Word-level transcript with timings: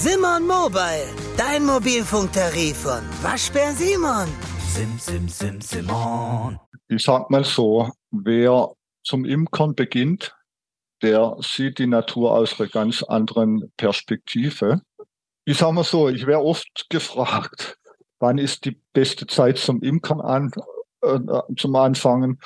Simon 0.00 0.46
Mobile, 0.46 1.08
dein 1.36 1.66
Mobilfunktarif 1.66 2.76
von 2.76 3.02
Waschbär 3.20 3.72
Simon. 3.72 4.28
Sim, 4.68 4.96
sim, 4.96 5.28
sim, 5.28 5.60
Simon. 5.60 6.56
Ich 6.86 7.02
sag 7.02 7.28
mal 7.30 7.42
so, 7.42 7.90
wer 8.12 8.68
zum 9.02 9.24
Imkern 9.24 9.74
beginnt, 9.74 10.36
der 11.02 11.36
sieht 11.40 11.80
die 11.80 11.88
Natur 11.88 12.30
aus 12.30 12.60
einer 12.60 12.68
ganz 12.68 13.02
anderen 13.02 13.72
Perspektive. 13.76 14.82
Ich 15.44 15.58
sag 15.58 15.72
mal 15.72 15.82
so, 15.82 16.08
ich 16.08 16.26
wäre 16.28 16.44
oft 16.44 16.86
gefragt, 16.90 17.76
wann 18.20 18.38
ist 18.38 18.66
die 18.66 18.80
beste 18.92 19.26
Zeit 19.26 19.58
zum 19.58 19.82
Imkern 19.82 20.20
an, 20.20 20.52
äh, 21.02 21.18
zum 21.56 21.74
Anfangen? 21.74 22.38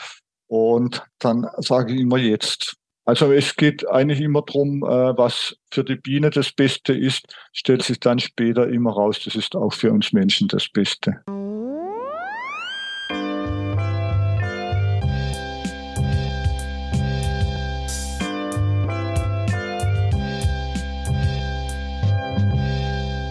Und 0.47 1.05
dann 1.19 1.47
sage 1.59 1.93
ich 1.93 2.01
immer 2.01 2.17
jetzt. 2.17 2.79
Also 3.05 3.33
es 3.33 3.57
geht 3.57 3.89
eigentlich 3.91 4.21
immer 4.21 4.43
drum, 4.43 4.85
äh, 4.85 4.87
was 4.87 5.57
für 5.73 5.83
die 5.83 5.97
Biene 5.97 6.31
das 6.31 6.53
Beste 6.53 6.93
ist, 6.93 7.35
stellt 7.53 7.83
sich 7.83 7.99
dann 7.99 8.21
später 8.21 8.69
immer 8.69 8.93
raus, 8.93 9.21
das 9.25 9.35
ist 9.35 9.57
auch 9.57 9.73
für 9.73 9.91
uns 9.91 10.13
Menschen 10.13 10.47
das 10.47 10.69
Beste. 10.69 11.21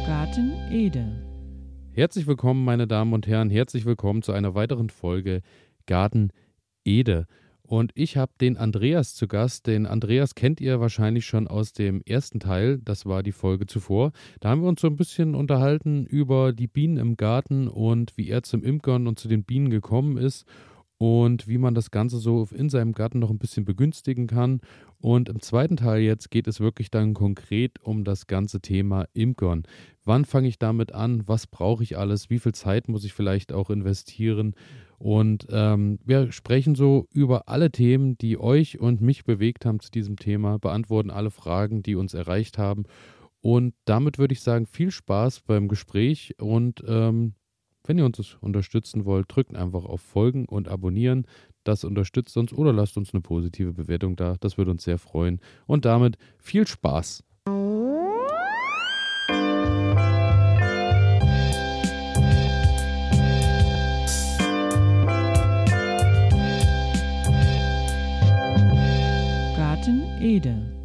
Garten 0.06 0.52
Ede. 0.70 1.24
Herzlich 1.94 2.28
willkommen, 2.28 2.66
meine 2.66 2.88
Damen 2.88 3.14
und 3.14 3.26
Herren, 3.26 3.50
herzlich 3.50 3.86
willkommen 3.86 4.22
zu 4.22 4.34
einer 4.34 4.54
weiteren 4.54 4.90
Folge 4.90 5.42
Garten 5.86 6.32
Ede. 6.84 7.26
Und 7.72 7.94
ich 7.96 8.18
habe 8.18 8.34
den 8.42 8.58
Andreas 8.58 9.16
zu 9.16 9.30
Gast. 9.30 9.66
Den 9.66 9.86
Andreas 9.86 10.36
kennt 10.36 10.60
ihr 10.60 10.82
wahrscheinlich 10.82 11.26
schon 11.26 11.48
aus 11.48 11.72
dem 11.72 12.02
ersten 12.06 12.42
Teil. 12.42 12.80
Das 12.84 13.06
war 13.06 13.24
die 13.24 13.32
Folge 13.32 13.66
zuvor. 13.66 14.12
Da 14.42 14.50
haben 14.50 14.62
wir 14.62 14.68
uns 14.68 14.82
so 14.82 14.88
ein 14.88 14.98
bisschen 14.98 15.36
unterhalten 15.36 16.06
über 16.06 16.52
die 16.52 16.68
Bienen 16.68 16.98
im 16.98 17.16
Garten 17.16 17.70
und 17.70 18.18
wie 18.18 18.28
er 18.28 18.44
zum 18.44 18.62
Imkern 18.62 19.08
und 19.08 19.20
zu 19.20 19.30
den 19.30 19.46
Bienen 19.46 19.70
gekommen 19.70 20.18
ist 20.18 20.44
und 20.98 21.48
wie 21.48 21.58
man 21.58 21.74
das 21.74 21.92
Ganze 21.92 22.18
so 22.18 22.46
in 22.54 22.68
seinem 22.68 22.92
Garten 22.92 23.20
noch 23.20 23.30
ein 23.30 23.40
bisschen 23.40 23.64
begünstigen 23.64 24.28
kann. 24.28 24.60
Und 25.00 25.30
im 25.30 25.40
zweiten 25.40 25.78
Teil 25.78 26.02
jetzt 26.02 26.30
geht 26.30 26.50
es 26.50 26.60
wirklich 26.60 26.92
dann 26.92 27.14
konkret 27.14 27.82
um 27.82 28.04
das 28.04 28.28
ganze 28.28 28.60
Thema 28.60 29.06
Imkern. 29.14 29.64
Wann 30.04 30.26
fange 30.26 30.50
ich 30.50 30.60
damit 30.60 30.94
an? 30.94 31.24
Was 31.26 31.48
brauche 31.48 31.84
ich 31.84 31.98
alles? 31.98 32.30
Wie 32.30 32.40
viel 32.40 32.52
Zeit 32.52 32.90
muss 32.90 33.06
ich 33.06 33.14
vielleicht 33.14 33.54
auch 33.54 33.70
investieren? 33.70 34.56
Und 35.02 35.48
ähm, 35.50 35.98
wir 36.06 36.32
sprechen 36.32 36.76
so 36.76 37.08
über 37.12 37.50
alle 37.50 37.72
Themen, 37.72 38.20
die 38.20 38.40
euch 38.40 38.80
und 38.80 39.02
mich 39.02 39.24
bewegt 39.24 39.66
haben 39.66 39.80
zu 39.80 39.90
diesem 39.90 40.16
Thema, 40.16 40.60
beantworten 40.60 41.10
alle 41.10 41.32
Fragen, 41.32 41.82
die 41.82 41.96
uns 41.96 42.14
erreicht 42.14 42.60
haben. 42.60 42.84
Und 43.42 43.74
damit 43.86 44.20
würde 44.20 44.34
ich 44.34 44.42
sagen, 44.42 44.68
viel 44.68 44.92
Spaß 44.92 45.40
beim 45.42 45.70
Gespräch 45.70 46.36
und 46.40 46.84
ähm, 46.88 47.34
wenn 47.84 47.98
ihr 47.98 48.06
uns 48.06 48.38
unterstützen 48.42 49.06
wollt, 49.06 49.26
drückt 49.28 49.56
einfach 49.56 49.86
auf 49.86 50.02
Folgen 50.02 50.46
und 50.46 50.68
Abonnieren. 50.68 51.26
Das 51.64 51.84
unterstützt 51.84 52.38
uns 52.38 52.54
oder 52.54 52.72
lasst 52.72 52.96
uns 52.96 53.12
eine 53.12 53.22
positive 53.22 53.74
Bewertung 53.74 54.16
da. 54.16 54.36
Das 54.40 54.60
würde 54.60 54.70
uns 54.70 54.84
sehr 54.84 55.00
freuen. 55.00 55.40
Und 55.66 55.86
damit 55.86 56.20
viel 56.38 56.68
Spaß. 56.68 57.24
Garten 70.32 70.48
Ede. 70.48 70.76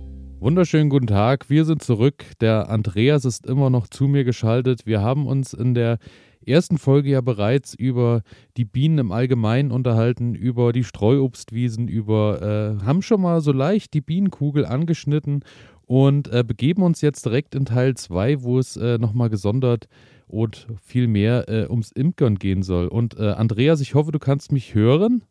Wunderschönen 0.41 0.91
guten 0.91 1.07
Tag. 1.07 1.49
Wir 1.49 1.65
sind 1.65 1.83
zurück. 1.83 2.25
Der 2.41 2.69
Andreas 2.69 3.25
ist 3.25 3.47
immer 3.47 3.71
noch 3.71 3.87
zu 3.87 4.09
mir 4.09 4.25
geschaltet. 4.25 4.87
Wir 4.87 5.01
haben 5.03 5.27
uns 5.27 5.53
in 5.55 5.75
der 5.75 5.99
ersten 6.45 6.79
Folge 6.79 7.11
ja 7.11 7.21
bereits 7.21 7.73
über 7.75 8.23
die 8.57 8.65
Bienen 8.65 8.99
im 8.99 9.13
Allgemeinen 9.13 9.71
unterhalten, 9.71 10.35
über 10.35 10.73
die 10.73 10.85
Streuobstwiesen, 10.85 11.89
über, 11.89 12.79
äh, 12.81 12.85
haben 12.85 13.03
schon 13.03 13.21
mal 13.21 13.41
so 13.41 13.53
leicht 13.53 13.95
die 13.95 14.01
Bienenkugel 14.01 14.67
angeschnitten 14.67 15.45
und 15.87 16.29
äh, 16.29 16.45
begeben 16.45 16.83
uns 16.83 17.01
jetzt 17.01 17.25
direkt 17.25 17.55
in 17.55 17.65
Teil 17.65 17.95
2, 17.95 18.43
wo 18.43 18.59
es 18.59 18.77
äh, 18.77 18.99
nochmal 18.99 19.31
gesondert 19.31 19.87
und 20.27 20.67
viel 20.83 21.07
mehr 21.07 21.49
äh, 21.49 21.67
ums 21.69 21.93
Imkern 21.93 22.37
gehen 22.37 22.63
soll. 22.63 22.89
Und 22.89 23.17
äh, 23.19 23.31
Andreas, 23.31 23.81
ich 23.81 23.95
hoffe, 23.95 24.13
du 24.13 24.19
kannst 24.19 24.51
mich 24.51 24.75
hören. 24.75 25.23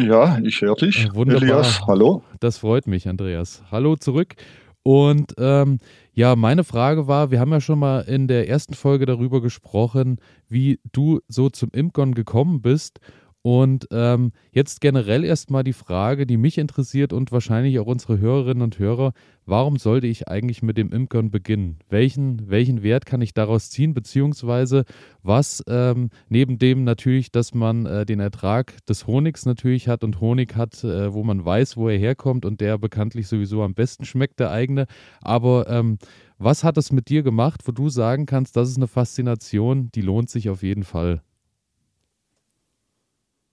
Ja, 0.00 0.38
ich 0.42 0.60
höre 0.60 0.76
dich. 0.76 1.06
Äh, 1.06 1.14
wunderbar. 1.14 1.42
Elias, 1.42 1.86
hallo. 1.86 2.22
Das 2.40 2.58
freut 2.58 2.86
mich, 2.86 3.08
Andreas. 3.08 3.62
Hallo 3.70 3.96
zurück. 3.96 4.34
Und 4.82 5.34
ähm, 5.38 5.78
ja, 6.12 6.36
meine 6.36 6.64
Frage 6.64 7.06
war, 7.06 7.30
wir 7.30 7.38
haben 7.38 7.52
ja 7.52 7.60
schon 7.60 7.78
mal 7.78 8.00
in 8.00 8.28
der 8.28 8.48
ersten 8.48 8.74
Folge 8.74 9.04
darüber 9.06 9.40
gesprochen, 9.42 10.18
wie 10.48 10.80
du 10.92 11.20
so 11.28 11.50
zum 11.50 11.70
Imkern 11.72 12.14
gekommen 12.14 12.62
bist. 12.62 12.98
Und 13.42 13.88
ähm, 13.90 14.32
jetzt 14.52 14.82
generell 14.82 15.24
erstmal 15.24 15.64
die 15.64 15.72
Frage, 15.72 16.26
die 16.26 16.36
mich 16.36 16.58
interessiert 16.58 17.14
und 17.14 17.32
wahrscheinlich 17.32 17.78
auch 17.78 17.86
unsere 17.86 18.18
Hörerinnen 18.18 18.62
und 18.62 18.78
Hörer, 18.78 19.14
warum 19.46 19.78
sollte 19.78 20.08
ich 20.08 20.28
eigentlich 20.28 20.62
mit 20.62 20.76
dem 20.76 20.92
Imkern 20.92 21.30
beginnen? 21.30 21.78
Welchen, 21.88 22.50
welchen 22.50 22.82
Wert 22.82 23.06
kann 23.06 23.22
ich 23.22 23.32
daraus 23.32 23.70
ziehen, 23.70 23.94
beziehungsweise 23.94 24.84
was 25.22 25.64
ähm, 25.68 26.10
neben 26.28 26.58
dem 26.58 26.84
natürlich, 26.84 27.32
dass 27.32 27.54
man 27.54 27.86
äh, 27.86 28.04
den 28.04 28.20
Ertrag 28.20 28.84
des 28.84 29.06
Honigs 29.06 29.46
natürlich 29.46 29.88
hat 29.88 30.04
und 30.04 30.20
Honig 30.20 30.54
hat, 30.54 30.84
äh, 30.84 31.14
wo 31.14 31.24
man 31.24 31.42
weiß, 31.42 31.78
wo 31.78 31.88
er 31.88 31.98
herkommt 31.98 32.44
und 32.44 32.60
der 32.60 32.76
bekanntlich 32.76 33.26
sowieso 33.26 33.62
am 33.62 33.72
besten 33.72 34.04
schmeckt, 34.04 34.38
der 34.38 34.50
eigene. 34.50 34.86
Aber 35.22 35.66
ähm, 35.70 35.96
was 36.36 36.62
hat 36.62 36.76
es 36.76 36.92
mit 36.92 37.08
dir 37.08 37.22
gemacht, 37.22 37.62
wo 37.64 37.72
du 37.72 37.88
sagen 37.88 38.26
kannst, 38.26 38.54
das 38.56 38.68
ist 38.68 38.76
eine 38.76 38.86
Faszination, 38.86 39.90
die 39.94 40.02
lohnt 40.02 40.28
sich 40.28 40.50
auf 40.50 40.62
jeden 40.62 40.84
Fall? 40.84 41.22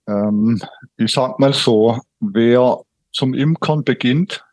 Ähm, 0.07 0.61
ich 0.97 1.11
sag 1.11 1.39
mal 1.39 1.53
so, 1.53 1.99
wer 2.19 2.81
zum 3.11 3.33
Imkern 3.33 3.83
beginnt, 3.83 4.45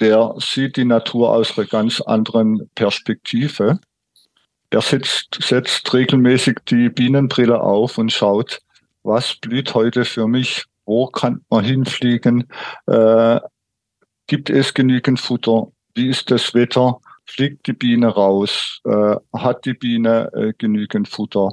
der 0.00 0.34
sieht 0.38 0.76
die 0.76 0.84
Natur 0.84 1.32
aus 1.32 1.56
einer 1.56 1.66
ganz 1.66 2.00
anderen 2.00 2.70
Perspektive. 2.74 3.80
Der 4.72 4.80
setzt, 4.80 5.38
setzt 5.40 5.92
regelmäßig 5.94 6.58
die 6.68 6.88
Bienenbrille 6.88 7.60
auf 7.60 7.98
und 7.98 8.12
schaut, 8.12 8.60
was 9.02 9.36
blüht 9.36 9.74
heute 9.74 10.04
für 10.04 10.26
mich, 10.26 10.64
wo 10.84 11.06
kann 11.06 11.44
man 11.48 11.64
hinfliegen, 11.64 12.48
äh, 12.86 13.40
gibt 14.26 14.50
es 14.50 14.74
genügend 14.74 15.20
Futter, 15.20 15.68
wie 15.94 16.08
ist 16.08 16.30
das 16.30 16.52
Wetter, 16.54 17.00
fliegt 17.24 17.66
die 17.66 17.72
Biene 17.72 18.08
raus, 18.08 18.80
äh, 18.84 19.16
hat 19.32 19.64
die 19.64 19.74
Biene 19.74 20.30
äh, 20.34 20.52
genügend 20.58 21.08
Futter 21.08 21.52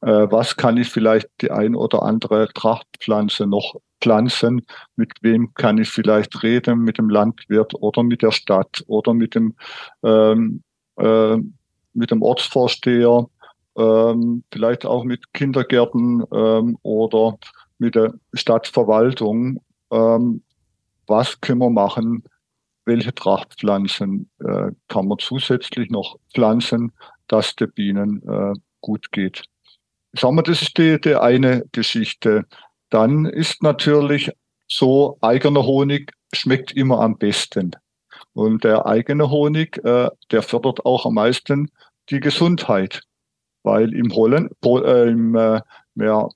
was 0.00 0.56
kann 0.56 0.76
ich 0.76 0.90
vielleicht 0.90 1.28
die 1.40 1.50
ein 1.50 1.74
oder 1.74 2.02
andere 2.02 2.48
Trachtpflanze 2.52 3.46
noch 3.46 3.76
pflanzen, 4.00 4.66
mit 4.96 5.12
wem 5.22 5.54
kann 5.54 5.78
ich 5.78 5.88
vielleicht 5.88 6.42
reden, 6.42 6.80
mit 6.80 6.98
dem 6.98 7.08
Landwirt 7.08 7.74
oder 7.74 8.02
mit 8.02 8.22
der 8.22 8.32
Stadt 8.32 8.84
oder 8.86 9.14
mit 9.14 9.34
dem, 9.34 9.54
ähm, 10.02 10.62
äh, 10.96 11.36
mit 11.92 12.10
dem 12.10 12.22
Ortsvorsteher, 12.22 13.26
ähm, 13.76 14.44
vielleicht 14.52 14.86
auch 14.86 15.04
mit 15.04 15.32
Kindergärten 15.32 16.24
ähm, 16.32 16.78
oder 16.82 17.38
mit 17.78 17.94
der 17.94 18.14
Stadtverwaltung. 18.32 19.60
Ähm, 19.90 20.42
was 21.06 21.40
können 21.40 21.60
wir 21.60 21.70
machen? 21.70 22.24
Welche 22.84 23.14
Trachtpflanzen 23.14 24.30
äh, 24.40 24.70
kann 24.88 25.08
man 25.08 25.18
zusätzlich 25.18 25.90
noch 25.90 26.16
pflanzen, 26.32 26.92
dass 27.26 27.56
der 27.56 27.66
Bienen 27.66 28.22
äh, 28.28 28.54
gut 28.80 29.10
geht? 29.12 29.44
Sagen 30.18 30.36
wir, 30.36 30.42
das 30.42 30.62
ist 30.62 30.78
die, 30.78 31.00
die 31.00 31.14
eine 31.14 31.64
Geschichte. 31.72 32.46
Dann 32.90 33.26
ist 33.26 33.62
natürlich 33.62 34.30
so, 34.68 35.18
eigener 35.20 35.64
Honig 35.64 36.12
schmeckt 36.32 36.72
immer 36.72 37.00
am 37.00 37.18
besten. 37.18 37.72
Und 38.32 38.64
der 38.64 38.86
eigene 38.86 39.30
Honig, 39.30 39.78
äh, 39.84 40.08
der 40.30 40.42
fördert 40.42 40.84
auch 40.86 41.06
am 41.06 41.14
meisten 41.14 41.70
die 42.10 42.20
Gesundheit. 42.20 43.02
Weil 43.62 43.92
im 43.94 44.14
Hollen, 44.14 44.50
äh, 44.64 45.08
im, 45.08 45.34
äh, 45.34 45.60
mehr, 45.94 46.28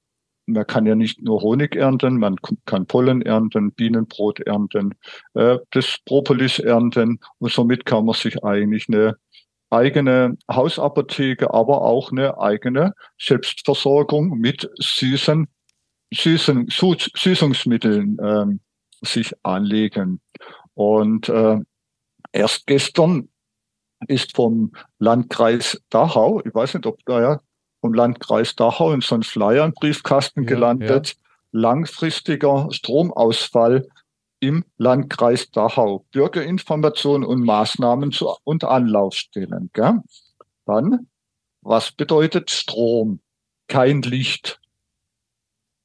man 0.47 0.67
kann 0.67 0.87
ja 0.87 0.95
nicht 0.95 1.23
nur 1.23 1.41
Honig 1.43 1.77
ernten, 1.77 2.19
man 2.19 2.37
kann 2.67 2.87
Pollen 2.87 3.23
ernten, 3.23 3.73
Bienenbrot 3.73 4.41
ernten, 4.41 4.95
äh, 5.35 5.59
das 5.71 5.99
Propolis 6.05 6.59
ernten 6.59 7.21
und 7.39 7.53
somit 7.53 7.87
kann 7.87 8.05
man 8.05 8.15
sich 8.15 8.43
eigentlich 8.43 8.89
eine 8.89 9.17
eigene 9.71 10.37
Hausapotheke, 10.51 11.55
aber 11.55 11.83
auch 11.83 12.11
eine 12.11 12.39
eigene 12.39 12.95
Selbstversorgung 13.19 14.39
mit 14.39 14.69
süßen, 14.79 15.49
süßen 16.13 16.69
Süßungsmitteln 16.69 18.19
ähm, 18.21 18.61
sich 19.01 19.33
anlegen. 19.43 20.21
Und 20.75 21.29
äh, 21.29 21.59
erst 22.33 22.67
gestern 22.67 23.29
ist 24.09 24.35
vom 24.35 24.73
Landkreis 24.99 25.81
Dachau, 25.91 26.41
ich 26.45 26.55
weiß 26.55 26.75
nicht, 26.75 26.87
ob 26.87 26.99
da 27.05 27.21
ja 27.21 27.41
vom 27.81 27.95
Landkreis 27.95 28.57
Dachau 28.57 28.93
in 28.93 29.01
so 29.01 29.15
ein 29.15 29.23
Flyer 29.23 29.65
im 29.65 29.73
Briefkasten 29.73 30.43
ja, 30.43 30.49
gelandet, 30.49 31.09
ja. 31.09 31.15
langfristiger 31.53 32.69
Stromausfall 32.71 33.87
im 34.41 34.65
Landkreis 34.79 35.51
Dachau. 35.51 36.07
Bürgerinformation 36.11 37.25
und 37.25 37.45
Maßnahmen 37.45 38.11
zu, 38.11 38.35
und 38.45 38.65
Anlaufstellen. 38.65 39.71
Gell? 39.73 40.01
Dann, 40.67 41.09
was 41.63 41.93
bedeutet 41.93 42.51
Strom? 42.51 43.21
Kein 43.69 44.03
Licht. 44.03 44.61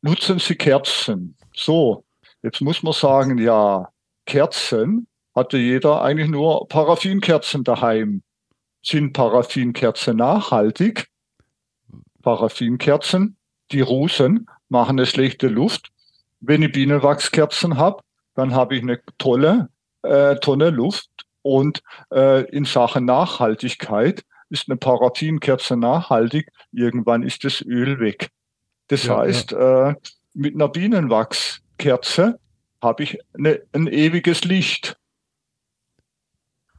Nutzen 0.01 0.39
Sie 0.39 0.55
Kerzen. 0.55 1.37
So, 1.53 2.05
jetzt 2.41 2.61
muss 2.61 2.81
man 2.81 2.93
sagen, 2.93 3.37
ja, 3.37 3.89
Kerzen 4.25 5.07
hatte 5.35 5.57
jeder 5.57 6.01
eigentlich 6.01 6.29
nur 6.29 6.67
Paraffinkerzen 6.67 7.63
daheim. 7.63 8.23
Sind 8.81 9.13
Paraffinkerzen 9.13 10.17
nachhaltig? 10.17 11.07
Paraffinkerzen, 12.21 13.37
die 13.71 13.81
Rußen 13.81 14.47
machen 14.69 14.97
eine 14.97 15.05
schlechte 15.05 15.47
Luft. 15.47 15.91
Wenn 16.39 16.61
ich 16.61 16.71
Bienenwachskerzen 16.71 17.77
habe, 17.77 18.01
dann 18.35 18.53
habe 18.53 18.75
ich 18.75 18.83
eine 18.83 18.99
tolle, 19.17 19.69
äh, 20.03 20.35
tolle 20.35 20.69
Luft. 20.69 21.09
Und 21.41 21.81
äh, 22.11 22.43
in 22.49 22.65
Sachen 22.65 23.05
Nachhaltigkeit 23.05 24.23
ist 24.49 24.69
eine 24.69 24.77
Paraffinkerze 24.77 25.77
nachhaltig. 25.77 26.51
Irgendwann 26.71 27.23
ist 27.23 27.43
das 27.43 27.61
Öl 27.61 27.99
weg. 27.99 28.29
Das 28.87 29.05
ja, 29.05 29.17
heißt, 29.17 29.51
ja. 29.51 29.89
Äh, 29.89 29.95
mit 30.33 30.55
einer 30.55 30.69
Bienenwachskerze 30.69 32.39
habe 32.81 33.03
ich 33.03 33.19
eine, 33.33 33.61
ein 33.73 33.87
ewiges 33.87 34.43
Licht. 34.43 34.97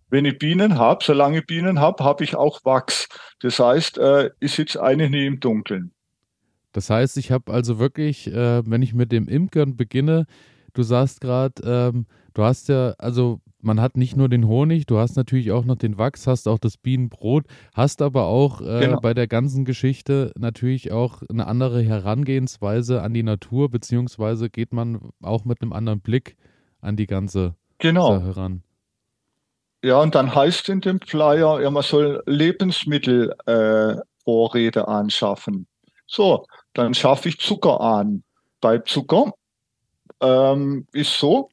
Wenn 0.09 0.25
ich 0.25 0.39
Bienen 0.39 0.79
habe, 0.79 1.03
solange 1.05 1.39
ich 1.39 1.47
Bienen 1.47 1.81
habe, 1.81 2.05
habe 2.05 2.23
ich 2.23 2.37
auch 2.37 2.65
Wachs. 2.65 3.09
Das 3.41 3.59
heißt, 3.59 3.99
äh, 3.99 4.31
ich 4.39 4.53
sitze 4.53 4.83
eigentlich 4.83 5.11
nie 5.11 5.27
im 5.27 5.41
Dunkeln. 5.41 5.93
Das 6.73 6.91
heißt, 6.91 7.17
ich 7.17 7.33
habe 7.33 7.53
also 7.53 7.79
wirklich, 7.79 8.29
äh, 8.29 8.63
wenn 8.69 8.83
ich 8.83 8.95
mit 8.95 9.11
dem 9.11 9.29
Imkern 9.29 9.77
beginne, 9.77 10.27
du 10.77 10.83
sagst 10.83 11.21
gerade, 11.21 11.55
ähm, 11.65 12.07
du 12.35 12.43
hast 12.43 12.69
ja, 12.69 12.95
also 12.99 13.41
man 13.61 13.81
hat 13.81 13.97
nicht 13.97 14.17
nur 14.17 14.29
den 14.29 14.47
Honig, 14.47 14.87
du 14.87 14.99
hast 14.99 15.17
natürlich 15.17 15.51
auch 15.51 15.65
noch 15.65 15.77
den 15.77 15.99
Wachs, 15.99 16.27
hast 16.27 16.47
auch 16.47 16.59
das 16.59 16.77
Bienenbrot, 16.77 17.45
hast 17.75 18.03
aber 18.03 18.27
auch 18.27 18.61
äh, 18.61 18.81
genau. 18.81 19.01
bei 19.01 19.15
der 19.15 19.27
ganzen 19.27 19.65
Geschichte 19.65 20.33
natürlich 20.37 20.93
auch 20.93 21.23
eine 21.29 21.47
andere 21.47 21.83
Herangehensweise 21.83 23.03
an 23.03 23.15
die 23.15 23.23
Natur, 23.23 23.71
beziehungsweise 23.71 24.51
geht 24.51 24.73
man 24.73 25.11
auch 25.23 25.45
mit 25.45 25.63
einem 25.63 25.73
anderen 25.73 26.01
Blick 26.01 26.37
an 26.81 26.97
die 26.97 27.07
ganze 27.07 27.55
genau. 27.79 28.19
Sache 28.19 28.37
ran. 28.37 28.63
Ja, 29.83 30.01
und 30.01 30.15
dann 30.15 30.35
heißt 30.35 30.69
in 30.69 30.81
dem 30.81 31.01
Flyer, 31.01 31.61
ja, 31.61 31.71
man 31.71 31.83
soll 31.83 32.23
Lebensmittelvorräte 32.27 34.81
äh, 34.81 34.85
anschaffen. 34.85 35.67
So, 36.07 36.47
dann 36.73 36.95
schaffe 36.95 37.29
ich 37.29 37.39
Zucker 37.39 37.81
an. 37.81 38.23
Bei 38.61 38.79
Zucker 38.79 39.33
ähm, 40.21 40.87
ist 40.93 41.19
so, 41.19 41.51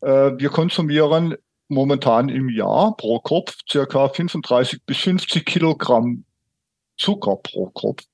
äh, 0.00 0.32
wir 0.36 0.48
konsumieren 0.48 1.36
momentan 1.68 2.28
im 2.28 2.48
Jahr 2.48 2.96
pro 2.96 3.20
Kopf 3.20 3.56
circa 3.68 4.08
35 4.08 4.84
bis 4.84 4.98
50 4.98 5.44
Kilogramm 5.44 6.24
Zucker 6.96 7.36
pro 7.36 7.70
Kopf. 7.70 8.04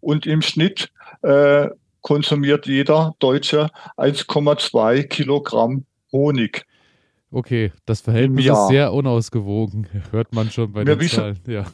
Und 0.00 0.26
im 0.26 0.42
Schnitt 0.42 0.90
äh, 1.22 1.68
konsumiert 2.02 2.66
jeder 2.66 3.14
Deutsche 3.18 3.70
1,2 3.96 5.04
Kilogramm 5.04 5.84
Honig. 6.12 6.66
Okay, 7.30 7.72
das 7.86 8.00
Verhältnis 8.00 8.46
ist 8.46 8.68
sehr 8.68 8.92
unausgewogen, 8.92 9.86
hört 10.10 10.34
man 10.34 10.50
schon 10.50 10.72
bei 10.72 10.84
Wir 10.84 10.96
den 10.96 11.08
Zahlen. 11.08 11.38
Ja. 11.46 11.66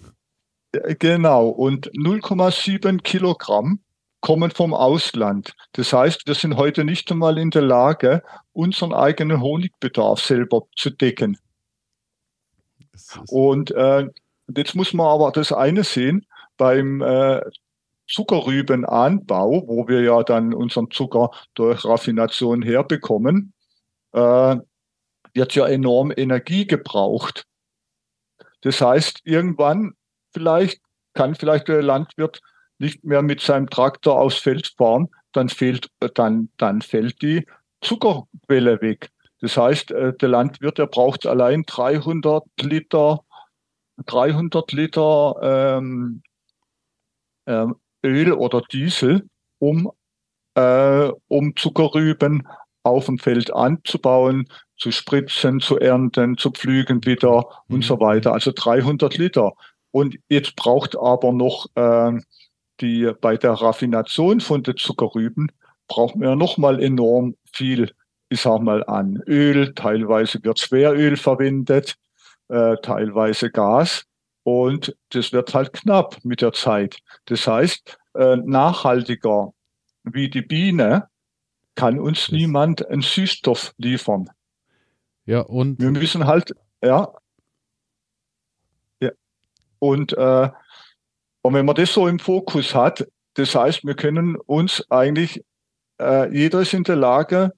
Genau, 0.99 1.49
und 1.49 1.91
0,7 1.93 3.01
Kilogramm 3.01 3.81
kommen 4.21 4.51
vom 4.51 4.75
Ausland. 4.75 5.55
Das 5.73 5.93
heißt, 5.93 6.27
wir 6.27 6.35
sind 6.35 6.57
heute 6.57 6.85
nicht 6.85 7.11
einmal 7.11 7.39
in 7.39 7.51
der 7.51 7.63
Lage, 7.63 8.23
unseren 8.53 8.93
eigenen 8.93 9.41
Honigbedarf 9.41 10.21
selber 10.21 10.63
zu 10.77 10.91
decken. 10.91 11.39
Und 13.29 13.71
äh, 13.73 14.09
jetzt 14.57 14.75
muss 14.75 14.93
man 14.95 15.07
aber 15.07 15.31
das 15.33 15.53
eine 15.53 15.85
sehen, 15.85 16.27
beim 16.57 17.03
äh, 17.03 17.41
Zuckerrübenanbau, 18.09 19.65
wo 19.67 19.89
wir 19.89 20.01
ja 20.03 20.23
dann 20.23 20.55
unseren 20.55 20.91
Zucker 20.91 21.31
durch 21.55 21.85
Raffination 21.85 22.63
herbekommen, 22.63 23.53
äh, 24.13 24.57
wird 25.35 25.55
ja 25.55 25.67
enorm 25.67 26.13
Energie 26.17 26.67
gebraucht. 26.67 27.47
Das 28.63 28.81
heißt, 28.81 29.21
irgendwann 29.25 29.95
vielleicht 30.33 30.81
kann 31.15 31.35
vielleicht 31.35 31.69
der 31.69 31.83
Landwirt 31.83 32.41
nicht 32.79 33.05
mehr 33.05 33.23
mit 33.23 33.41
seinem 33.41 33.69
Traktor 33.71 34.21
aufs 34.21 34.39
Feld 34.39 34.75
fahren, 34.77 35.09
dann 35.33 35.49
fehlt, 35.49 35.91
dann, 36.15 36.51
dann 36.57 36.83
fällt 36.83 37.23
die 37.23 37.47
Zuckerquelle 37.81 38.81
weg. 38.81 39.11
Das 39.41 39.57
heißt, 39.57 39.91
äh, 39.91 40.15
der 40.15 40.29
Landwirt, 40.29 40.79
der 40.79 40.87
braucht 40.87 41.27
allein 41.27 41.65
300 41.67 42.45
Liter, 42.61 43.21
300 44.07 44.73
Liter 44.73 45.35
ähm, 45.43 46.23
ähm, 47.47 47.77
Öl 48.05 48.33
oder 48.33 48.63
Diesel, 48.73 49.29
um, 49.59 49.91
äh, 50.55 51.11
um 51.29 51.55
Zuckerrüben 51.57 52.47
auf 52.83 53.07
dem 53.07 53.19
Feld 53.19 53.53
anzubauen, 53.53 54.49
zu 54.77 54.91
spritzen, 54.91 55.61
zu 55.61 55.79
ernten, 55.79 56.37
zu 56.39 56.51
pflügen 56.51 57.05
wieder 57.05 57.45
mhm. 57.69 57.77
und 57.77 57.85
so 57.85 58.01
weiter. 58.01 58.33
Also 58.33 58.53
300 58.55 59.17
Liter. 59.19 59.53
Und 59.91 60.19
jetzt 60.29 60.57
braucht 60.57 60.97
aber 60.97 61.33
noch 61.33 61.67
äh, 61.75 62.13
die 62.81 63.11
bei 63.21 63.37
der 63.37 63.53
Raffination 63.53 64.41
von 64.41 64.63
den 64.63 64.77
Zuckerrüben 64.77 65.51
braucht 65.89 66.17
man 66.17 66.29
ja 66.29 66.37
nochmal 66.37 66.83
enorm 66.83 67.37
viel, 67.53 67.93
ich 68.29 68.41
sag 68.41 68.61
mal, 68.61 68.85
an 68.85 69.23
Öl. 69.27 69.75
Teilweise 69.75 70.43
wird 70.43 70.59
Schweröl 70.59 71.17
verwendet, 71.17 71.97
äh, 72.49 72.77
teilweise 72.83 73.51
Gas. 73.51 74.05
Und 74.43 74.97
das 75.11 75.33
wird 75.33 75.55
halt 75.55 75.73
knapp 75.73 76.19
mit 76.25 76.41
der 76.41 76.53
Zeit. 76.53 76.99
Das 77.27 77.47
heißt, 77.47 77.99
äh, 78.15 78.37
nachhaltiger 78.37 79.53
wie 80.05 80.31
die 80.31 80.43
Biene 80.43 81.09
kann 81.75 81.99
uns 81.99 82.31
niemand 82.31 82.87
einen 82.89 83.03
Süßstoff 83.03 83.75
liefern. 83.77 84.31
Ja, 85.27 85.41
und 85.41 85.81
wir 85.81 85.91
müssen 85.91 86.27
halt, 86.27 86.53
ja, 86.83 87.13
ja. 89.01 89.11
Und 89.79 90.13
äh, 90.13 90.51
und 91.47 91.55
wenn 91.55 91.65
man 91.65 91.77
das 91.77 91.93
so 91.93 92.09
im 92.09 92.19
Fokus 92.19 92.75
hat, 92.75 93.07
das 93.35 93.55
heißt, 93.55 93.85
wir 93.85 93.95
können 93.95 94.37
uns 94.37 94.85
eigentlich, 94.91 95.45
äh, 96.01 96.29
jeder 96.37 96.61
ist 96.63 96.75
in 96.75 96.83
der 96.83 96.97
Lage, 96.97 97.53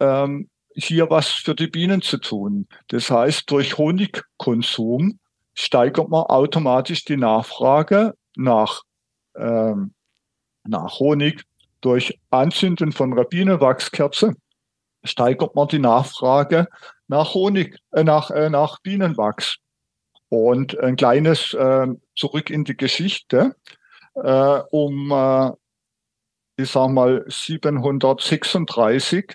ähm, 0.00 0.50
hier 0.74 1.08
was 1.10 1.28
für 1.28 1.54
die 1.54 1.68
Bienen 1.68 2.02
zu 2.02 2.18
tun. 2.18 2.66
Das 2.88 3.12
heißt, 3.12 3.48
durch 3.48 3.78
Honigkonsum 3.78 5.20
steigert 5.54 6.08
man 6.08 6.24
automatisch 6.24 7.04
die 7.04 7.16
Nachfrage 7.16 8.14
nach, 8.34 8.82
ähm, 9.36 9.94
nach 10.64 10.98
Honig. 10.98 11.44
Durch 11.80 12.18
Anzünden 12.30 12.90
von 12.90 13.12
einer 13.12 13.24
Bienenwachskerze 13.24 14.34
steigert 15.04 15.54
man 15.54 15.68
die 15.68 15.78
Nachfrage 15.78 16.66
nach 17.06 17.34
Honig, 17.34 17.78
äh, 17.92 18.02
nach, 18.02 18.32
äh, 18.32 18.50
nach 18.50 18.80
Bienenwachs. 18.80 19.58
Und 20.28 20.78
ein 20.80 20.96
kleines 20.96 21.54
äh, 21.54 21.86
zurück 22.16 22.50
in 22.50 22.64
die 22.64 22.76
Geschichte. 22.76 23.54
Äh, 24.14 24.60
um, 24.70 25.10
äh, 25.10 25.50
ich 26.56 26.70
sag 26.70 26.90
mal, 26.90 27.24
736, 27.28 29.34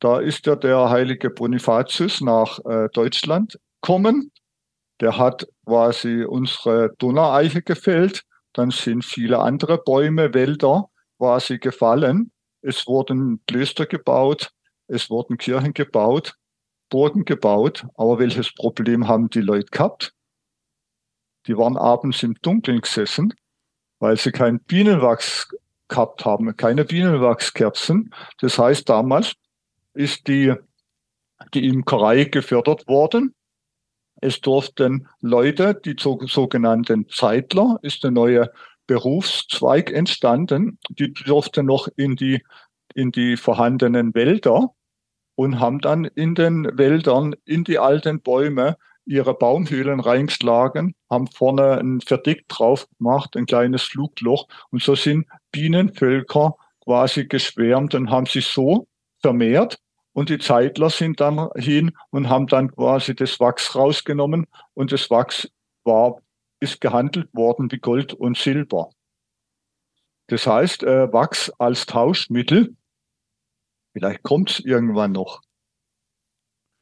da 0.00 0.20
ist 0.20 0.46
ja 0.46 0.54
der 0.54 0.90
heilige 0.90 1.30
Bonifatius 1.30 2.20
nach 2.20 2.58
äh, 2.64 2.88
Deutschland 2.92 3.58
gekommen. 3.80 4.32
Der 5.00 5.16
hat 5.16 5.46
quasi 5.66 6.24
unsere 6.24 6.94
Donaueiche 6.98 7.62
gefällt. 7.62 8.24
Dann 8.52 8.70
sind 8.70 9.04
viele 9.04 9.38
andere 9.38 9.78
Bäume, 9.78 10.34
Wälder 10.34 10.90
quasi 11.18 11.58
gefallen. 11.58 12.32
Es 12.62 12.86
wurden 12.86 13.42
Klöster 13.46 13.86
gebaut, 13.86 14.50
es 14.88 15.10
wurden 15.10 15.38
Kirchen 15.38 15.74
gebaut, 15.74 16.34
Burgen 16.90 17.24
gebaut. 17.24 17.86
Aber 17.94 18.18
welches 18.18 18.52
Problem 18.54 19.08
haben 19.08 19.30
die 19.30 19.40
Leute 19.40 19.68
gehabt? 19.70 20.14
Die 21.48 21.56
waren 21.56 21.76
abends 21.76 22.22
im 22.22 22.34
Dunkeln 22.42 22.82
gesessen, 22.82 23.34
weil 23.98 24.16
sie 24.16 24.30
kein 24.30 24.60
Bienenwachs 24.60 25.48
gehabt 25.88 26.24
haben, 26.24 26.54
keine 26.56 26.84
Bienenwachskerzen. 26.84 28.14
Das 28.40 28.58
heißt, 28.58 28.88
damals 28.88 29.34
ist 29.94 30.28
die, 30.28 30.54
die 31.54 31.66
Imkerei 31.66 32.24
gefördert 32.24 32.86
worden. 32.86 33.34
Es 34.20 34.40
durften 34.40 35.08
Leute, 35.20 35.74
die 35.74 35.96
sogenannten 35.98 37.08
Zeitler, 37.08 37.78
ist 37.82 38.04
der 38.04 38.10
neue 38.10 38.52
Berufszweig 38.86 39.90
entstanden, 39.90 40.78
die 40.90 41.12
durften 41.12 41.66
noch 41.66 41.88
in 41.96 42.16
die, 42.16 42.42
in 42.94 43.10
die 43.10 43.36
vorhandenen 43.36 44.14
Wälder 44.14 44.74
und 45.34 45.60
haben 45.60 45.78
dann 45.78 46.04
in 46.04 46.34
den 46.34 46.76
Wäldern, 46.76 47.34
in 47.44 47.64
die 47.64 47.78
alten 47.78 48.20
Bäume 48.20 48.76
ihre 49.08 49.34
Baumhöhlen 49.34 50.00
reingeschlagen, 50.00 50.94
haben 51.10 51.26
vorne 51.28 51.78
ein 51.78 52.00
Verdick 52.00 52.46
drauf 52.48 52.86
gemacht, 52.98 53.36
ein 53.36 53.46
kleines 53.46 53.82
Flugloch. 53.82 54.46
Und 54.70 54.82
so 54.82 54.94
sind 54.94 55.26
Bienenvölker 55.50 56.56
quasi 56.84 57.26
geschwärmt 57.26 57.94
und 57.94 58.10
haben 58.10 58.26
sich 58.26 58.46
so 58.46 58.86
vermehrt. 59.20 59.78
und 60.12 60.30
die 60.30 60.38
Zeitler 60.38 60.90
sind 60.90 61.20
dann 61.20 61.48
hin 61.54 61.92
und 62.10 62.28
haben 62.28 62.48
dann 62.48 62.74
quasi 62.74 63.14
das 63.14 63.38
Wachs 63.38 63.76
rausgenommen 63.76 64.46
und 64.74 64.90
das 64.90 65.10
Wachs 65.10 65.48
war, 65.84 66.16
ist 66.58 66.80
gehandelt 66.80 67.32
worden 67.32 67.70
wie 67.70 67.78
Gold 67.78 68.14
und 68.14 68.36
Silber. 68.36 68.90
Das 70.26 70.44
heißt, 70.46 70.82
äh, 70.82 71.12
Wachs 71.12 71.50
als 71.58 71.86
Tauschmittel, 71.86 72.74
vielleicht 73.92 74.24
kommt 74.24 74.50
es 74.50 74.58
irgendwann 74.60 75.12
noch. 75.12 75.40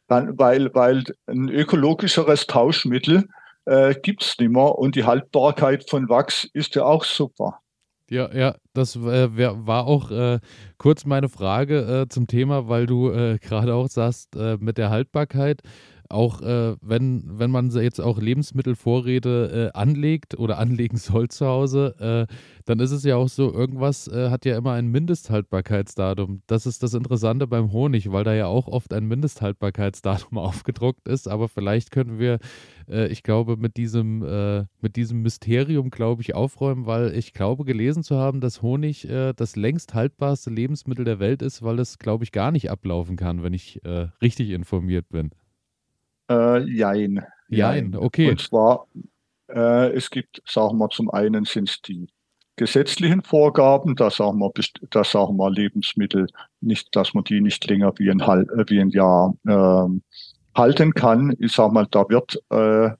Dann, 0.09 0.39
weil, 0.39 0.73
weil 0.75 1.05
ein 1.27 1.49
ökologischeres 1.49 2.47
Tauschmittel 2.47 3.29
äh, 3.65 3.95
gibt 3.95 4.23
es 4.23 4.39
nicht 4.39 4.51
mehr 4.51 4.79
und 4.79 4.95
die 4.95 5.05
Haltbarkeit 5.05 5.89
von 5.89 6.09
Wachs 6.09 6.49
ist 6.53 6.75
ja 6.75 6.85
auch 6.85 7.05
super. 7.05 7.61
Ja, 8.09 8.33
ja, 8.33 8.55
das 8.73 8.95
äh, 8.95 9.29
war 9.67 9.87
auch 9.87 10.13
äh, 10.13 10.39
kurz 10.79 11.05
meine 11.07 11.29
Frage 11.29 12.03
äh, 12.03 12.09
zum 12.09 12.29
Thema, 12.29 12.69
weil 12.69 12.87
du 12.87 13.11
äh, 13.11 13.39
gerade 13.43 13.75
auch 13.75 13.89
sagst, 13.89 14.37
äh, 14.37 14.57
mit 14.61 14.79
der 14.79 14.91
Haltbarkeit 14.91 15.63
auch 16.11 16.41
äh, 16.43 16.77
wenn, 16.81 17.39
wenn 17.39 17.51
man 17.51 17.71
jetzt 17.71 18.01
auch 18.01 18.19
Lebensmittelvorräte 18.19 19.71
äh, 19.75 19.79
anlegt 19.79 20.39
oder 20.39 20.59
anlegen 20.67 20.97
soll 20.97 21.29
zu 21.29 21.47
Hause, 21.47 22.27
äh, 22.29 22.33
dann 22.67 22.81
ist 22.81 22.91
es 22.91 23.05
ja 23.05 23.17
auch 23.17 23.29
so, 23.29 23.53
irgendwas 23.53 24.09
äh, 24.09 24.29
hat 24.29 24.45
ja 24.45 24.59
immer 24.59 24.73
ein 24.73 24.89
Mindesthaltbarkeitsdatum. 24.89 26.43
Das 26.47 26.67
ist 26.67 26.83
das 26.83 26.95
Interessante 26.95 27.47
beim 27.47 27.73
Honig, 27.73 28.11
weil 28.11 28.25
da 28.25 28.35
ja 28.35 28.47
auch 28.47 28.67
oft 28.67 28.93
ein 28.93 29.07
Mindesthaltbarkeitsdatum 29.07 30.37
aufgedruckt 30.39 31.07
ist. 31.07 31.29
Aber 31.29 31.49
vielleicht 31.49 31.93
können 31.93 32.19
wir, 32.19 32.39
äh, 32.89 33.07
ich 33.07 33.23
glaube, 33.23 33.57
mit 33.57 33.77
diesem, 33.77 34.23
äh, 34.23 34.65
mit 34.81 34.97
diesem 34.97 35.23
Mysterium, 35.23 35.91
glaube 35.91 36.23
ich, 36.23 36.35
aufräumen, 36.35 36.87
weil 36.87 37.17
ich 37.17 37.33
glaube, 37.33 37.65
gelesen 37.65 38.03
zu 38.03 38.17
haben, 38.17 38.41
dass 38.41 38.63
Honig 38.63 39.07
das 39.37 39.57
längst 39.57 39.95
haltbarste 39.95 40.51
Lebensmittel 40.51 41.05
der 41.05 41.19
Welt 41.19 41.43
ist, 41.43 41.63
weil 41.63 41.79
es, 41.79 41.99
glaube 41.99 42.25
ich, 42.25 42.33
gar 42.33 42.51
nicht 42.51 42.71
ablaufen 42.71 43.17
kann, 43.17 43.43
wenn 43.43 43.53
ich 43.53 43.81
richtig 44.21 44.51
informiert 44.51 45.09
bin. 45.09 45.31
Äh, 46.31 46.61
jein. 46.71 47.25
Jein, 47.49 47.95
okay. 47.95 48.31
Und 48.31 48.41
zwar, 48.41 48.87
äh, 49.49 49.93
es 49.93 50.11
gibt, 50.11 50.43
sagen 50.47 50.79
wir, 50.79 50.89
zum 50.89 51.11
einen 51.11 51.45
sind 51.45 51.71
es 51.71 51.81
die 51.83 52.09
gesetzlichen 52.57 53.23
Vorgaben, 53.23 53.95
dass 53.95 54.17
sagen 54.17 54.39
wir, 54.39 54.51
dass 54.91 55.11
sagen 55.13 55.37
wir 55.37 55.51
Lebensmittel 55.51 56.27
nicht, 56.61 56.95
dass 56.97 57.15
man 57.15 57.25
die 57.25 57.41
nicht 57.41 57.69
länger 57.69 57.93
wie 57.99 58.11
ein, 58.11 58.21
äh, 58.21 58.65
wie 58.69 58.81
ein 58.81 58.91
Jahr 58.91 59.35
äh, 59.47 59.89
halten 60.57 60.95
kann. 60.95 61.37
Ich 61.39 61.53
sag 61.53 61.73
mal, 61.73 61.87
da 61.91 62.09
wird, 62.09 62.37
äh, 62.51 62.91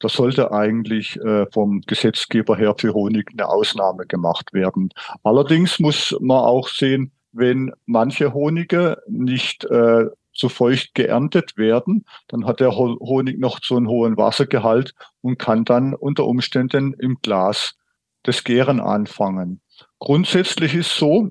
da 0.00 0.08
sollte 0.08 0.52
eigentlich 0.52 1.16
äh, 1.20 1.46
vom 1.52 1.82
Gesetzgeber 1.82 2.56
her 2.56 2.74
für 2.78 2.94
Honig 2.94 3.30
eine 3.32 3.48
Ausnahme 3.48 4.06
gemacht 4.06 4.52
werden. 4.52 4.88
Allerdings 5.22 5.78
muss 5.78 6.16
man 6.20 6.38
auch 6.38 6.68
sehen, 6.68 7.12
wenn 7.32 7.72
manche 7.86 8.32
Honige 8.32 8.98
nicht 9.06 9.64
äh, 9.66 10.06
zu 10.34 10.48
feucht 10.48 10.94
geerntet 10.94 11.56
werden, 11.56 12.04
dann 12.28 12.46
hat 12.46 12.60
der 12.60 12.76
Honig 12.76 13.38
noch 13.38 13.60
so 13.62 13.76
einen 13.76 13.88
hohen 13.88 14.16
Wassergehalt 14.16 14.94
und 15.20 15.38
kann 15.38 15.64
dann 15.64 15.94
unter 15.94 16.26
Umständen 16.26 16.94
im 16.94 17.18
Glas 17.22 17.76
das 18.24 18.44
Gären 18.44 18.80
anfangen. 18.80 19.60
Grundsätzlich 19.98 20.74
ist 20.74 20.96
so, 20.96 21.30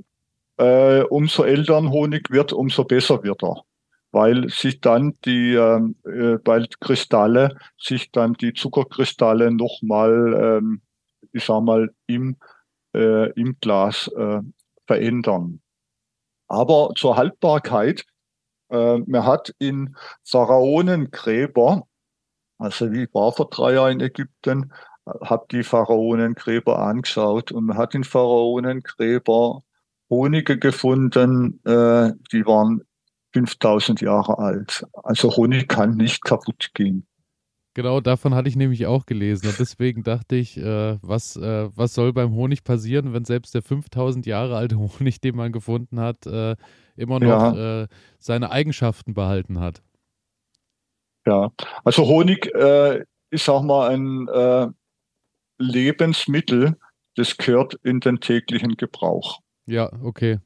äh, 0.57 1.01
umso 1.01 1.43
älter 1.43 1.77
ein 1.77 1.89
Honig 1.89 2.29
wird, 2.29 2.53
umso 2.53 2.83
besser 2.85 3.23
wird 3.23 3.43
er, 3.43 3.63
weil 4.11 4.49
sich 4.49 4.79
dann 4.81 5.17
die, 5.25 5.53
ähm, 5.53 5.95
äh, 6.05 6.37
weil 6.45 6.67
Kristalle, 6.79 7.57
sich 7.77 8.11
dann 8.11 8.33
die 8.33 8.53
Zuckerkristalle 8.53 9.51
nochmal, 9.51 10.59
ähm, 10.61 10.81
ich 11.31 11.43
sag 11.43 11.61
mal, 11.63 11.89
im, 12.07 12.37
äh, 12.95 13.31
im 13.31 13.57
Glas 13.59 14.07
äh, 14.15 14.41
verändern. 14.85 15.61
Aber 16.47 16.91
zur 16.95 17.17
Haltbarkeit 17.17 18.05
äh, 18.73 18.97
man 19.05 19.25
hat 19.25 19.53
in 19.59 19.95
Pharaonengräber, 20.25 21.87
also 22.57 22.91
wie 22.91 23.07
war 23.13 23.31
vor 23.31 23.49
drei 23.49 23.73
Jahren 23.73 23.93
in 23.93 24.01
Ägypten, 24.01 24.73
habe 25.21 25.45
die 25.51 25.63
Pharaonengräber 25.63 26.79
angeschaut 26.79 27.51
und 27.51 27.65
man 27.65 27.77
hat 27.77 27.93
in 27.95 28.03
Pharaonengräber 28.03 29.63
Honige 30.09 30.57
gefunden, 30.59 31.59
äh, 31.65 32.11
die 32.31 32.45
waren 32.45 32.81
5000 33.33 34.01
Jahre 34.01 34.37
alt. 34.37 34.85
Also 35.03 35.35
Honig 35.35 35.67
kann 35.67 35.95
nicht 35.97 36.23
kaputt 36.23 36.71
gehen. 36.73 37.07
Genau, 37.75 38.01
davon 38.01 38.35
hatte 38.35 38.47
ich 38.49 38.55
nämlich 38.55 38.85
auch 38.85 39.07
gelesen. 39.07 39.47
Und 39.47 39.59
deswegen 39.59 40.03
dachte 40.03 40.35
ich, 40.35 40.57
äh, 40.57 40.97
was, 41.01 41.35
äh, 41.35 41.69
was 41.75 41.95
soll 41.95 42.13
beim 42.13 42.33
Honig 42.35 42.63
passieren, 42.63 43.13
wenn 43.13 43.25
selbst 43.25 43.55
der 43.55 43.63
5000 43.63 44.25
Jahre 44.27 44.55
alte 44.55 44.77
Honig, 44.99 45.21
den 45.21 45.35
man 45.35 45.51
gefunden 45.51 45.99
hat, 45.99 46.25
äh, 46.27 46.55
immer 46.95 47.19
noch 47.19 47.55
ja. 47.55 47.83
Äh, 47.83 47.87
seine 48.19 48.51
Eigenschaften 48.51 49.15
behalten 49.15 49.59
hat? 49.59 49.81
Ja, 51.25 51.51
also 51.83 52.05
Honig 52.05 52.53
äh, 52.53 53.03
ist 53.31 53.49
auch 53.49 53.63
mal 53.63 53.89
ein 53.89 54.27
äh, 54.27 54.67
Lebensmittel, 55.57 56.77
das 57.15 57.37
gehört 57.37 57.75
in 57.83 57.99
den 57.99 58.19
täglichen 58.19 58.75
Gebrauch. 58.75 59.39
Ja, 59.65 59.89
okay. 60.03 60.39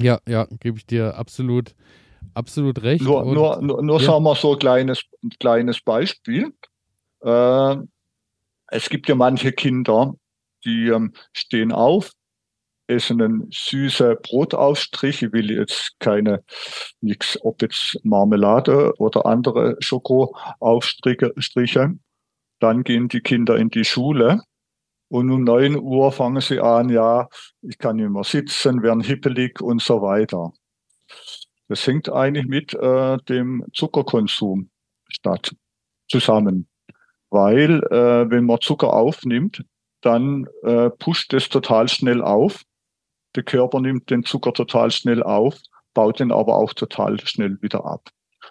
Ja, 0.00 0.20
ja, 0.26 0.46
gebe 0.60 0.78
ich 0.78 0.86
dir 0.86 1.16
absolut 1.16 1.74
absolut 2.34 2.82
recht. 2.82 3.04
Nur, 3.04 3.24
nur, 3.24 3.62
nur, 3.62 3.82
nur 3.82 4.00
ja. 4.00 4.06
sagen 4.06 4.24
wir 4.24 4.34
so 4.34 4.52
ein 4.52 4.58
kleines, 4.58 5.04
ein 5.22 5.30
kleines 5.38 5.80
Beispiel. 5.80 6.52
Äh, 7.20 7.76
es 8.68 8.88
gibt 8.88 9.08
ja 9.08 9.14
manche 9.14 9.52
Kinder, 9.52 10.14
die 10.64 10.88
ähm, 10.88 11.12
stehen 11.32 11.72
auf, 11.72 12.12
essen 12.86 13.22
einen 13.22 13.50
süßen 13.50 14.16
Brotaufstrich. 14.22 15.22
Ich 15.22 15.32
will 15.32 15.50
jetzt 15.50 15.98
keine, 15.98 16.44
nichts, 17.00 17.38
ob 17.42 17.62
jetzt 17.62 17.98
Marmelade 18.04 18.92
oder 18.98 19.26
andere 19.26 19.76
Schokoaufstriche. 19.80 21.98
Dann 22.60 22.84
gehen 22.84 23.08
die 23.08 23.20
Kinder 23.20 23.56
in 23.56 23.70
die 23.70 23.84
Schule. 23.84 24.42
Und 25.10 25.30
um 25.30 25.44
neun 25.44 25.76
Uhr 25.76 26.12
fangen 26.12 26.42
sie 26.42 26.60
an, 26.60 26.90
ja, 26.90 27.28
ich 27.62 27.78
kann 27.78 27.96
nicht 27.96 28.10
mehr 28.10 28.24
sitzen, 28.24 28.82
werden 28.82 29.02
hippelig 29.02 29.62
und 29.62 29.80
so 29.80 30.02
weiter. 30.02 30.52
Das 31.68 31.86
hängt 31.86 32.10
eigentlich 32.10 32.46
mit 32.46 32.74
äh, 32.74 33.18
dem 33.28 33.64
Zuckerkonsum 33.72 34.70
statt 35.08 35.54
zusammen. 36.08 36.68
Weil 37.30 37.82
äh, 37.90 38.30
wenn 38.30 38.44
man 38.44 38.60
Zucker 38.60 38.94
aufnimmt, 38.94 39.64
dann 40.00 40.46
äh, 40.62 40.90
pusht 40.90 41.34
es 41.34 41.48
total 41.48 41.88
schnell 41.88 42.22
auf. 42.22 42.62
Der 43.36 43.42
Körper 43.42 43.80
nimmt 43.80 44.08
den 44.10 44.24
Zucker 44.24 44.52
total 44.52 44.90
schnell 44.90 45.22
auf, 45.22 45.58
baut 45.92 46.20
den 46.20 46.32
aber 46.32 46.56
auch 46.56 46.72
total 46.72 47.20
schnell 47.20 47.60
wieder 47.60 47.84
ab. 47.84 48.08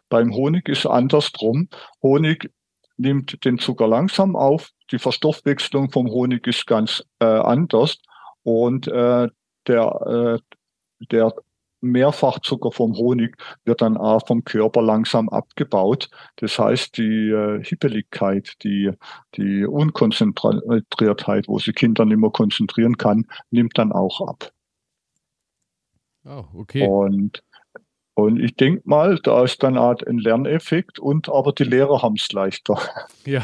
Beim 0.10 0.34
Honig 0.34 0.70
ist 0.70 0.86
andersrum. 0.86 1.70
Honig 2.04 2.52
nimmt 2.98 3.44
den 3.46 3.58
Zucker 3.58 3.88
langsam 3.88 4.36
auf. 4.36 4.70
Die 4.92 5.00
Verstoffwechslung 5.00 5.92
vom 5.92 6.08
Honig 6.08 6.46
ist 6.48 6.68
ganz 6.68 7.04
äh, 7.20 7.26
anders. 7.26 7.98
Und 8.44 8.88
äh, 8.88 9.30
der, 9.68 10.40
äh, 11.02 11.06
der 11.12 11.34
Mehrfachzucker 11.82 12.72
vom 12.72 12.96
Honig 12.96 13.38
wird 13.66 13.82
dann 13.82 13.98
auch 13.98 14.26
vom 14.26 14.44
Körper 14.44 14.82
langsam 14.82 15.30
abgebaut. 15.30 16.10
Das 16.38 16.58
heißt, 16.58 16.98
die 16.98 17.30
äh, 17.30 17.64
Hippeligkeit, 17.64 18.54
die, 18.64 18.92
die 19.36 19.66
Unkonzentriertheit, 19.66 21.48
wo 21.48 21.60
sich 21.60 21.76
Kinder 21.76 22.06
nicht 22.06 22.18
mehr 22.18 22.32
konzentrieren 22.32 22.98
kann, 22.98 23.26
nimmt 23.52 23.78
dann 23.78 23.92
auch 23.92 24.22
ab. 24.28 24.52
Oh, 26.26 26.44
okay. 26.56 26.86
Und 26.86 27.42
und 28.18 28.40
ich 28.40 28.56
denke 28.56 28.82
mal, 28.86 29.20
da 29.22 29.44
ist 29.44 29.62
dann 29.62 29.78
auch 29.78 30.02
ein 30.08 30.18
Lerneffekt 30.18 30.98
und 30.98 31.30
aber 31.30 31.54
die 31.54 31.66
Lehrer 31.66 32.02
haben 32.02 32.16
es 32.18 32.32
leichter. 32.32 32.80
Ja. 33.26 33.44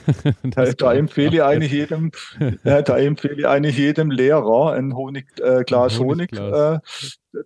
da, 0.42 0.64
da 0.64 0.94
empfehle 0.94 1.34
ich 1.34 1.42
eigentlich 1.42 1.72
jedem, 1.72 2.10
ja, 2.64 2.80
da 2.80 2.96
empfehle 2.96 3.34
ich 3.34 3.46
eigentlich 3.46 3.76
jedem 3.76 4.10
Lehrer 4.10 4.72
ein 4.72 4.96
Honig, 4.96 5.26
äh, 5.42 5.62
Glas 5.64 5.98
Honig 5.98 6.32
äh, 6.32 6.78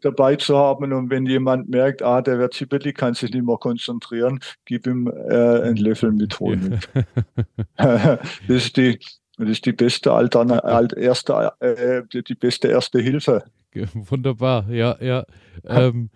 dabei 0.02 0.36
zu 0.36 0.56
haben. 0.56 0.92
Und 0.92 1.10
wenn 1.10 1.26
jemand 1.26 1.68
merkt, 1.68 2.00
ah, 2.02 2.22
der 2.22 2.38
wird 2.38 2.54
zippelig, 2.54 2.96
kann 2.96 3.14
sich 3.14 3.32
nicht 3.32 3.44
mehr 3.44 3.56
konzentrieren, 3.56 4.38
gib 4.64 4.86
ihm 4.86 5.08
äh, 5.08 5.34
einen 5.34 5.78
Löffel 5.78 6.12
mit 6.12 6.38
Honig. 6.38 6.88
das 7.76 8.20
ist 8.46 8.76
die, 8.76 9.00
das 9.36 9.48
ist 9.48 9.66
die 9.66 9.72
beste 9.72 10.12
Altern 10.12 10.52
alt, 10.52 10.92
erste, 10.92 11.50
äh, 11.58 12.02
die 12.08 12.34
beste 12.36 12.68
erste 12.68 13.00
Hilfe. 13.00 13.42
Wunderbar, 13.94 14.70
ja, 14.70 14.96
ja. 15.00 15.24
Ähm, 15.64 16.10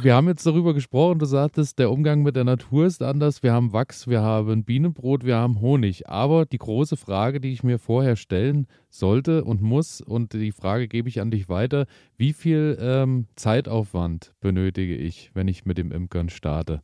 wir 0.00 0.14
haben 0.14 0.28
jetzt 0.28 0.46
darüber 0.46 0.74
gesprochen, 0.74 1.18
du 1.18 1.26
sagtest, 1.26 1.78
der 1.78 1.90
Umgang 1.90 2.22
mit 2.22 2.36
der 2.36 2.44
Natur 2.44 2.86
ist 2.86 3.02
anders. 3.02 3.42
Wir 3.42 3.52
haben 3.52 3.72
Wachs, 3.72 4.08
wir 4.08 4.22
haben 4.22 4.64
Bienenbrot, 4.64 5.24
wir 5.24 5.36
haben 5.36 5.60
Honig. 5.60 6.08
Aber 6.08 6.46
die 6.46 6.58
große 6.58 6.96
Frage, 6.96 7.40
die 7.40 7.52
ich 7.52 7.62
mir 7.62 7.78
vorher 7.78 8.16
stellen 8.16 8.66
sollte 8.88 9.44
und 9.44 9.62
muss, 9.62 10.00
und 10.00 10.32
die 10.32 10.52
Frage 10.52 10.88
gebe 10.88 11.08
ich 11.08 11.20
an 11.20 11.30
dich 11.30 11.48
weiter, 11.48 11.86
wie 12.16 12.32
viel 12.32 12.78
ähm, 12.80 13.26
Zeitaufwand 13.36 14.32
benötige 14.40 14.96
ich, 14.96 15.30
wenn 15.34 15.48
ich 15.48 15.64
mit 15.64 15.78
dem 15.78 15.92
Imkern 15.92 16.28
starte? 16.28 16.82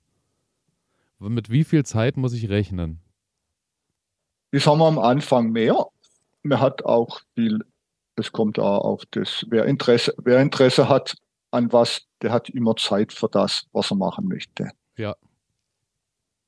Mit 1.19 1.51
wie 1.51 1.65
viel 1.65 1.85
Zeit 1.85 2.17
muss 2.17 2.35
ich 2.35 2.49
rechnen? 2.49 3.01
Das 4.51 4.67
haben 4.67 4.79
wir 4.79 4.87
am 4.87 4.99
Anfang 4.99 5.51
mehr. 5.51 5.87
Man 6.43 6.61
hat 6.61 6.85
auch 6.85 7.21
viel, 7.35 7.65
es 8.17 8.33
kommt 8.33 8.59
auch 8.59 8.85
auf 8.85 9.03
das, 9.13 9.47
wer 9.49 9.65
Interesse, 9.65 10.15
wer 10.19 10.41
Interesse 10.41 10.89
hat, 10.89 11.17
an 11.53 11.73
was, 11.73 12.07
der 12.23 12.33
hat 12.33 12.49
immer 12.49 12.75
Zeit 12.77 13.13
für 13.13 13.29
das, 13.29 13.67
was 13.73 13.91
er 13.93 13.97
machen 13.97 14.27
möchte. 14.27 14.71
Ja. 14.97 15.15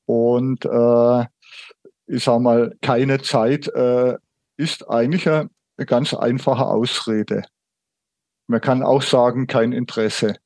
Und 0.06 0.64
äh, 0.64 1.26
ich 2.06 2.24
sag 2.24 2.40
mal, 2.40 2.76
keine 2.82 3.20
Zeit 3.22 3.68
äh, 3.68 4.16
ist 4.56 4.88
eigentlich 4.88 5.28
eine, 5.28 5.50
eine 5.76 5.86
ganz 5.86 6.14
einfache 6.14 6.66
Ausrede. 6.66 7.42
Man 8.46 8.60
kann 8.60 8.82
auch 8.82 9.02
sagen, 9.02 9.46
kein 9.46 9.72
Interesse. 9.72 10.36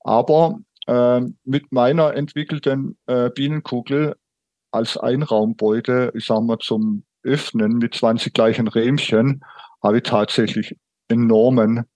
Aber 0.00 0.58
äh, 0.86 1.20
mit 1.44 1.72
meiner 1.72 2.14
entwickelten 2.14 2.96
äh, 3.06 3.30
Bienenkugel 3.30 4.16
als 4.70 4.96
Einraumbeute, 4.96 6.12
ich 6.14 6.26
sag 6.26 6.42
mal, 6.42 6.58
zum 6.58 7.04
Öffnen 7.22 7.78
mit 7.78 7.94
20 7.94 8.32
gleichen 8.32 8.68
Rähmchen, 8.68 9.44
habe 9.82 9.98
ich 9.98 10.04
tatsächlich 10.04 10.76
enormen, 11.08 11.86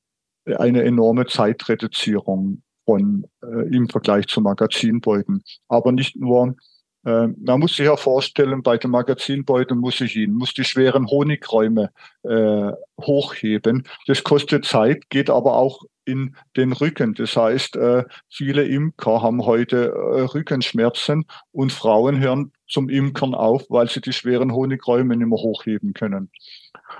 eine 0.47 0.83
enorme 0.83 1.27
Zeitreduzierung 1.27 2.63
von 2.85 3.27
äh, 3.43 3.75
im 3.75 3.89
Vergleich 3.89 4.27
zu 4.27 4.41
Magazinbeuten. 4.41 5.43
Aber 5.69 5.93
nicht 5.93 6.17
nur 6.17 6.57
äh, 7.05 7.29
man 7.39 7.61
muss 7.61 7.77
sich 7.77 7.87
ja 7.87 7.97
vorstellen, 7.97 8.63
bei 8.63 8.79
den 8.79 8.91
Magazinbeuten 8.91 9.79
muss 9.79 10.01
ich 10.01 10.13
hin, 10.13 10.33
muss 10.33 10.55
die 10.55 10.65
schweren 10.65 11.07
Honigräume 11.07 11.91
äh, 12.23 12.73
hochheben. 13.01 13.87
Das 14.07 14.25
kostet 14.25 14.65
Zeit, 14.65 15.11
geht 15.11 15.31
aber 15.31 15.57
auch 15.57 15.83
in 16.07 16.37
den 16.57 16.73
Rücken. 16.73 17.15
Das 17.15 17.37
heißt, 17.37 17.77
äh, 17.77 18.05
viele 18.29 18.65
Imker 18.65 19.23
haben 19.23 19.45
heute 19.45 19.93
äh, 19.93 20.21
Rückenschmerzen 20.23 21.27
und 21.53 21.73
Frauen 21.73 22.21
hören 22.21 22.53
zum 22.69 22.89
Imkern 22.89 23.35
auf, 23.35 23.65
weil 23.69 23.89
sie 23.89 24.01
die 24.01 24.13
schweren 24.13 24.53
Honigräume 24.53 25.17
nicht 25.17 25.29
mehr 25.29 25.39
hochheben 25.39 25.93
können. 25.95 26.31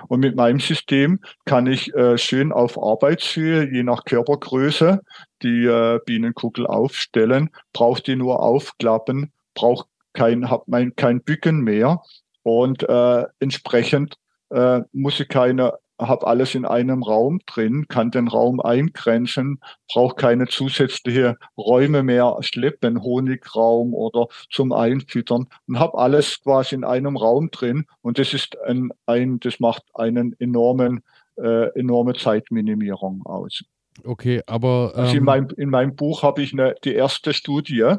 Und 0.07 0.19
mit 0.19 0.35
meinem 0.35 0.59
System 0.59 1.19
kann 1.45 1.67
ich 1.67 1.93
äh, 1.93 2.17
schön 2.17 2.51
auf 2.51 2.81
Arbeitshöhe, 2.81 3.69
je 3.71 3.83
nach 3.83 4.05
Körpergröße, 4.05 5.01
die 5.41 5.65
äh, 5.65 5.99
Bienenkugel 6.05 6.67
aufstellen, 6.67 7.49
braucht 7.73 8.07
die 8.07 8.15
nur 8.15 8.41
aufklappen, 8.41 9.31
braucht 9.53 9.87
kein, 10.13 10.49
habe 10.49 10.63
mein, 10.67 10.95
kein 10.95 11.21
Bücken 11.21 11.61
mehr. 11.61 12.01
Und 12.43 12.87
äh, 12.87 13.23
entsprechend 13.39 14.17
äh, 14.49 14.81
muss 14.91 15.19
ich 15.19 15.27
keine, 15.27 15.73
habe 15.99 16.27
alles 16.27 16.55
in 16.55 16.65
einem 16.65 17.03
Raum 17.03 17.39
drin, 17.45 17.87
kann 17.87 18.11
den 18.11 18.27
Raum 18.27 18.59
eingrenzen, 18.59 19.59
brauche 19.91 20.15
keine 20.15 20.47
zusätzliche 20.47 21.37
Räume 21.57 22.03
mehr 22.03 22.37
schleppen, 22.41 23.01
Honigraum 23.01 23.93
oder 23.93 24.27
zum 24.49 24.71
Einfüttern 24.73 25.47
und 25.67 25.79
habe 25.79 25.97
alles 25.97 26.41
quasi 26.41 26.75
in 26.75 26.83
einem 26.83 27.17
Raum 27.17 27.49
drin 27.51 27.85
und 28.01 28.19
das 28.19 28.33
ist 28.33 28.57
ein, 28.61 28.89
ein 29.05 29.39
das 29.39 29.59
macht 29.59 29.83
einen 29.93 30.35
enormen 30.39 31.03
äh, 31.37 31.77
enorme 31.79 32.13
Zeitminimierung 32.13 33.25
aus. 33.25 33.63
Okay, 34.03 34.41
aber 34.47 34.93
ähm, 34.95 35.01
also 35.01 35.11
in, 35.11 35.17
ähm, 35.17 35.23
meinem, 35.25 35.47
in 35.57 35.69
meinem 35.69 35.95
Buch 35.95 36.23
habe 36.23 36.41
ich 36.41 36.53
eine, 36.53 36.75
die 36.83 36.93
erste 36.93 37.33
Studie, 37.33 37.95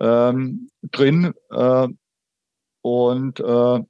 ähm, 0.00 0.70
drin 0.82 1.34
äh, 1.50 1.88
und 2.82 3.40
äh, 3.40 3.80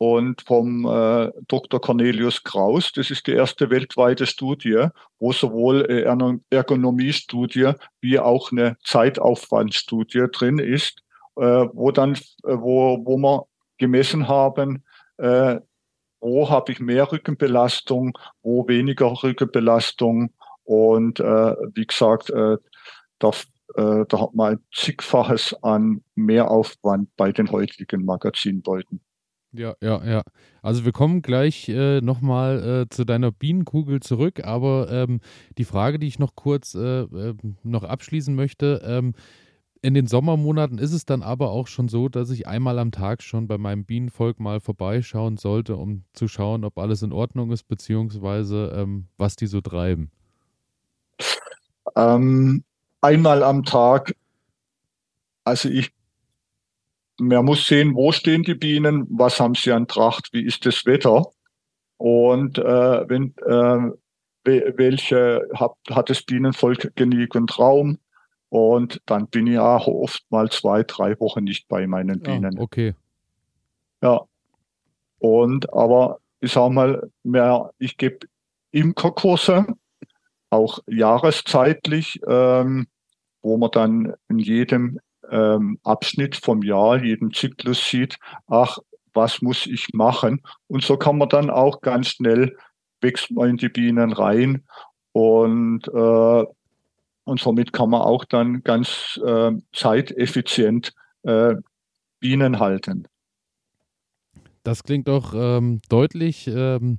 und 0.00 0.40
vom 0.40 0.86
äh, 0.86 1.30
Dr. 1.46 1.78
Cornelius 1.78 2.42
Kraus. 2.42 2.90
Das 2.92 3.10
ist 3.10 3.26
die 3.26 3.32
erste 3.32 3.68
weltweite 3.68 4.24
Studie, 4.24 4.86
wo 5.18 5.30
sowohl 5.32 5.82
äh, 5.90 6.04
Ergonomiestudie 6.48 7.72
wie 8.00 8.18
auch 8.18 8.50
eine 8.50 8.78
Zeitaufwandstudie 8.82 10.24
drin 10.32 10.58
ist, 10.58 11.02
äh, 11.36 11.66
wo 11.74 11.90
dann, 11.90 12.14
äh, 12.14 12.56
wo, 12.56 13.04
wo 13.04 13.18
wir 13.18 13.44
gemessen 13.76 14.26
haben, 14.26 14.84
äh, 15.18 15.60
wo 16.20 16.48
habe 16.48 16.72
ich 16.72 16.80
mehr 16.80 17.12
Rückenbelastung, 17.12 18.16
wo 18.42 18.66
weniger 18.66 19.22
Rückenbelastung 19.22 20.32
und 20.64 21.20
äh, 21.20 21.54
wie 21.74 21.86
gesagt, 21.86 22.30
äh, 22.30 22.56
da 23.18 23.30
äh, 23.76 24.06
da 24.08 24.20
hat 24.22 24.34
man 24.34 24.54
ein 24.54 24.64
zigfaches 24.72 25.54
an 25.62 26.02
Mehraufwand 26.14 27.14
bei 27.18 27.32
den 27.32 27.52
heutigen 27.52 28.06
Magazinbeuten. 28.06 29.02
Ja, 29.52 29.74
ja, 29.80 30.04
ja. 30.04 30.22
Also 30.62 30.84
wir 30.84 30.92
kommen 30.92 31.22
gleich 31.22 31.68
äh, 31.68 32.00
nochmal 32.00 32.84
äh, 32.84 32.88
zu 32.88 33.04
deiner 33.04 33.32
Bienenkugel 33.32 34.00
zurück, 34.00 34.44
aber 34.44 34.90
ähm, 34.90 35.20
die 35.58 35.64
Frage, 35.64 35.98
die 35.98 36.06
ich 36.06 36.20
noch 36.20 36.36
kurz 36.36 36.74
äh, 36.74 37.02
äh, 37.02 37.34
noch 37.64 37.82
abschließen 37.82 38.34
möchte, 38.34 38.80
ähm, 38.84 39.14
in 39.82 39.94
den 39.94 40.06
Sommermonaten 40.06 40.78
ist 40.78 40.92
es 40.92 41.06
dann 41.06 41.22
aber 41.22 41.50
auch 41.50 41.66
schon 41.66 41.88
so, 41.88 42.08
dass 42.08 42.30
ich 42.30 42.46
einmal 42.46 42.78
am 42.78 42.92
Tag 42.92 43.22
schon 43.22 43.48
bei 43.48 43.56
meinem 43.56 43.84
Bienenvolk 43.84 44.38
mal 44.38 44.60
vorbeischauen 44.60 45.36
sollte, 45.36 45.76
um 45.76 46.04
zu 46.12 46.28
schauen, 46.28 46.64
ob 46.64 46.78
alles 46.78 47.02
in 47.02 47.12
Ordnung 47.12 47.50
ist, 47.50 47.66
beziehungsweise 47.66 48.72
ähm, 48.76 49.06
was 49.16 49.36
die 49.36 49.46
so 49.46 49.60
treiben. 49.62 50.10
Ähm, 51.96 52.62
einmal 53.00 53.42
am 53.42 53.64
Tag. 53.64 54.14
Also 55.44 55.70
ich, 55.70 55.92
man 57.20 57.44
muss 57.44 57.66
sehen, 57.66 57.94
wo 57.94 58.12
stehen 58.12 58.42
die 58.42 58.54
Bienen, 58.54 59.06
was 59.10 59.40
haben 59.40 59.54
sie 59.54 59.72
an 59.72 59.86
Tracht, 59.86 60.30
wie 60.32 60.44
ist 60.44 60.66
das 60.66 60.86
Wetter 60.86 61.26
und 61.96 62.58
äh, 62.58 63.08
wenn 63.08 63.34
äh, 63.46 63.92
welche 64.44 65.46
hat, 65.54 65.72
hat 65.90 66.10
das 66.10 66.22
Bienenvolk 66.22 66.92
genügend 66.96 67.58
Raum 67.58 67.98
und 68.48 69.00
dann 69.06 69.28
bin 69.28 69.46
ich 69.46 69.58
auch 69.58 69.86
oft 69.86 70.24
mal 70.30 70.50
zwei, 70.50 70.82
drei 70.82 71.18
Wochen 71.20 71.44
nicht 71.44 71.68
bei 71.68 71.86
meinen 71.86 72.20
Bienen. 72.20 72.58
Oh, 72.58 72.62
okay. 72.62 72.94
Ja. 74.02 74.22
Und 75.18 75.72
aber 75.74 76.18
ich 76.40 76.52
sag 76.52 76.70
mal, 76.70 77.10
mehr, 77.22 77.70
ich 77.78 77.96
gebe 77.96 78.26
Imkerkurse 78.70 79.66
auch 80.48 80.80
jahreszeitlich, 80.86 82.20
ähm, 82.26 82.86
wo 83.42 83.56
man 83.56 83.70
dann 83.70 84.14
in 84.28 84.38
jedem 84.38 85.00
ähm, 85.30 85.78
Abschnitt 85.82 86.36
vom 86.36 86.62
Jahr, 86.62 87.02
jedem 87.02 87.32
Zyklus 87.32 87.88
sieht, 87.88 88.18
ach, 88.46 88.78
was 89.12 89.42
muss 89.42 89.66
ich 89.66 89.88
machen? 89.92 90.42
Und 90.68 90.84
so 90.84 90.96
kann 90.96 91.18
man 91.18 91.28
dann 91.28 91.50
auch 91.50 91.80
ganz 91.80 92.08
schnell 92.08 92.56
wächst 93.00 93.30
man 93.30 93.50
in 93.50 93.56
die 93.56 93.68
Bienen 93.68 94.12
rein 94.12 94.64
und 95.12 95.88
äh, 95.88 96.44
und 97.24 97.38
somit 97.38 97.72
kann 97.72 97.90
man 97.90 98.00
auch 98.00 98.24
dann 98.24 98.62
ganz 98.62 99.20
äh, 99.24 99.52
zeiteffizient 99.72 100.92
äh, 101.22 101.54
Bienen 102.18 102.58
halten. 102.58 103.06
Das 104.64 104.82
klingt 104.82 105.06
doch 105.06 105.32
ähm, 105.34 105.80
deutlich 105.88 106.48
ähm, 106.48 106.98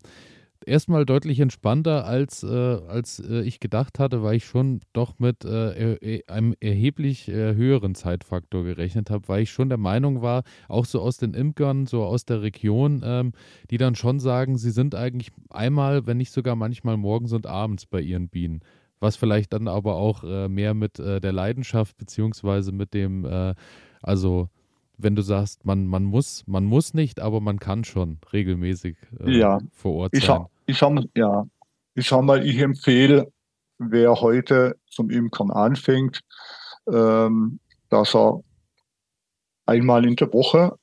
erstmal 0.66 1.06
deutlich 1.06 1.40
entspannter, 1.40 2.06
als, 2.06 2.44
äh, 2.44 2.48
als 2.48 3.20
äh, 3.20 3.42
ich 3.42 3.60
gedacht 3.60 4.00
hatte, 4.00 4.24
weil 4.24 4.36
ich 4.36 4.46
schon 4.46 4.82
doch 4.94 5.20
mit 5.20 5.46
äh, 5.46 6.22
einem 6.28 6.56
erheblich 6.60 7.28
äh, 7.28 7.56
höheren 7.56 7.96
Zeitfaktor 7.96 8.64
gerechnet 8.64 9.10
habe, 9.10 9.28
weil 9.28 9.44
ich 9.44 9.52
schon 9.52 9.70
der 9.70 9.78
Meinung 9.78 10.22
war, 10.22 10.44
auch 10.68 10.86
so 10.86 11.02
aus 11.02 11.18
den 11.18 11.34
Imkern, 11.34 11.86
so 11.86 12.04
aus 12.04 12.26
der 12.26 12.42
Region, 12.42 13.02
ähm, 13.04 13.34
die 13.70 13.78
dann 13.78 13.96
schon 13.96 14.20
sagen, 14.20 14.58
sie 14.58 14.72
sind 14.72 14.96
eigentlich 14.96 15.32
einmal, 15.50 16.08
wenn 16.08 16.18
nicht 16.18 16.32
sogar 16.32 16.56
manchmal 16.56 16.98
morgens 16.98 17.34
und 17.34 17.48
abends 17.48 17.86
bei 17.86 18.02
ihren 18.02 18.30
Bienen. 18.30 18.62
Was 19.00 19.16
vielleicht 19.16 19.54
dann 19.54 19.68
aber 19.68 19.96
auch 19.96 20.24
äh, 20.24 20.48
mehr 20.48 20.74
mit 20.74 21.00
äh, 21.00 21.20
der 21.20 21.32
Leidenschaft 21.32 21.98
beziehungsweise 21.98 22.72
mit 22.72 22.94
dem, 22.94 23.26
also 24.02 24.50
wenn 25.04 25.16
du 25.16 25.22
sagst, 25.22 25.66
man, 25.66 25.88
man 25.88 26.04
muss, 26.04 26.44
man 26.48 26.66
muss 26.66 26.94
nicht, 26.94 27.20
aber 27.20 27.42
man 27.42 27.60
kann 27.60 27.84
schon 27.84 28.20
regelmäßig 28.32 28.98
äh, 29.20 29.38
ja. 29.38 29.60
vor 29.72 29.96
Ort 29.96 30.14
ich 30.16 30.26
sein. 30.26 30.46
ich 30.66 30.78
sag, 30.78 30.92
ja, 31.16 31.46
ich 31.96 32.08
sag 32.08 32.22
mal, 32.24 32.46
ich 32.46 32.58
empfehle, 32.60 33.32
wer 33.78 34.22
heute 34.22 34.78
zum 34.88 35.10
Imkern 35.10 35.52
anfängt, 35.52 36.22
ähm, 36.92 37.60
dass 37.90 38.16
er 38.16 38.42
einmal 39.66 40.06
in 40.06 40.16
der 40.16 40.32
Woche 40.34 40.78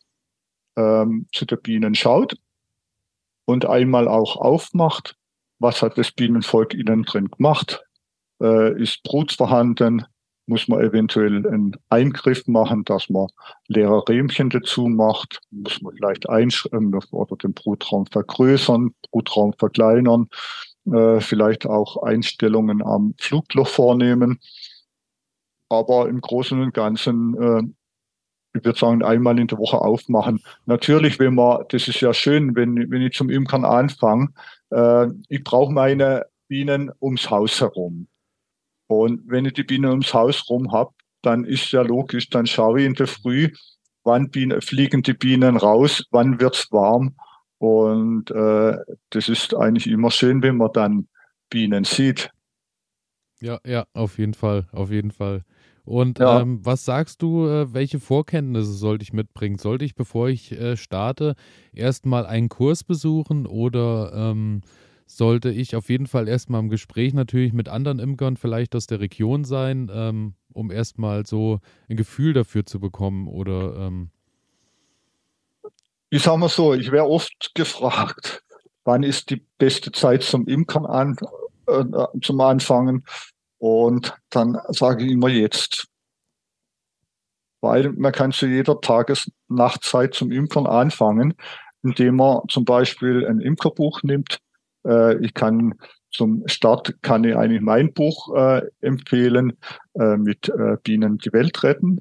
ähm, 0.77 1.27
zu 1.33 1.45
den 1.45 1.61
Bienen 1.63 1.95
schaut 1.95 2.37
und 3.45 3.67
einmal 3.67 4.09
auch 4.09 4.37
aufmacht, 4.37 5.17
was 5.59 5.83
hat 5.83 5.99
das 5.99 6.13
Bienenvolk 6.13 6.75
innen 6.75 7.03
drin 7.03 7.29
gemacht, 7.31 7.83
äh, 8.41 8.81
ist 8.81 9.03
Brut 9.03 9.33
vorhanden, 9.33 10.05
muss 10.49 10.69
man 10.69 10.81
eventuell 10.81 11.47
einen 11.47 11.77
Eingriff 11.89 12.47
machen, 12.47 12.85
dass 12.85 13.09
man 13.09 13.29
leere 13.67 14.03
Rähmchen 14.09 14.51
dazu 14.51 14.89
macht, 14.89 15.41
muss 15.51 15.81
man 15.83 15.95
vielleicht 15.95 16.29
einschreiben 16.29 16.95
oder 17.11 17.37
den 17.37 17.53
Brutraum 17.53 18.07
vergrößern, 18.07 18.95
Brutraum 19.11 19.53
verkleinern, 19.53 20.29
äh, 20.87 21.21
vielleicht 21.21 21.67
auch 21.67 22.03
Einstellungen 22.03 22.83
am 22.83 23.15
Flugloch 23.21 23.69
vornehmen. 23.69 24.41
Aber 25.69 26.09
im 26.09 26.21
Großen 26.21 26.61
und 26.61 26.73
Ganzen, 26.73 27.35
äh, 27.35 27.63
ich 28.59 28.65
würde 28.65 28.79
sagen, 28.79 29.05
einmal 29.05 29.39
in 29.39 29.49
der 29.49 29.59
Woche 29.59 29.81
aufmachen. 29.81 30.41
Natürlich, 30.65 31.19
wenn 31.19 31.35
man, 31.35 31.65
das 31.69 31.89
ist 31.89 32.01
ja 32.01 32.15
schön, 32.15 32.57
wenn, 32.57 32.91
wenn 32.91 33.03
ich 33.03 33.13
zum 33.13 33.29
Imkern 33.29 33.67
anfange, 33.67 34.29
äh, 34.71 35.09
ich 35.29 35.45
brauche 35.45 35.73
meine 35.73 36.25
Bienen 36.49 36.91
ums 37.01 37.29
Haus 37.29 37.61
herum. 37.61 38.09
Und 38.89 39.23
wenn 39.27 39.47
ich 39.47 39.55
die 39.55 39.65
Bienen 39.65 39.91
ums 39.91 40.13
Haus 40.15 40.49
rum 40.51 40.73
habe, 40.73 40.93
dann 41.23 41.45
ist 41.45 41.73
ja 41.73 41.83
logisch, 41.83 42.31
dann 42.31 42.47
schaue 42.47 42.81
ich 42.81 42.87
in 42.87 42.95
der 42.95 43.07
Früh, 43.07 43.51
wann 44.05 44.31
Bienen, 44.31 44.61
fliegen 44.63 45.03
die 45.03 45.15
Bienen 45.15 45.57
raus, 45.57 46.05
wann 46.11 46.41
wird's 46.41 46.73
warm. 46.73 47.17
Und 47.59 48.31
äh, 48.33 48.77
das 49.11 49.29
ist 49.29 49.55
eigentlich 49.55 49.87
immer 49.89 50.11
schön, 50.11 50.43
wenn 50.43 50.57
man 50.57 50.73
dann 50.73 51.09
Bienen 51.51 51.85
sieht. 51.85 52.31
Ja, 53.41 53.61
ja, 53.65 53.87
auf 53.95 54.19
jeden 54.19 54.35
Fall, 54.35 54.67
auf 54.73 54.91
jeden 54.91 55.13
Fall. 55.13 55.45
Und 55.85 56.21
Ja. 56.21 56.41
ähm, 56.43 56.61
was 56.65 56.85
sagst 56.85 57.23
du, 57.23 57.47
äh, 57.47 57.73
welche 57.73 58.01
Vorkenntnisse 58.01 58.73
sollte 58.73 59.05
ich 59.05 59.13
mitbringen? 59.13 59.59
Sollte 59.59 59.85
ich, 59.85 59.95
bevor 59.95 60.29
ich 60.29 60.53
äh, 60.53 60.77
starte, 60.77 61.35
erstmal 61.73 62.27
einen 62.27 62.49
Kurs 62.49 62.85
besuchen 62.85 63.47
oder 63.47 64.13
ähm, 64.15 64.61
sollte 65.09 65.51
ich 65.51 65.75
auf 65.75 65.89
jeden 65.89 66.07
Fall 66.07 66.29
erstmal 66.29 66.61
im 66.61 66.69
Gespräch 66.69 67.15
natürlich 67.15 67.53
mit 67.53 67.69
anderen 67.69 67.99
Imkern 67.99 68.37
vielleicht 68.37 68.77
aus 68.77 68.87
der 68.87 69.01
Region 69.01 69.45
sein, 69.45 69.91
ähm, 69.93 70.35
um 70.53 70.71
erstmal 70.71 71.27
so 71.27 71.61
ein 71.89 71.97
Gefühl 71.97 72.35
dafür 72.35 72.67
zu 72.67 72.79
bekommen 72.79 73.27
oder 73.27 73.77
ähm, 73.79 74.11
Ich 76.11 76.23
sage 76.23 76.39
mal 76.39 76.49
so, 76.49 76.75
ich 76.75 76.93
wäre 76.93 77.07
oft 77.07 77.53
gefragt, 77.55 78.43
wann 78.85 79.03
ist 79.03 79.31
die 79.31 79.45
beste 79.59 79.93
Zeit 79.93 80.23
zum 80.23 80.47
Imkern 80.47 80.87
an, 80.87 81.17
äh, 81.67 81.85
zum 82.23 82.41
Anfangen? 82.41 83.05
Und 83.59 84.15
dann 84.31 84.59
sage 84.69 85.05
ich 85.05 85.13
immer 85.13 85.29
jetzt. 85.29 85.89
Weil 87.61 87.93
man 87.93 88.13
kann 88.13 88.31
zu 88.31 88.47
jeder 88.47 88.81
Tages-Nachtzeit 88.81 90.15
zum 90.15 90.31
Imkern 90.31 90.67
anfangen, 90.67 91.35
indem 91.83 92.17
man 92.17 92.43
zum 92.49 92.65
Beispiel 92.65 93.27
ein 93.27 93.41
Imkerbuch 93.41 94.03
nimmt. 94.03 94.39
Äh, 94.89 95.25
ich 95.25 95.35
kann 95.35 95.75
zum 96.11 96.43
Start 96.47 97.01
kann 97.03 97.25
ich 97.25 97.37
eigentlich 97.37 97.61
mein 97.61 97.93
Buch 97.93 98.35
äh, 98.35 98.63
empfehlen 98.81 99.59
äh, 99.95 100.17
mit 100.17 100.49
äh, 100.49 100.77
Bienen 100.83 101.19
die 101.19 101.33
Welt 101.33 101.63
retten. 101.63 102.01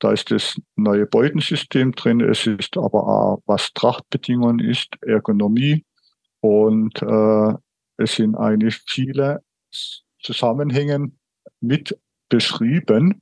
Da 0.00 0.12
ist 0.12 0.30
das 0.30 0.60
neue 0.76 1.06
Beutensystem 1.06 1.92
drin. 1.92 2.20
Es 2.20 2.46
ist 2.46 2.76
aber 2.76 3.08
auch, 3.08 3.42
was 3.46 3.72
Trachtbedingungen 3.72 4.60
ist, 4.60 4.88
Ergonomie. 5.00 5.84
Und 6.40 7.02
äh, 7.02 7.54
es 7.96 8.14
sind 8.14 8.36
eigentlich 8.36 8.80
viele 8.86 9.42
Zusammenhänge 10.22 11.10
mit 11.60 11.98
beschrieben, 12.28 13.20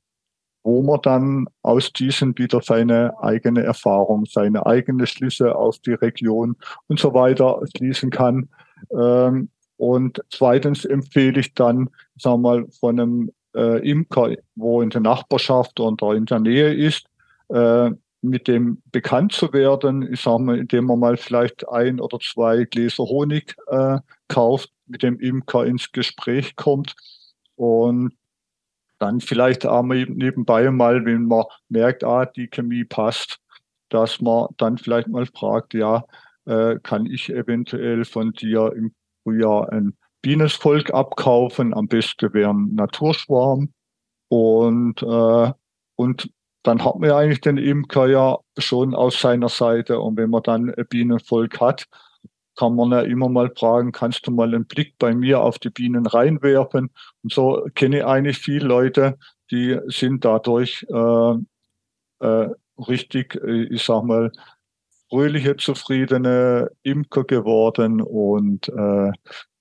wo 0.63 0.83
man 0.83 0.99
dann 1.01 1.45
aus 1.63 1.93
diesen 1.93 2.37
wieder 2.37 2.61
seine 2.61 3.17
eigene 3.21 3.63
Erfahrung, 3.63 4.25
seine 4.25 4.65
eigene 4.65 5.07
Schlüsse 5.07 5.55
auf 5.55 5.79
die 5.79 5.93
Region 5.93 6.57
und 6.87 6.99
so 6.99 7.13
weiter 7.13 7.61
schließen 7.75 8.11
kann. 8.11 8.49
Ähm, 8.91 9.49
und 9.77 10.21
zweitens 10.31 10.85
empfehle 10.85 11.39
ich 11.39 11.53
dann, 11.53 11.89
sagen 12.17 12.41
wir 12.41 12.49
mal, 12.49 12.67
von 12.79 12.99
einem 12.99 13.31
äh, 13.55 13.89
Imker, 13.89 14.35
wo 14.55 14.81
in 14.81 14.89
der 14.89 15.01
Nachbarschaft 15.01 15.79
oder 15.79 16.15
in 16.15 16.25
der 16.25 16.39
Nähe 16.39 16.73
ist, 16.73 17.05
äh, 17.49 17.91
mit 18.21 18.47
dem 18.47 18.81
bekannt 18.91 19.33
zu 19.33 19.53
werden, 19.53 20.11
ich 20.11 20.21
sage 20.21 20.41
mal, 20.41 20.57
indem 20.57 20.85
man 20.85 20.99
mal 20.99 21.17
vielleicht 21.17 21.67
ein 21.69 21.99
oder 21.99 22.19
zwei 22.19 22.63
Gläser 22.63 23.03
Honig 23.03 23.55
äh, 23.67 23.99
kauft, 24.27 24.71
mit 24.87 25.03
dem 25.03 25.19
Imker 25.19 25.65
ins 25.65 25.91
Gespräch 25.91 26.55
kommt 26.55 26.95
und 27.55 28.13
dann 28.99 29.21
vielleicht 29.21 29.65
auch 29.65 29.83
nebenbei 29.83 30.71
mal, 30.71 31.05
wenn 31.05 31.25
man 31.25 31.45
merkt, 31.69 32.03
ah, 32.03 32.25
die 32.25 32.47
Chemie 32.47 32.83
passt, 32.83 33.39
dass 33.89 34.21
man 34.21 34.47
dann 34.57 34.77
vielleicht 34.77 35.07
mal 35.07 35.25
fragt, 35.27 35.73
ja, 35.73 36.03
äh, 36.47 36.79
kann 36.81 37.05
ich 37.05 37.29
eventuell 37.29 38.05
von 38.05 38.31
dir 38.33 38.73
im 38.75 38.93
Frühjahr 39.23 39.71
ein 39.71 39.97
Bienenvolk 40.21 40.93
abkaufen? 40.93 41.73
Am 41.73 41.87
besten 41.87 42.33
wäre 42.33 42.51
ein 42.51 42.73
Naturschwarm. 42.75 43.73
Und, 44.29 45.01
äh, 45.03 45.51
und 45.95 46.29
dann 46.63 46.83
hat 46.83 46.95
man 46.95 47.09
ja 47.09 47.17
eigentlich 47.17 47.41
den 47.41 47.57
Imker 47.57 48.07
ja 48.07 48.37
schon 48.57 48.95
auf 48.95 49.15
seiner 49.15 49.49
Seite. 49.49 49.99
Und 49.99 50.17
wenn 50.17 50.29
man 50.29 50.43
dann 50.43 50.73
ein 50.73 50.87
Bienenvolk 50.89 51.59
hat, 51.61 51.85
kann 52.57 52.75
man 52.75 52.91
ja 52.91 53.01
immer 53.01 53.29
mal 53.29 53.51
fragen, 53.55 53.91
kannst 53.91 54.25
du 54.27 54.31
mal 54.31 54.53
einen 54.53 54.65
Blick 54.65 54.95
bei 54.97 55.13
mir 55.13 55.41
auf 55.41 55.59
die 55.59 55.69
Bienen 55.69 56.05
reinwerfen? 56.07 56.89
Und 57.23 57.31
so 57.31 57.67
kenne 57.75 57.99
ich 57.99 58.05
eigentlich 58.05 58.39
viele 58.39 58.67
Leute, 58.67 59.17
die 59.51 59.77
sind 59.87 60.25
dadurch 60.25 60.85
äh, 60.89 61.33
äh, 62.19 62.49
richtig, 62.87 63.35
äh, 63.35 63.63
ich 63.65 63.83
sag 63.83 64.03
mal, 64.03 64.31
fröhliche, 65.09 65.55
zufriedene 65.55 66.69
Imker 66.83 67.23
geworden 67.23 68.01
und 68.01 68.69
äh, 68.69 69.11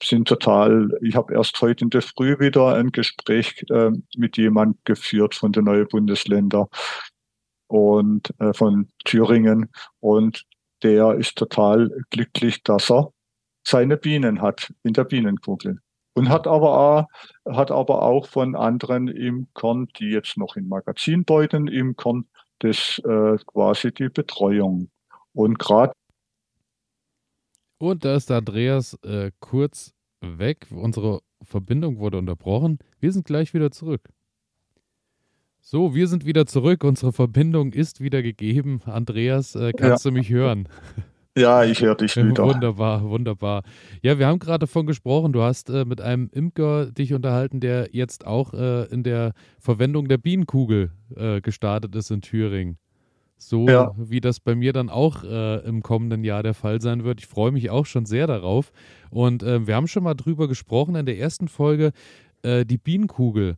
sind 0.02 0.28
total, 0.28 0.90
ich 1.02 1.14
habe 1.14 1.34
erst 1.34 1.60
heute 1.60 1.84
in 1.84 1.90
der 1.90 2.02
Früh 2.02 2.38
wieder 2.38 2.74
ein 2.74 2.90
Gespräch 2.90 3.64
äh, 3.70 3.90
mit 4.16 4.36
jemand 4.36 4.84
geführt 4.84 5.34
von 5.34 5.52
den 5.52 5.64
neuen 5.64 5.86
Bundesländern 5.88 6.66
und 7.68 8.32
äh, 8.40 8.52
von 8.52 8.88
Thüringen 9.04 9.70
und 10.00 10.44
der 10.82 11.14
ist 11.14 11.36
total 11.36 11.90
glücklich, 12.10 12.62
dass 12.62 12.90
er 12.90 13.12
seine 13.66 13.96
Bienen 13.96 14.42
hat 14.42 14.72
in 14.82 14.92
der 14.92 15.04
Bienenkugel. 15.04 15.80
Und 16.14 16.28
hat 16.30 16.46
aber 16.46 16.78
auch, 16.78 17.54
hat 17.54 17.70
aber 17.70 18.02
auch 18.02 18.26
von 18.26 18.54
anderen 18.54 19.08
Imkern, 19.08 19.88
die 19.98 20.10
jetzt 20.10 20.38
noch 20.38 20.56
in 20.56 20.66
Magazinbeuten 20.68 21.66
imkern, 21.66 22.26
das 22.60 22.98
äh, 23.04 23.36
quasi 23.46 23.92
die 23.92 24.08
Betreuung. 24.08 24.88
Und 25.36 25.58
gerade 25.58 25.92
Und 27.78 28.06
da 28.06 28.16
ist 28.16 28.30
der 28.30 28.38
Andreas 28.38 28.94
äh, 29.04 29.30
kurz 29.38 29.92
weg. 30.22 30.66
Unsere 30.70 31.20
Verbindung 31.42 31.98
wurde 31.98 32.16
unterbrochen. 32.16 32.78
Wir 33.00 33.12
sind 33.12 33.26
gleich 33.26 33.52
wieder 33.52 33.70
zurück. 33.70 34.08
So, 35.60 35.94
wir 35.94 36.08
sind 36.08 36.24
wieder 36.24 36.46
zurück. 36.46 36.84
Unsere 36.84 37.12
Verbindung 37.12 37.74
ist 37.74 38.00
wieder 38.00 38.22
gegeben. 38.22 38.80
Andreas, 38.86 39.54
äh, 39.54 39.72
kannst 39.72 40.06
du 40.06 40.10
mich 40.10 40.30
hören? 40.30 40.68
Ja, 41.38 41.64
ich 41.64 41.82
höre 41.82 41.96
dich 41.96 42.16
wieder. 42.16 42.44
Wunderbar, 42.44 43.02
wunderbar. 43.02 43.62
Ja, 44.00 44.18
wir 44.18 44.26
haben 44.26 44.38
gerade 44.38 44.60
davon 44.60 44.86
gesprochen. 44.86 45.34
Du 45.34 45.42
hast 45.42 45.68
äh, 45.68 45.84
mit 45.84 46.00
einem 46.00 46.30
Imker 46.32 46.90
dich 46.90 47.12
unterhalten, 47.12 47.60
der 47.60 47.90
jetzt 47.92 48.26
auch 48.26 48.54
äh, 48.54 48.84
in 48.84 49.02
der 49.02 49.34
Verwendung 49.58 50.08
der 50.08 50.16
Bienenkugel 50.16 50.92
äh, 51.14 51.42
gestartet 51.42 51.94
ist 51.94 52.10
in 52.10 52.22
Thüringen. 52.22 52.78
So 53.38 53.66
Ja. 53.70 53.94
wie 53.96 54.20
das 54.20 54.40
bei 54.40 54.54
mir 54.54 54.72
dann 54.72 54.88
auch 54.88 55.22
äh, 55.22 55.58
im 55.66 55.82
kommenden 55.82 56.24
Jahr 56.24 56.42
der 56.42 56.54
Fall 56.54 56.80
sein 56.80 57.04
wird. 57.04 57.20
Ich 57.20 57.26
freue 57.26 57.52
mich 57.52 57.70
auch 57.70 57.84
schon 57.86 58.06
sehr 58.06 58.26
darauf. 58.26 58.72
Und 59.10 59.42
äh, 59.42 59.66
wir 59.66 59.74
haben 59.76 59.88
schon 59.88 60.04
mal 60.04 60.14
drüber 60.14 60.48
gesprochen 60.48 60.94
in 60.96 61.06
der 61.06 61.18
ersten 61.18 61.48
Folge, 61.48 61.92
äh, 62.42 62.64
die 62.64 62.78
Bienenkugel. 62.78 63.56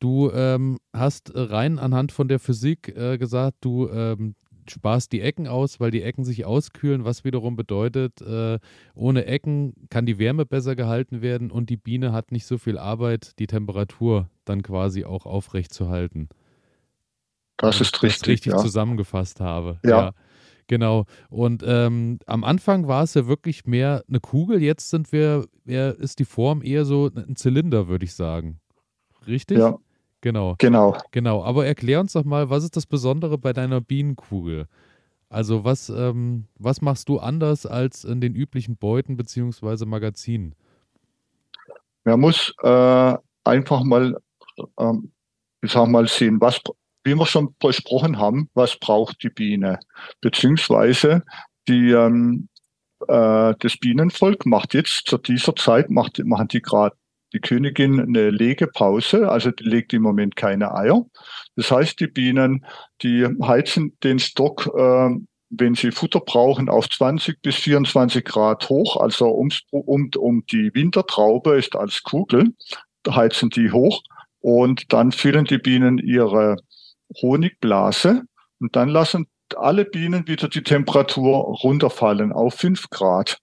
Du 0.00 0.30
ähm, 0.32 0.78
hast 0.92 1.32
rein 1.34 1.78
anhand 1.78 2.12
von 2.12 2.28
der 2.28 2.38
Physik 2.38 2.96
äh, 2.96 3.18
gesagt, 3.18 3.56
du 3.62 3.88
ähm, 3.90 4.34
sparst 4.68 5.12
die 5.12 5.20
Ecken 5.22 5.48
aus, 5.48 5.80
weil 5.80 5.90
die 5.90 6.02
Ecken 6.02 6.24
sich 6.24 6.44
auskühlen, 6.44 7.04
was 7.04 7.24
wiederum 7.24 7.56
bedeutet, 7.56 8.20
äh, 8.22 8.58
ohne 8.94 9.24
Ecken 9.26 9.74
kann 9.90 10.06
die 10.06 10.18
Wärme 10.18 10.46
besser 10.46 10.76
gehalten 10.76 11.22
werden 11.22 11.50
und 11.50 11.70
die 11.70 11.76
Biene 11.76 12.12
hat 12.12 12.32
nicht 12.32 12.46
so 12.46 12.58
viel 12.58 12.78
Arbeit, 12.78 13.32
die 13.40 13.46
Temperatur 13.48 14.28
dann 14.44 14.62
quasi 14.62 15.04
auch 15.04 15.26
aufrecht 15.26 15.72
zu 15.74 15.88
halten. 15.88 16.28
Das 17.58 17.80
ist 17.80 17.94
das 17.94 18.02
richtig. 18.02 18.28
richtig 18.28 18.52
ja. 18.52 18.58
zusammengefasst 18.58 19.40
habe. 19.40 19.78
Ja. 19.84 20.12
Genau. 20.68 21.06
Und 21.30 21.64
ähm, 21.66 22.18
am 22.26 22.44
Anfang 22.44 22.88
war 22.88 23.02
es 23.02 23.14
ja 23.14 23.26
wirklich 23.26 23.66
mehr 23.66 24.04
eine 24.08 24.20
Kugel. 24.20 24.62
Jetzt 24.62 24.90
sind 24.90 25.12
wir, 25.12 25.46
eher, 25.66 25.98
ist 25.98 26.18
die 26.18 26.24
Form 26.24 26.62
eher 26.62 26.84
so 26.84 27.10
ein 27.14 27.36
Zylinder, 27.36 27.88
würde 27.88 28.04
ich 28.04 28.14
sagen. 28.14 28.60
Richtig? 29.26 29.58
ja, 29.58 29.78
Genau. 30.20 30.56
genau. 30.58 30.96
Genau. 31.10 31.44
Aber 31.44 31.66
erklär 31.66 32.00
uns 32.00 32.12
doch 32.12 32.24
mal, 32.24 32.50
was 32.50 32.64
ist 32.64 32.76
das 32.76 32.86
Besondere 32.86 33.38
bei 33.38 33.52
deiner 33.52 33.80
Bienenkugel? 33.80 34.66
Also 35.30 35.64
was, 35.64 35.90
ähm, 35.90 36.46
was 36.58 36.80
machst 36.80 37.08
du 37.08 37.18
anders 37.18 37.66
als 37.66 38.04
in 38.04 38.20
den 38.20 38.34
üblichen 38.34 38.76
Beuten 38.76 39.16
beziehungsweise 39.16 39.86
Magazinen? 39.86 40.54
Man 42.04 42.20
muss 42.20 42.54
äh, 42.62 43.16
einfach 43.44 43.84
mal, 43.84 44.16
ähm, 44.78 45.12
ich 45.60 45.72
sag 45.72 45.88
mal, 45.88 46.08
sehen, 46.08 46.40
was, 46.40 46.60
wie 47.04 47.14
wir 47.14 47.26
schon 47.26 47.54
besprochen 47.58 48.18
haben, 48.18 48.50
was 48.54 48.76
braucht 48.76 49.22
die 49.22 49.30
Biene? 49.30 49.80
Beziehungsweise 50.20 51.22
die, 51.68 51.90
ähm, 51.90 52.48
äh, 53.06 53.54
das 53.58 53.76
Bienenvolk 53.78 54.46
macht 54.46 54.74
jetzt 54.74 55.06
zu 55.06 55.18
dieser 55.18 55.54
Zeit, 55.56 55.90
macht, 55.90 56.18
machen 56.24 56.48
die 56.48 56.62
gerade 56.62 56.96
die 57.32 57.40
Königin 57.40 58.00
eine 58.00 58.30
Legepause, 58.30 59.28
also 59.28 59.50
die 59.50 59.64
legt 59.64 59.92
im 59.92 60.02
Moment 60.02 60.34
keine 60.36 60.74
Eier. 60.74 61.04
Das 61.56 61.70
heißt, 61.70 62.00
die 62.00 62.06
Bienen, 62.06 62.64
die 63.02 63.26
heizen 63.42 63.96
den 64.02 64.18
Stock, 64.18 64.70
äh, 64.74 65.10
wenn 65.50 65.74
sie 65.74 65.92
Futter 65.92 66.20
brauchen, 66.20 66.68
auf 66.68 66.88
20 66.88 67.40
bis 67.42 67.56
24 67.56 68.24
Grad 68.24 68.68
hoch. 68.68 68.96
Also 68.96 69.34
ums, 69.34 69.62
um, 69.70 70.10
um 70.16 70.44
die 70.50 70.74
Wintertraube 70.74 71.56
ist 71.56 71.76
als 71.76 72.02
Kugel, 72.02 72.54
heizen 73.08 73.48
die 73.50 73.72
hoch 73.72 74.02
und 74.40 74.92
dann 74.92 75.12
füllen 75.12 75.44
die 75.44 75.58
Bienen 75.58 75.98
ihre 75.98 76.56
Honigblase 77.20 78.22
und 78.60 78.76
dann 78.76 78.88
lassen 78.88 79.26
alle 79.56 79.84
Bienen 79.84 80.26
wieder 80.26 80.48
die 80.48 80.62
Temperatur 80.62 81.36
runterfallen 81.62 82.32
auf 82.32 82.54
5 82.54 82.90
Grad. 82.90 83.38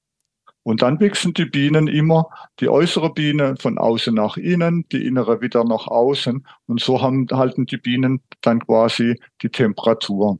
Und 0.63 0.81
dann 0.81 0.99
wechseln 0.99 1.33
die 1.35 1.45
Bienen 1.45 1.87
immer 1.87 2.27
die 2.59 2.69
äußere 2.69 3.13
Biene 3.13 3.55
von 3.59 3.77
außen 3.77 4.13
nach 4.15 4.35
innen, 4.35 4.87
die 4.91 5.05
innere 5.05 5.39
wieder 5.39 5.63
nach 5.63 5.85
außen. 5.85 6.45
Und 6.65 6.81
so 6.81 7.01
haben, 7.03 7.27
halten 7.31 7.67
die 7.67 7.77
Bienen 7.77 8.21
dann 8.41 8.65
quasi 8.65 9.19
die 9.43 9.49
Temperatur. 9.49 10.39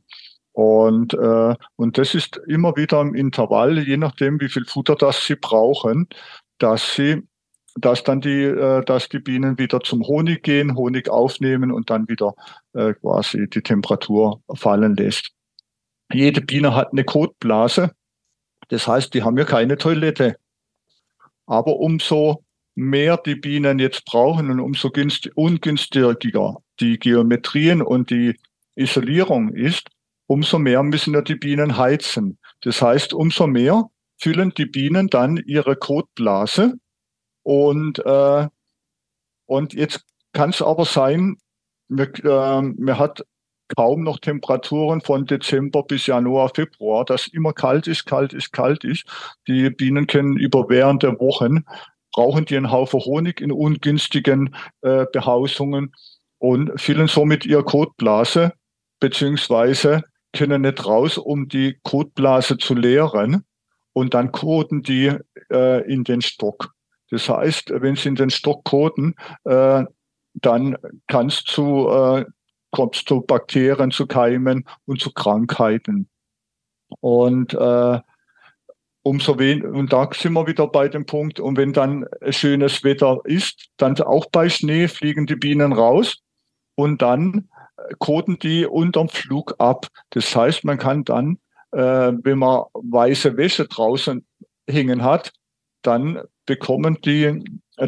Und, 0.51 1.13
äh, 1.13 1.55
und 1.75 1.97
das 1.99 2.15
ist 2.15 2.41
immer 2.47 2.75
wieder 2.75 3.01
im 3.01 3.13
Intervall, 3.13 3.77
je 3.77 3.97
nachdem, 3.97 4.41
wie 4.41 4.49
viel 4.49 4.65
Futter 4.65 4.95
das 4.95 5.25
sie 5.25 5.35
brauchen, 5.35 6.07
dass 6.57 6.95
sie 6.95 7.27
dass 7.75 8.03
dann 8.03 8.21
die, 8.21 8.43
äh, 8.43 8.83
dass 8.85 9.09
die 9.09 9.19
Bienen 9.19 9.57
wieder 9.57 9.81
zum 9.81 10.03
Honig 10.07 10.43
gehen, 10.43 10.75
Honig 10.75 11.09
aufnehmen 11.09 11.71
und 11.71 11.89
dann 11.89 12.07
wieder 12.07 12.33
äh, 12.73 12.93
quasi 12.93 13.49
die 13.49 13.61
Temperatur 13.61 14.41
fallen 14.53 14.95
lässt. 14.95 15.31
Jede 16.11 16.41
Biene 16.41 16.73
hat 16.73 16.91
eine 16.91 17.03
Kotblase. 17.03 17.91
Das 18.69 18.87
heißt, 18.87 19.13
die 19.13 19.23
haben 19.23 19.37
ja 19.37 19.43
keine 19.43 19.77
Toilette. 19.77 20.37
Aber 21.45 21.77
umso 21.77 22.43
mehr 22.75 23.17
die 23.17 23.35
Bienen 23.35 23.79
jetzt 23.79 24.05
brauchen 24.05 24.49
und 24.49 24.59
umso 24.59 24.91
ungünstiger 25.35 26.15
die 26.79 26.99
Geometrien 26.99 27.81
und 27.81 28.09
die 28.09 28.37
Isolierung 28.75 29.53
ist, 29.53 29.89
umso 30.27 30.59
mehr 30.59 30.83
müssen 30.83 31.13
ja 31.13 31.21
die 31.21 31.35
Bienen 31.35 31.77
heizen. 31.77 32.37
Das 32.61 32.81
heißt, 32.81 33.13
umso 33.13 33.47
mehr 33.47 33.89
füllen 34.17 34.53
die 34.57 34.65
Bienen 34.65 35.07
dann 35.07 35.37
ihre 35.37 35.75
Kotblase 35.75 36.73
und, 37.45 37.99
äh, 38.03 38.47
und 39.45 39.73
jetzt 39.73 40.03
kann 40.33 40.49
es 40.49 40.63
aber 40.63 40.83
sein, 40.83 41.37
man, 41.87 42.11
äh, 42.15 42.61
man 42.61 42.97
hat 42.97 43.23
kaum 43.75 44.03
noch 44.03 44.17
Temperaturen 44.19 45.01
von 45.01 45.27
Dezember 45.27 45.83
bis 45.83 46.07
Januar, 46.07 46.51
Februar, 46.55 47.05
dass 47.05 47.27
immer 47.27 47.53
kalt 47.53 47.87
ist, 47.87 48.05
kalt 48.05 48.33
ist, 48.33 48.51
kalt 48.51 48.83
ist. 48.83 49.05
Die 49.47 49.69
Bienen 49.69 50.07
können 50.07 50.37
über 50.37 50.69
während 50.69 51.03
der 51.03 51.19
Wochen 51.19 51.65
brauchen 52.11 52.45
die 52.45 52.57
einen 52.57 52.71
Haufen 52.71 53.01
Honig 53.01 53.41
in 53.41 53.51
ungünstigen 53.51 54.55
äh, 54.81 55.05
Behausungen 55.13 55.93
und 56.39 56.79
füllen 56.81 57.07
somit 57.07 57.45
ihr 57.45 57.61
Kotblase, 57.61 58.53
beziehungsweise 58.99 60.03
können 60.33 60.63
nicht 60.63 60.83
raus, 60.85 61.19
um 61.19 61.47
die 61.47 61.77
Kotblase 61.83 62.57
zu 62.57 62.73
leeren. 62.73 63.43
Und 63.93 64.13
dann 64.13 64.31
koten 64.31 64.81
die 64.81 65.13
äh, 65.51 65.91
in 65.91 66.03
den 66.03 66.21
Stock. 66.21 66.74
Das 67.09 67.29
heißt, 67.29 67.71
wenn 67.75 67.95
sie 67.95 68.09
in 68.09 68.15
den 68.15 68.29
Stock 68.29 68.63
koten, 68.63 69.15
äh, 69.43 69.83
dann 70.33 70.77
kannst 71.07 71.47
zu, 71.47 71.89
äh, 71.89 72.25
kommst 72.71 73.07
zu 73.07 73.21
Bakterien, 73.21 73.91
zu 73.91 74.07
Keimen 74.07 74.67
und 74.85 74.99
zu 74.99 75.11
Krankheiten. 75.11 76.09
Und 76.99 77.53
äh, 77.53 77.99
umso 79.03 79.37
wen 79.37 79.63
und 79.63 79.93
da 79.93 80.09
sind 80.13 80.33
wir 80.33 80.47
wieder 80.47 80.67
bei 80.67 80.87
dem 80.87 81.05
Punkt. 81.05 81.39
Und 81.39 81.57
wenn 81.57 81.73
dann 81.73 82.05
schönes 82.29 82.83
Wetter 82.83 83.19
ist, 83.23 83.69
dann 83.77 83.97
auch 83.99 84.25
bei 84.31 84.49
Schnee 84.49 84.87
fliegen 84.87 85.27
die 85.27 85.35
Bienen 85.35 85.73
raus 85.73 86.17
und 86.75 87.01
dann 87.01 87.49
koten 87.99 88.39
die 88.39 88.65
unterm 88.65 89.09
Flug 89.09 89.55
ab. 89.59 89.87
Das 90.11 90.35
heißt, 90.35 90.63
man 90.63 90.77
kann 90.77 91.03
dann, 91.03 91.37
äh, 91.71 91.79
wenn 92.23 92.39
man 92.39 92.63
weiße 92.73 93.37
Wäsche 93.37 93.67
draußen 93.67 94.25
hängen 94.67 95.03
hat, 95.03 95.33
dann 95.81 96.21
bekommen 96.45 96.97
die, 97.03 97.43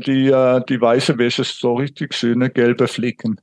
die, 0.05 0.27
äh, 0.27 0.61
die 0.67 0.81
weiße 0.81 1.17
Wäsche 1.17 1.43
so 1.43 1.75
richtig 1.75 2.13
schöne 2.13 2.49
gelbe 2.49 2.87
Flecken. 2.87 3.39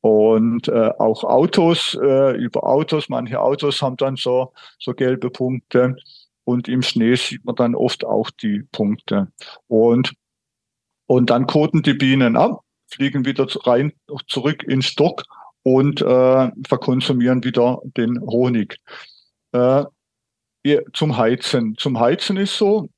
Und 0.00 0.66
äh, 0.68 0.90
auch 0.98 1.22
Autos, 1.22 1.96
äh, 2.02 2.36
über 2.36 2.64
Autos, 2.64 3.08
manche 3.08 3.40
Autos 3.40 3.80
haben 3.82 3.96
dann 3.96 4.16
so, 4.16 4.52
so 4.78 4.94
gelbe 4.94 5.30
Punkte. 5.30 5.96
Und 6.44 6.68
im 6.68 6.82
Schnee 6.82 7.14
sieht 7.14 7.44
man 7.44 7.54
dann 7.54 7.74
oft 7.76 8.04
auch 8.04 8.30
die 8.30 8.64
Punkte. 8.72 9.28
Und, 9.68 10.12
und 11.06 11.30
dann 11.30 11.46
koten 11.46 11.82
die 11.82 11.94
Bienen 11.94 12.36
ab, 12.36 12.62
fliegen 12.88 13.24
wieder 13.24 13.46
rein, 13.64 13.92
zurück 14.26 14.64
in 14.64 14.82
Stock 14.82 15.22
und 15.62 16.02
äh, 16.02 16.50
verkonsumieren 16.66 17.44
wieder 17.44 17.80
den 17.96 18.20
Honig. 18.22 18.78
Äh, 19.52 19.84
zum 20.92 21.16
Heizen. 21.16 21.76
Zum 21.76 21.98
Heizen 22.00 22.36
ist 22.36 22.56
so, 22.56 22.88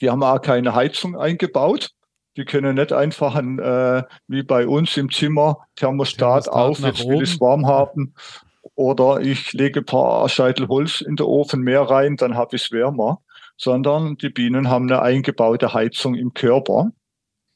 die 0.00 0.10
haben 0.10 0.22
auch 0.22 0.40
keine 0.40 0.74
Heizung 0.74 1.16
eingebaut. 1.16 1.90
Die 2.36 2.44
können 2.44 2.76
nicht 2.76 2.92
einfach 2.92 3.34
ein, 3.34 3.58
äh, 3.58 4.02
wie 4.28 4.42
bei 4.42 4.66
uns 4.66 4.96
im 4.96 5.10
Zimmer 5.10 5.66
Thermostat, 5.76 6.44
Thermostat 6.44 6.48
auf, 6.48 6.78
jetzt 6.80 7.06
will 7.06 7.22
ich 7.22 7.34
es 7.34 7.40
warm 7.40 7.66
haben. 7.66 8.14
Oder 8.74 9.20
ich 9.20 9.52
lege 9.52 9.80
ein 9.80 9.86
paar 9.86 10.28
Scheitel 10.28 10.68
Holz 10.68 11.00
in 11.00 11.16
den 11.16 11.26
Ofen 11.26 11.60
mehr 11.60 11.82
rein, 11.82 12.16
dann 12.16 12.36
habe 12.36 12.56
ich 12.56 12.64
es 12.64 12.72
wärmer. 12.72 13.20
Sondern 13.56 14.16
die 14.16 14.30
Bienen 14.30 14.70
haben 14.70 14.90
eine 14.90 15.02
eingebaute 15.02 15.74
Heizung 15.74 16.14
im 16.14 16.32
Körper. 16.32 16.92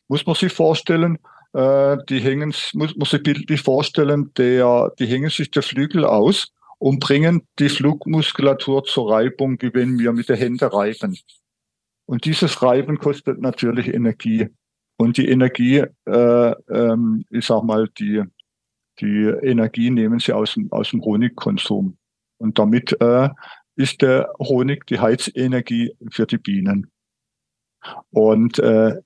Muss 0.09 0.27
man 0.27 0.35
sich 0.35 0.53
vorstellen, 0.53 1.19
äh, 1.55 1.97
die 2.09 2.19
hängen, 2.19 2.53
muss 2.75 2.97
man 2.97 3.07
sich 3.07 3.23
bildlich 3.23 3.63
vorstellen, 3.63 4.33
der, 4.37 4.93
die 4.99 5.07
hängen 5.07 5.31
sich 5.31 5.51
der 5.51 5.63
Flügel 5.63 6.05
aus 6.05 6.53
und 6.79 7.01
bringen 7.01 7.47
die 7.59 7.71
Flugmuskulatur 7.71 8.85
zur 8.85 9.13
Reibung, 9.13 9.57
wie 9.63 9.73
wenn 9.73 9.99
wir 9.99 10.13
mit 10.13 10.29
der 10.29 10.37
Hände 10.37 10.71
reiben. 10.71 11.17
Und 12.07 12.25
dieses 12.25 12.63
Reiben 12.63 12.99
kostet 12.99 13.41
natürlich 13.41 13.89
Energie. 13.89 14.49
Und 14.97 15.17
die 15.17 15.29
Energie, 15.29 15.85
äh, 16.07 16.55
ähm, 16.71 17.25
ich 17.31 17.47
sag 17.47 17.65
mal, 17.65 17.89
die, 17.99 18.23
die 19.01 19.25
Energie 19.43 19.91
nehmen 19.91 20.21
sie 20.21 20.33
aus 20.33 20.55
dem, 20.55 20.71
aus 20.73 20.91
dem 20.91 21.03
Honigkonsum. 21.03 21.97
Und 22.39 22.59
damit 22.59 23.01
äh, 23.01 23.29
ist 23.77 24.03
der 24.03 24.33
Honig 24.39 24.87
die 24.87 25.01
Heizenergie 25.01 25.93
für 26.11 26.27
die 26.27 26.39
Bienen. 26.39 26.91
Und 28.11 28.59
äh, 28.61 29.01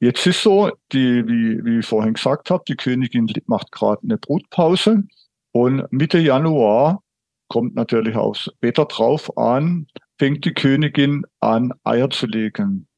jetzt 0.00 0.26
ist 0.26 0.42
so, 0.42 0.70
die, 0.92 1.26
wie, 1.26 1.64
wie 1.64 1.78
ich 1.80 1.86
vorhin 1.86 2.14
gesagt 2.14 2.50
habe, 2.50 2.62
die 2.68 2.76
Königin 2.76 3.28
macht 3.46 3.72
gerade 3.72 4.02
eine 4.02 4.18
Brutpause. 4.18 5.04
Und 5.52 5.92
Mitte 5.92 6.18
Januar 6.18 7.02
kommt 7.52 7.74
natürlich 7.74 8.16
aufs 8.16 8.50
Wetter 8.62 8.86
drauf 8.86 9.36
an, 9.36 9.86
fängt 10.18 10.46
die 10.46 10.54
Königin 10.54 11.26
an, 11.38 11.74
Eier 11.84 12.08
zu 12.08 12.24
legen. 12.24 12.88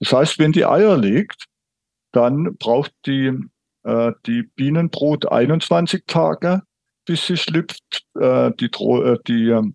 Das 0.00 0.12
heißt, 0.12 0.38
wenn 0.38 0.52
die 0.52 0.66
Eier 0.66 0.98
legt, 0.98 1.46
dann 2.12 2.58
braucht 2.58 2.92
die, 3.06 3.32
äh, 3.84 4.12
die 4.26 4.42
Bienenbrut 4.42 5.32
21 5.32 6.04
Tage, 6.06 6.62
bis 7.06 7.26
sie 7.26 7.38
schlüpft. 7.38 8.04
Äh, 8.20 8.50
die, 8.60 8.66
äh, 8.66 9.16
die, 9.26 9.72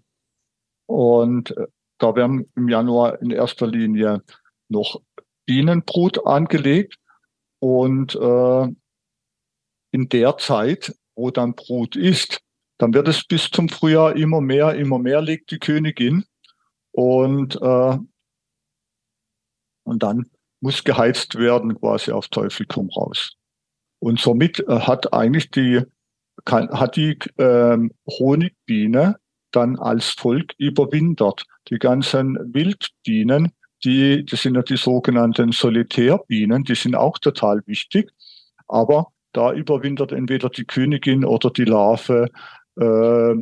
und 0.85 1.57
äh, 1.57 1.65
da 1.97 2.15
werden 2.15 2.51
im 2.55 2.69
Januar 2.69 3.19
in 3.23 3.31
erster 3.31 3.65
Linie 3.65 4.21
noch 4.69 5.01
Bienenbrut 5.47 6.27
angelegt. 6.27 6.97
Und 7.57 8.13
äh, 8.13 8.67
in 9.89 10.09
der 10.09 10.37
Zeit, 10.37 10.93
wo 11.15 11.31
dann 11.31 11.55
Brut 11.55 11.95
ist, 11.95 12.44
dann 12.77 12.93
wird 12.93 13.07
es 13.07 13.23
bis 13.23 13.49
zum 13.49 13.69
Frühjahr 13.69 14.15
immer 14.15 14.41
mehr, 14.41 14.75
immer 14.75 14.99
mehr 14.99 15.21
legt 15.21 15.51
die 15.51 15.59
Königin. 15.59 16.25
Und, 16.91 17.55
äh, 17.61 17.97
und 19.83 20.03
dann 20.03 20.29
muss 20.59 20.83
geheizt 20.83 21.35
werden, 21.35 21.79
quasi 21.79 22.11
auf 22.11 22.27
Teufel 22.27 22.65
komm 22.65 22.89
raus. 22.89 23.35
Und 23.99 24.19
somit 24.19 24.59
äh, 24.61 24.79
hat 24.79 25.13
eigentlich 25.13 25.51
die, 25.51 25.81
kann, 26.43 26.69
hat 26.69 26.95
die 26.95 27.17
ähm, 27.37 27.91
Honigbiene 28.07 29.17
dann 29.51 29.77
als 29.77 30.09
Volk 30.09 30.53
überwintert. 30.57 31.45
Die 31.69 31.79
ganzen 31.79 32.37
Wildbienen, 32.53 33.51
die, 33.83 34.25
das 34.25 34.41
sind 34.41 34.55
ja 34.55 34.61
die 34.61 34.77
sogenannten 34.77 35.51
Solitärbienen, 35.51 36.63
die 36.63 36.75
sind 36.75 36.95
auch 36.95 37.19
total 37.19 37.61
wichtig. 37.65 38.11
Aber 38.67 39.11
da 39.35 39.53
überwintert 39.53 40.11
entweder 40.11 40.49
die 40.49 40.65
Königin 40.65 41.25
oder 41.25 41.51
die 41.51 41.65
Larve. 41.65 42.29
Äh, 42.79 43.35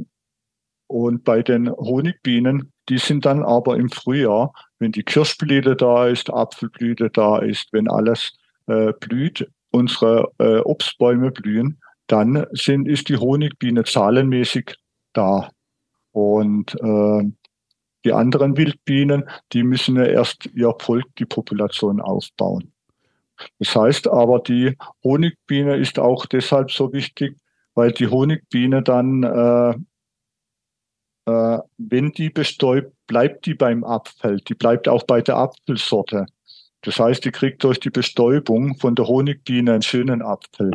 und 0.87 1.23
bei 1.23 1.41
den 1.41 1.69
Honigbienen 1.71 2.73
die 2.89 2.97
sind 2.97 3.25
dann 3.25 3.43
aber 3.43 3.77
im 3.77 3.89
Frühjahr, 3.89 4.53
wenn 4.79 4.91
die 4.91 5.03
Kirschblüte 5.03 5.75
da 5.75 6.07
ist, 6.07 6.31
Apfelblüte 6.31 7.09
da 7.09 7.39
ist, 7.39 7.71
wenn 7.71 7.89
alles 7.89 8.33
äh, 8.67 8.91
blüht, 8.99 9.49
unsere 9.71 10.31
äh, 10.37 10.59
Obstbäume 10.59 11.31
blühen, 11.31 11.79
dann 12.07 12.45
sind, 12.51 12.87
ist 12.87 13.07
die 13.09 13.17
Honigbiene 13.17 13.85
zahlenmäßig 13.85 14.75
da. 15.13 15.49
Und 16.11 16.75
äh, 16.81 17.31
die 18.03 18.11
anderen 18.11 18.57
Wildbienen, 18.57 19.29
die 19.53 19.63
müssen 19.63 19.95
ja 19.95 20.05
erst 20.05 20.47
ihr 20.53 20.75
Volk, 20.79 21.05
die 21.17 21.25
Population 21.25 22.01
aufbauen. 22.01 22.73
Das 23.59 23.75
heißt 23.75 24.07
aber, 24.09 24.39
die 24.39 24.77
Honigbiene 25.03 25.77
ist 25.77 25.97
auch 25.97 26.25
deshalb 26.25 26.69
so 26.69 26.91
wichtig, 26.91 27.37
weil 27.75 27.91
die 27.91 28.07
Honigbiene 28.07 28.83
dann 28.83 29.23
äh, 29.23 29.75
äh, 31.25 31.59
wenn 31.77 32.11
die 32.11 32.29
bestäubt, 32.29 32.93
bleibt 33.07 33.45
die 33.45 33.53
beim 33.53 33.83
Apfel. 33.83 34.37
Die 34.41 34.55
bleibt 34.55 34.87
auch 34.87 35.03
bei 35.03 35.21
der 35.21 35.37
Apfelsorte. 35.37 36.25
Das 36.81 36.99
heißt, 36.99 37.23
die 37.23 37.31
kriegt 37.31 37.63
durch 37.63 37.79
die 37.79 37.89
Bestäubung 37.89 38.75
von 38.77 38.95
der 38.95 39.07
Honigbiene 39.07 39.73
einen 39.73 39.81
schönen 39.81 40.21
Apfel. 40.21 40.71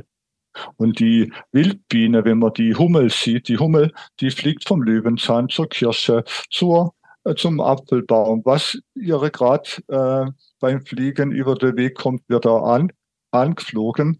Und 0.76 0.98
die 0.98 1.32
Wildbiene, 1.52 2.24
wenn 2.24 2.38
man 2.38 2.54
die 2.54 2.74
Hummel 2.74 3.10
sieht, 3.10 3.48
die 3.48 3.58
Hummel, 3.58 3.92
die 4.20 4.30
fliegt 4.30 4.66
vom 4.66 4.82
Löwenzahn 4.82 5.48
zur 5.48 5.68
Kirsche, 5.68 6.24
zur, 6.50 6.94
äh, 7.24 7.34
zum 7.34 7.60
Apfelbaum. 7.60 8.42
Was 8.44 8.78
ihre 8.94 9.30
gerade 9.30 9.68
äh, 9.88 10.30
beim 10.60 10.84
Fliegen 10.84 11.30
über 11.30 11.54
den 11.54 11.76
Weg 11.76 11.96
kommt, 11.96 12.22
wird 12.28 12.46
da 12.46 12.56
an, 12.56 12.90
angeflogen. 13.30 14.18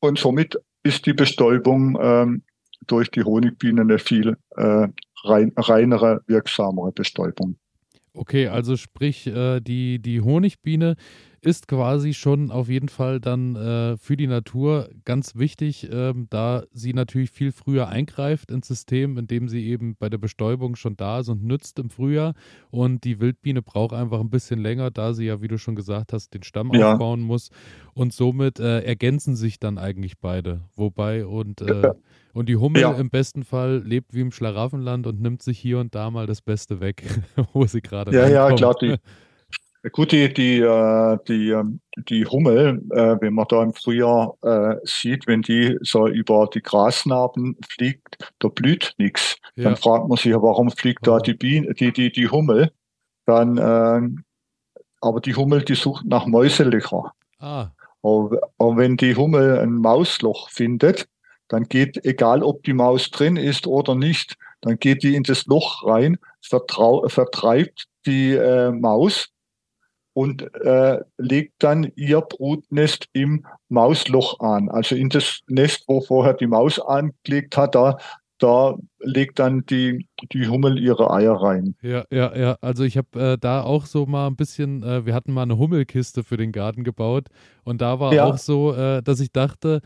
Und 0.00 0.18
somit 0.18 0.58
ist 0.82 1.06
die 1.06 1.12
Bestäubung 1.12 1.98
ähm, 2.00 2.42
durch 2.86 3.10
die 3.10 3.22
Honigbiene 3.22 3.82
eine 3.82 3.98
viel 3.98 4.36
äh, 4.56 4.88
rein, 5.24 5.52
reinere, 5.56 6.22
wirksamere 6.26 6.92
Bestäubung. 6.92 7.56
Okay, 8.12 8.48
also 8.48 8.76
sprich, 8.76 9.26
äh, 9.26 9.60
die, 9.60 10.00
die 10.00 10.20
Honigbiene 10.20 10.96
ist 11.42 11.68
quasi 11.68 12.12
schon 12.14 12.50
auf 12.50 12.68
jeden 12.68 12.88
Fall 12.88 13.20
dann 13.20 13.56
äh, 13.56 13.96
für 13.96 14.16
die 14.16 14.26
Natur 14.26 14.90
ganz 15.04 15.36
wichtig, 15.36 15.88
ähm, 15.90 16.26
da 16.30 16.64
sie 16.72 16.92
natürlich 16.92 17.30
viel 17.30 17.52
früher 17.52 17.88
eingreift 17.88 18.50
ins 18.50 18.68
System, 18.68 19.16
indem 19.16 19.48
sie 19.48 19.66
eben 19.66 19.96
bei 19.96 20.08
der 20.08 20.18
Bestäubung 20.18 20.76
schon 20.76 20.96
da 20.96 21.20
ist 21.20 21.28
und 21.28 21.42
nützt 21.42 21.78
im 21.78 21.90
Frühjahr. 21.90 22.34
Und 22.70 23.04
die 23.04 23.20
Wildbiene 23.20 23.62
braucht 23.62 23.94
einfach 23.94 24.20
ein 24.20 24.30
bisschen 24.30 24.60
länger, 24.60 24.90
da 24.90 25.14
sie 25.14 25.24
ja, 25.26 25.40
wie 25.40 25.48
du 25.48 25.58
schon 25.58 25.76
gesagt 25.76 26.12
hast, 26.12 26.34
den 26.34 26.42
Stamm 26.42 26.72
Ja. 26.72 26.92
aufbauen 26.92 27.20
muss. 27.20 27.50
Und 27.94 28.12
somit 28.12 28.60
äh, 28.60 28.80
ergänzen 28.80 29.34
sich 29.36 29.58
dann 29.58 29.78
eigentlich 29.78 30.18
beide. 30.18 30.62
Wobei 30.76 31.24
und 31.26 31.60
äh, 31.62 31.92
und 32.32 32.48
die 32.48 32.56
Hummel 32.56 32.82
Ja. 32.82 32.92
im 32.92 33.10
besten 33.10 33.42
Fall 33.44 33.82
lebt 33.84 34.14
wie 34.14 34.20
im 34.20 34.30
Schlaraffenland 34.30 35.06
und 35.06 35.20
nimmt 35.20 35.42
sich 35.42 35.58
hier 35.58 35.78
und 35.80 35.94
da 35.96 36.10
mal 36.10 36.26
das 36.26 36.42
Beste 36.42 36.80
weg, 36.80 37.02
wo 37.54 37.64
sie 37.66 37.80
gerade 37.80 38.12
Ja, 38.12 38.28
ja, 38.28 38.44
reinkommt. 38.46 38.58
klar. 38.58 38.74
Die, 38.80 38.96
gut, 39.88 40.12
die, 40.12 40.32
die, 40.32 40.58
äh, 40.58 41.18
die, 41.26 41.50
ähm, 41.50 41.80
die 41.96 42.26
Hummel, 42.26 42.82
äh, 42.90 43.16
wenn 43.20 43.34
man 43.34 43.46
da 43.48 43.62
im 43.62 43.72
Frühjahr 43.72 44.36
äh, 44.42 44.76
sieht, 44.84 45.26
wenn 45.26 45.42
die 45.42 45.78
so 45.80 46.06
über 46.06 46.48
die 46.52 46.62
Grasnarben 46.62 47.56
fliegt, 47.66 48.18
da 48.38 48.48
blüht 48.48 48.94
nichts. 48.98 49.36
Ja. 49.56 49.64
Dann 49.64 49.76
fragt 49.76 50.08
man 50.08 50.16
sich, 50.16 50.26
ja, 50.26 50.42
warum 50.42 50.70
fliegt 50.70 51.06
da 51.06 51.18
die 51.18 51.34
Biene, 51.34 51.72
die, 51.74 51.92
die, 51.92 52.12
die 52.12 52.28
Hummel? 52.28 52.72
Dann, 53.24 53.58
ähm, 53.58 54.24
aber 55.00 55.20
die 55.20 55.34
Hummel, 55.34 55.62
die 55.62 55.74
sucht 55.74 56.04
nach 56.04 56.26
Mäuselöcher. 56.26 57.12
Ah, 57.38 57.68
aber 58.02 58.76
wenn 58.76 58.96
die 58.96 59.14
Hummel 59.16 59.58
ein 59.58 59.74
Mausloch 59.74 60.50
findet, 60.50 61.08
dann 61.48 61.64
geht, 61.64 62.04
egal 62.04 62.42
ob 62.42 62.62
die 62.62 62.72
Maus 62.72 63.10
drin 63.10 63.36
ist 63.36 63.66
oder 63.66 63.94
nicht, 63.94 64.36
dann 64.60 64.78
geht 64.78 65.02
die 65.02 65.14
in 65.14 65.22
das 65.22 65.46
Loch 65.46 65.86
rein, 65.86 66.18
vertrau, 66.40 67.08
vertreibt 67.08 67.86
die 68.06 68.32
äh, 68.32 68.70
Maus 68.70 69.30
und 70.20 70.42
äh, 70.64 70.98
legt 71.18 71.54
dann 71.62 71.90
ihr 71.96 72.20
Brutnest 72.20 73.08
im 73.12 73.46
Mausloch 73.68 74.40
an. 74.40 74.68
Also 74.68 74.94
in 74.96 75.08
das 75.08 75.40
Nest, 75.48 75.84
wo 75.88 76.00
vorher 76.00 76.34
die 76.34 76.46
Maus 76.46 76.78
angelegt 76.80 77.56
hat, 77.56 77.74
da, 77.74 77.96
da 78.38 78.76
legt 79.00 79.38
dann 79.38 79.64
die, 79.66 80.06
die 80.32 80.48
Hummel 80.48 80.78
ihre 80.78 81.10
Eier 81.10 81.34
rein. 81.34 81.74
ja, 81.82 82.04
ja, 82.10 82.36
ja. 82.36 82.56
Also 82.60 82.84
ich 82.84 82.96
habe 82.96 83.08
äh, 83.34 83.38
da 83.38 83.62
auch 83.62 83.86
so 83.86 84.06
mal 84.06 84.26
ein 84.26 84.36
bisschen, 84.36 84.82
äh, 84.82 85.06
wir 85.06 85.14
hatten 85.14 85.32
mal 85.32 85.42
eine 85.42 85.58
Hummelkiste 85.58 86.24
für 86.24 86.36
den 86.36 86.52
Garten 86.52 86.84
gebaut 86.84 87.28
und 87.64 87.80
da 87.80 88.00
war 88.00 88.12
Ja. 88.14 88.26
auch 88.26 88.38
so, 88.38 88.74
äh, 88.74 89.02
dass 89.02 89.20
ich 89.20 89.32
dachte, 89.32 89.80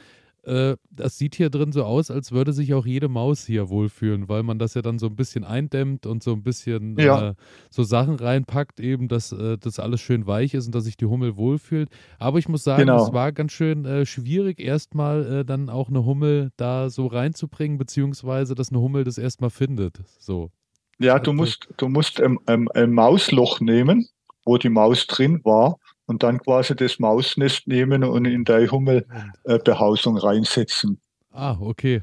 äh, 0.46 0.76
das 0.90 1.18
sieht 1.18 1.35
hier 1.35 1.50
drin 1.50 1.72
so 1.72 1.85
aus, 1.85 2.11
als 2.11 2.33
würde 2.33 2.52
sich 2.52 2.74
auch 2.74 2.87
jede 2.87 3.09
Maus 3.09 3.44
hier 3.46 3.68
wohlfühlen, 3.68 4.28
weil 4.28 4.42
man 4.42 4.59
das 4.59 4.74
ja 4.74 4.83
dann 4.83 4.98
so 4.98 5.07
ein 5.07 5.16
bisschen 5.16 5.44
eindämmt 5.44 6.07
und 6.07 6.22
so 6.22 6.33
ein 6.33 6.42
bisschen 6.42 6.98
Ja. 6.98 7.30
äh, 7.30 7.35
so 7.70 7.83
Sachen 7.83 8.16
reinpackt, 8.16 8.80
eben, 8.80 9.09
dass 9.09 9.33
äh, 9.33 9.59
das 9.59 9.78
alles 9.78 10.00
schön 10.00 10.26
weich 10.26 10.54
ist 10.54 10.66
und 10.66 10.74
dass 10.74 10.85
sich 10.85 10.96
die 10.96 11.07
Hummel 11.07 11.37
wohlfühlt. 11.37 11.88
Aber 12.18 12.38
ich 12.38 12.48
muss 12.48 12.64
sagen, 12.64 12.83
Genau. 12.87 13.02
es 13.04 13.12
war 13.12 13.33
ganz 13.33 13.52
schön 13.52 13.85
äh, 13.85 14.07
schwierig, 14.07 14.61
erstmal 14.61 15.40
äh, 15.40 15.44
dann 15.44 15.68
auch 15.70 15.88
eine 15.88 16.04
Hummel 16.04 16.50
da 16.57 16.90
so 16.90 17.07
reinzubringen, 17.07 17.78
beziehungsweise 17.78 18.54
dass 18.54 18.70
eine 18.70 18.80
Hummel 18.80 19.04
das 19.04 19.18
erstmal 19.18 19.50
findet. 19.50 20.00
So. 20.18 20.50
Ja, 20.98 21.18
du 21.18 21.33
musst, 21.33 21.68
du 21.76 21.88
musst 21.88 22.20
ein, 22.20 22.38
ein, 22.46 22.68
ein 22.72 22.92
Mausloch 22.92 23.61
nehmen, 23.61 24.07
wo 24.44 24.59
die 24.59 24.68
Maus 24.68 25.07
drin 25.07 25.40
war, 25.44 25.76
und 26.07 26.23
dann 26.23 26.38
quasi 26.40 26.75
das 26.77 26.99
Mausnest 26.99 27.67
nehmen 27.67 28.05
und 28.05 28.25
in 28.27 28.45
die 28.45 28.69
Hummelbehausung 28.71 30.17
reinsetzen. 30.19 31.01
Ah, 31.31 31.57
okay. 31.61 32.01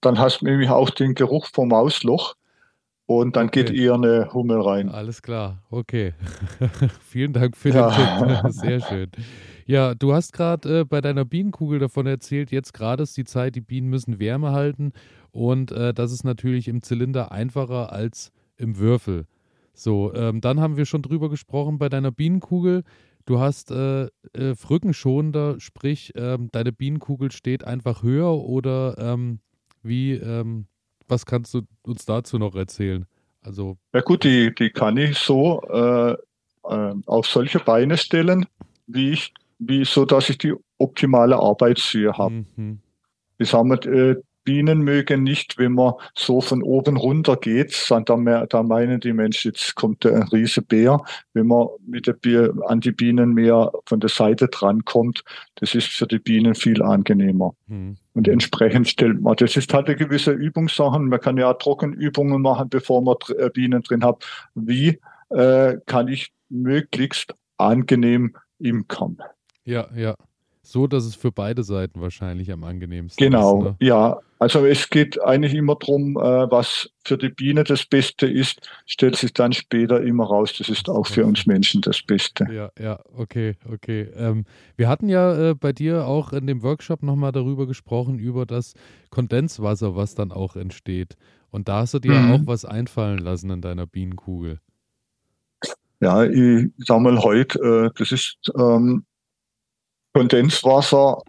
Dann 0.00 0.18
hast 0.18 0.40
du 0.40 0.44
nämlich 0.46 0.70
auch 0.70 0.90
den 0.90 1.14
Geruch 1.14 1.46
vom 1.52 1.68
Mausloch 1.68 2.34
und 3.06 3.36
dann 3.36 3.48
Okay. 3.48 3.64
geht 3.64 3.74
eher 3.76 3.94
eine 3.94 4.32
Hummel 4.32 4.60
rein. 4.60 4.90
Alles 4.90 5.22
klar, 5.22 5.62
okay. 5.70 6.12
Vielen 7.08 7.32
Dank 7.32 7.56
für 7.56 7.70
den 7.70 7.80
Ja. 7.80 7.90
Tipp. 7.90 8.38
Sehr 8.52 8.80
schön. 8.80 9.10
Ja, 9.66 9.94
du 9.94 10.12
hast 10.14 10.32
gerade 10.32 10.80
äh, 10.80 10.84
bei 10.84 11.00
deiner 11.00 11.24
Bienenkugel 11.24 11.78
davon 11.78 12.06
erzählt, 12.06 12.50
jetzt 12.50 12.72
gerade 12.72 13.02
ist 13.02 13.16
die 13.16 13.24
Zeit, 13.24 13.54
die 13.54 13.60
Bienen 13.60 13.88
müssen 13.88 14.18
Wärme 14.20 14.52
halten 14.52 14.92
und 15.30 15.72
äh, 15.72 15.92
das 15.92 16.12
ist 16.12 16.24
natürlich 16.24 16.68
im 16.68 16.82
Zylinder 16.82 17.32
einfacher 17.32 17.92
als 17.92 18.30
im 18.56 18.78
Würfel. 18.78 19.26
So, 19.78 20.12
ähm, 20.12 20.40
dann 20.40 20.58
haben 20.58 20.76
wir 20.76 20.86
schon 20.86 21.02
drüber 21.02 21.30
gesprochen 21.30 21.78
bei 21.78 21.88
deiner 21.88 22.10
Bienenkugel. 22.10 22.82
Du 23.26 23.38
hast 23.38 23.70
äh, 23.70 24.06
äh, 24.32 24.54
rückenschonender, 24.68 25.60
sprich, 25.60 26.12
ähm, 26.16 26.48
deine 26.50 26.72
Bienenkugel 26.72 27.30
steht 27.30 27.62
einfach 27.62 28.02
höher 28.02 28.32
oder 28.32 28.96
ähm, 28.98 29.38
wie, 29.84 30.14
ähm, 30.14 30.66
was 31.06 31.26
kannst 31.26 31.54
du 31.54 31.62
uns 31.82 32.04
dazu 32.06 32.38
noch 32.38 32.56
erzählen? 32.56 33.06
Also, 33.40 33.78
Ja 33.94 34.00
gut, 34.00 34.24
die, 34.24 34.52
die 34.52 34.70
kann 34.70 34.96
ich 34.96 35.16
so 35.16 35.62
äh, 35.70 36.12
äh, 36.64 36.94
auf 37.06 37.26
solche 37.28 37.60
Beine 37.60 37.98
stellen, 37.98 38.46
wie 38.88 39.12
ich, 39.12 39.32
wie 39.60 39.84
so, 39.84 40.04
dass 40.04 40.28
ich 40.28 40.38
die 40.38 40.54
optimale 40.78 41.36
Arbeitshöhe 41.36 42.18
habe. 42.18 42.44
mhm. 42.56 42.80
Ich 43.38 43.50
sag 43.50 43.62
mal, 43.64 43.78
äh, 43.86 44.16
Bienen 44.48 44.80
mögen 44.80 45.24
nicht, 45.24 45.58
wenn 45.58 45.72
man 45.72 45.92
so 46.14 46.40
von 46.40 46.62
oben 46.62 46.96
runter 46.96 47.36
geht, 47.36 47.70
sondern 47.70 48.24
da, 48.24 48.46
da 48.46 48.62
meinen 48.62 48.98
die 48.98 49.12
Menschen, 49.12 49.48
jetzt 49.48 49.74
kommt 49.74 50.06
ein 50.06 50.22
riese 50.22 50.62
Bär. 50.62 51.02
Wenn 51.34 51.48
man 51.48 51.68
mit 51.86 52.06
der 52.06 52.14
Bier, 52.14 52.54
an 52.66 52.80
die 52.80 52.92
Bienen 52.92 53.34
mehr 53.34 53.70
von 53.84 54.00
der 54.00 54.08
Seite 54.08 54.48
dran 54.48 54.86
kommt, 54.86 55.22
das 55.56 55.74
ist 55.74 55.88
für 55.88 56.06
die 56.06 56.18
Bienen 56.18 56.54
viel 56.54 56.82
angenehmer. 56.82 57.52
Mhm. 57.66 57.98
Und 58.14 58.26
entsprechend 58.26 58.88
stellt 58.88 59.20
man, 59.20 59.36
das 59.36 59.54
ist 59.54 59.74
halt 59.74 59.88
eine 59.88 59.96
gewisse 59.96 60.32
Übungssachen. 60.32 61.10
Man 61.10 61.20
kann 61.20 61.36
ja 61.36 61.52
Trockenübungen 61.52 62.40
machen, 62.40 62.70
bevor 62.70 63.02
man 63.02 63.16
äh, 63.36 63.50
Bienen 63.50 63.82
drin 63.82 64.02
hat. 64.02 64.24
Wie 64.54 64.98
äh, 65.28 65.76
kann 65.84 66.08
ich 66.08 66.32
möglichst 66.48 67.34
angenehm 67.58 68.34
imkern? 68.58 69.18
Ja, 69.64 69.88
ja. 69.94 70.14
So, 70.70 70.86
dass 70.86 71.04
es 71.06 71.14
für 71.14 71.32
beide 71.32 71.62
Seiten 71.62 72.02
wahrscheinlich 72.02 72.52
am 72.52 72.62
angenehmsten 72.62 73.24
Genau, 73.24 73.58
ist. 73.60 73.64
Ne? 73.64 73.76
ja. 73.80 74.20
Also 74.38 74.66
es 74.66 74.88
geht 74.90 75.20
eigentlich 75.20 75.54
immer 75.54 75.74
drum, 75.76 76.16
äh, 76.16 76.20
was 76.20 76.90
für 77.04 77.16
die 77.18 77.30
Biene 77.30 77.64
das 77.64 77.86
Beste 77.86 78.26
ist, 78.26 78.60
stellt 78.86 79.16
sich 79.16 79.32
dann 79.32 79.52
später 79.52 80.00
immer 80.02 80.26
raus, 80.26 80.54
das 80.58 80.68
ist 80.68 80.88
auch 80.90 81.06
für 81.08 81.24
uns 81.24 81.46
Menschen 81.46 81.80
das 81.80 82.02
Beste. 82.02 82.46
Ja, 82.52 82.70
ja, 82.78 83.00
okay, 83.16 83.54
okay. 83.72 84.02
Ähm, 84.14 84.44
wir 84.76 84.88
hatten 84.88 85.08
ja 85.08 85.50
äh, 85.50 85.54
bei 85.54 85.72
dir 85.72 86.06
auch 86.06 86.32
in 86.34 86.46
dem 86.46 86.62
Workshop 86.62 87.02
nochmal 87.02 87.32
darüber 87.32 87.66
gesprochen, 87.66 88.18
über 88.18 88.44
das 88.46 88.74
Kondenswasser, 89.10 89.96
was 89.96 90.14
dann 90.14 90.30
auch 90.30 90.54
entsteht. 90.54 91.16
Und 91.50 91.68
da 91.68 91.80
hast 91.80 91.94
du 91.94 91.98
dir 91.98 92.12
Mhm. 92.12 92.30
auch 92.30 92.40
was 92.46 92.64
einfallen 92.66 93.18
lassen 93.18 93.50
in 93.50 93.62
deiner 93.62 93.86
Bienenkugel. 93.86 94.60
Ja, 96.00 96.24
ich 96.24 96.68
sag 96.78 97.00
mal 97.00 97.18
heute, 97.24 97.58
äh, 97.58 97.90
das 97.98 98.12
ist 98.12 98.36
ähm, 98.56 99.04
Kondenswasser 100.18 101.22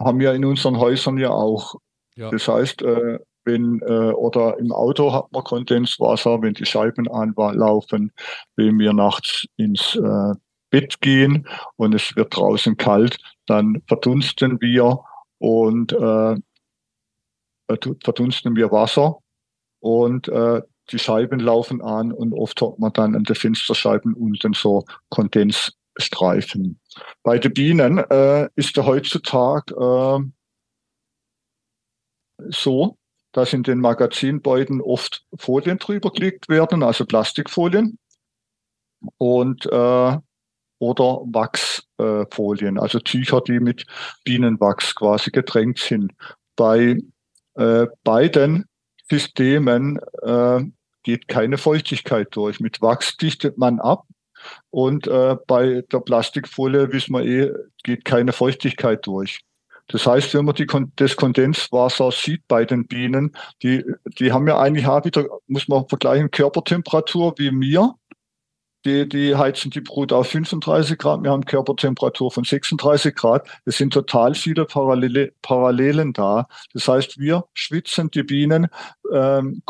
haben 0.00 0.18
wir 0.18 0.34
in 0.34 0.44
unseren 0.44 0.78
Häusern 0.78 1.16
ja 1.18 1.30
auch. 1.30 1.76
Ja. 2.16 2.30
Das 2.30 2.48
heißt, 2.48 2.82
äh, 2.82 3.18
wenn 3.44 3.80
äh, 3.80 4.12
oder 4.12 4.58
im 4.58 4.72
Auto 4.72 5.12
hat 5.12 5.30
man 5.32 5.44
Kondenswasser, 5.44 6.42
wenn 6.42 6.54
die 6.54 6.66
Scheiben 6.66 7.08
anlaufen, 7.08 8.12
wenn 8.56 8.78
wir 8.78 8.92
nachts 8.92 9.46
ins 9.56 9.94
äh, 9.94 10.34
Bett 10.70 11.00
gehen 11.00 11.46
und 11.76 11.94
es 11.94 12.14
wird 12.16 12.36
draußen 12.36 12.76
kalt, 12.76 13.18
dann 13.46 13.80
verdunsten 13.86 14.60
wir 14.60 15.00
und 15.38 15.92
äh, 15.92 16.34
verdunsten 18.02 18.56
wir 18.56 18.72
Wasser 18.72 19.18
und 19.78 20.28
äh, 20.28 20.62
die 20.90 20.98
Scheiben 20.98 21.38
laufen 21.38 21.80
an 21.80 22.12
und 22.12 22.32
oft 22.32 22.60
hat 22.60 22.78
man 22.78 22.92
dann 22.92 23.14
an 23.14 23.24
den 23.24 23.36
Fensterscheiben 23.36 24.14
unten 24.14 24.52
so 24.54 24.84
Kondensstreifen. 25.98 26.80
Bei 27.22 27.38
den 27.38 27.52
Bienen 27.52 27.98
äh, 27.98 28.48
ist 28.54 28.76
ja 28.76 28.84
heutzutage 28.84 29.74
äh, 29.74 30.20
so, 32.50 32.96
dass 33.32 33.52
in 33.52 33.62
den 33.62 33.80
Magazinbeuten 33.80 34.80
oft 34.80 35.24
Folien 35.36 35.78
drüber 35.78 36.10
gelegt 36.10 36.48
werden, 36.48 36.82
also 36.82 37.04
Plastikfolien 37.04 37.98
und 39.18 39.66
äh, 39.66 40.18
oder 40.80 41.20
Wachsfolien, 41.26 42.76
äh, 42.76 42.80
also 42.80 43.00
Tücher, 43.00 43.40
die 43.40 43.60
mit 43.60 43.84
Bienenwachs 44.24 44.94
quasi 44.94 45.30
getränkt 45.30 45.80
sind. 45.80 46.12
Bei 46.56 46.98
äh, 47.54 47.86
beiden 48.04 48.66
Systemen 49.10 49.98
äh, 50.22 50.60
geht 51.02 51.26
keine 51.28 51.58
Feuchtigkeit 51.58 52.28
durch. 52.30 52.60
Mit 52.60 52.80
Wachs 52.80 53.16
dichtet 53.16 53.58
man 53.58 53.80
ab 53.80 54.06
und 54.70 55.06
äh, 55.06 55.36
bei 55.46 55.82
der 55.92 56.00
Plastikfolie, 56.00 56.92
wissen 56.92 57.14
wir 57.14 57.24
eh, 57.24 57.52
geht 57.84 58.04
keine 58.04 58.32
Feuchtigkeit 58.32 59.06
durch. 59.06 59.40
Das 59.88 60.06
heißt, 60.06 60.34
wenn 60.34 60.44
man 60.44 60.54
die, 60.54 60.66
das 60.96 61.16
Kondenswasser 61.16 62.12
sieht 62.12 62.46
bei 62.46 62.64
den 62.64 62.86
Bienen, 62.86 63.34
die, 63.62 63.84
die 64.18 64.32
haben 64.32 64.46
ja 64.46 64.58
eigentlich 64.58 64.86
auch 64.86 65.04
wieder, 65.04 65.26
muss 65.46 65.66
man 65.66 65.88
vergleichen, 65.88 66.30
Körpertemperatur 66.30 67.34
wie 67.38 67.50
mir. 67.50 67.94
Die, 68.84 69.08
die 69.08 69.36
heizen 69.36 69.70
die 69.70 69.80
Brut 69.80 70.12
auf 70.12 70.28
35 70.28 70.98
Grad, 70.98 71.22
wir 71.22 71.30
haben 71.30 71.44
Körpertemperatur 71.44 72.30
von 72.30 72.44
36 72.44 73.14
Grad. 73.14 73.46
Es 73.64 73.76
sind 73.78 73.92
total 73.92 74.34
viele 74.34 74.64
Parallele, 74.64 75.32
Parallelen 75.42 76.12
da. 76.12 76.48
Das 76.72 76.86
heißt, 76.88 77.18
wir 77.18 77.44
schwitzen, 77.54 78.10
die 78.10 78.22
Bienen 78.22 78.68
ähm, 79.12 79.62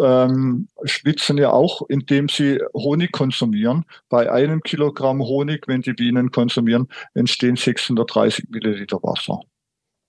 ähm, 0.00 0.68
schwitzen 0.84 1.38
ja 1.38 1.50
auch, 1.50 1.82
indem 1.88 2.28
sie 2.28 2.60
Honig 2.74 3.12
konsumieren. 3.12 3.84
Bei 4.08 4.30
einem 4.30 4.62
Kilogramm 4.62 5.20
Honig, 5.22 5.68
wenn 5.68 5.82
die 5.82 5.92
Bienen 5.92 6.30
konsumieren, 6.30 6.88
entstehen 7.14 7.56
630 7.56 8.46
Milliliter 8.50 8.98
Wasser. 9.02 9.40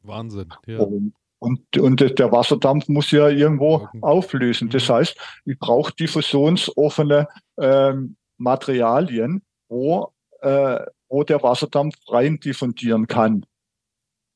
Wahnsinn. 0.01 0.49
Ja. 0.65 0.79
Und, 0.79 1.13
und, 1.39 1.77
und 1.77 2.19
der 2.19 2.31
Wasserdampf 2.31 2.87
muss 2.89 3.11
ja 3.11 3.29
irgendwo 3.29 3.87
auflösen. 4.01 4.69
Das 4.69 4.89
Mhm. 4.89 4.93
heißt, 4.93 5.17
ich 5.45 5.59
brauche 5.59 5.93
diffusionsoffene 5.93 7.27
ähm, 7.57 8.15
Materialien, 8.39 9.43
wo, 9.67 10.11
äh, 10.41 10.79
wo 11.07 11.23
der 11.23 11.43
Wasserdampf 11.43 11.95
rein 12.07 12.39
diffundieren 12.39 13.07
kann. 13.07 13.45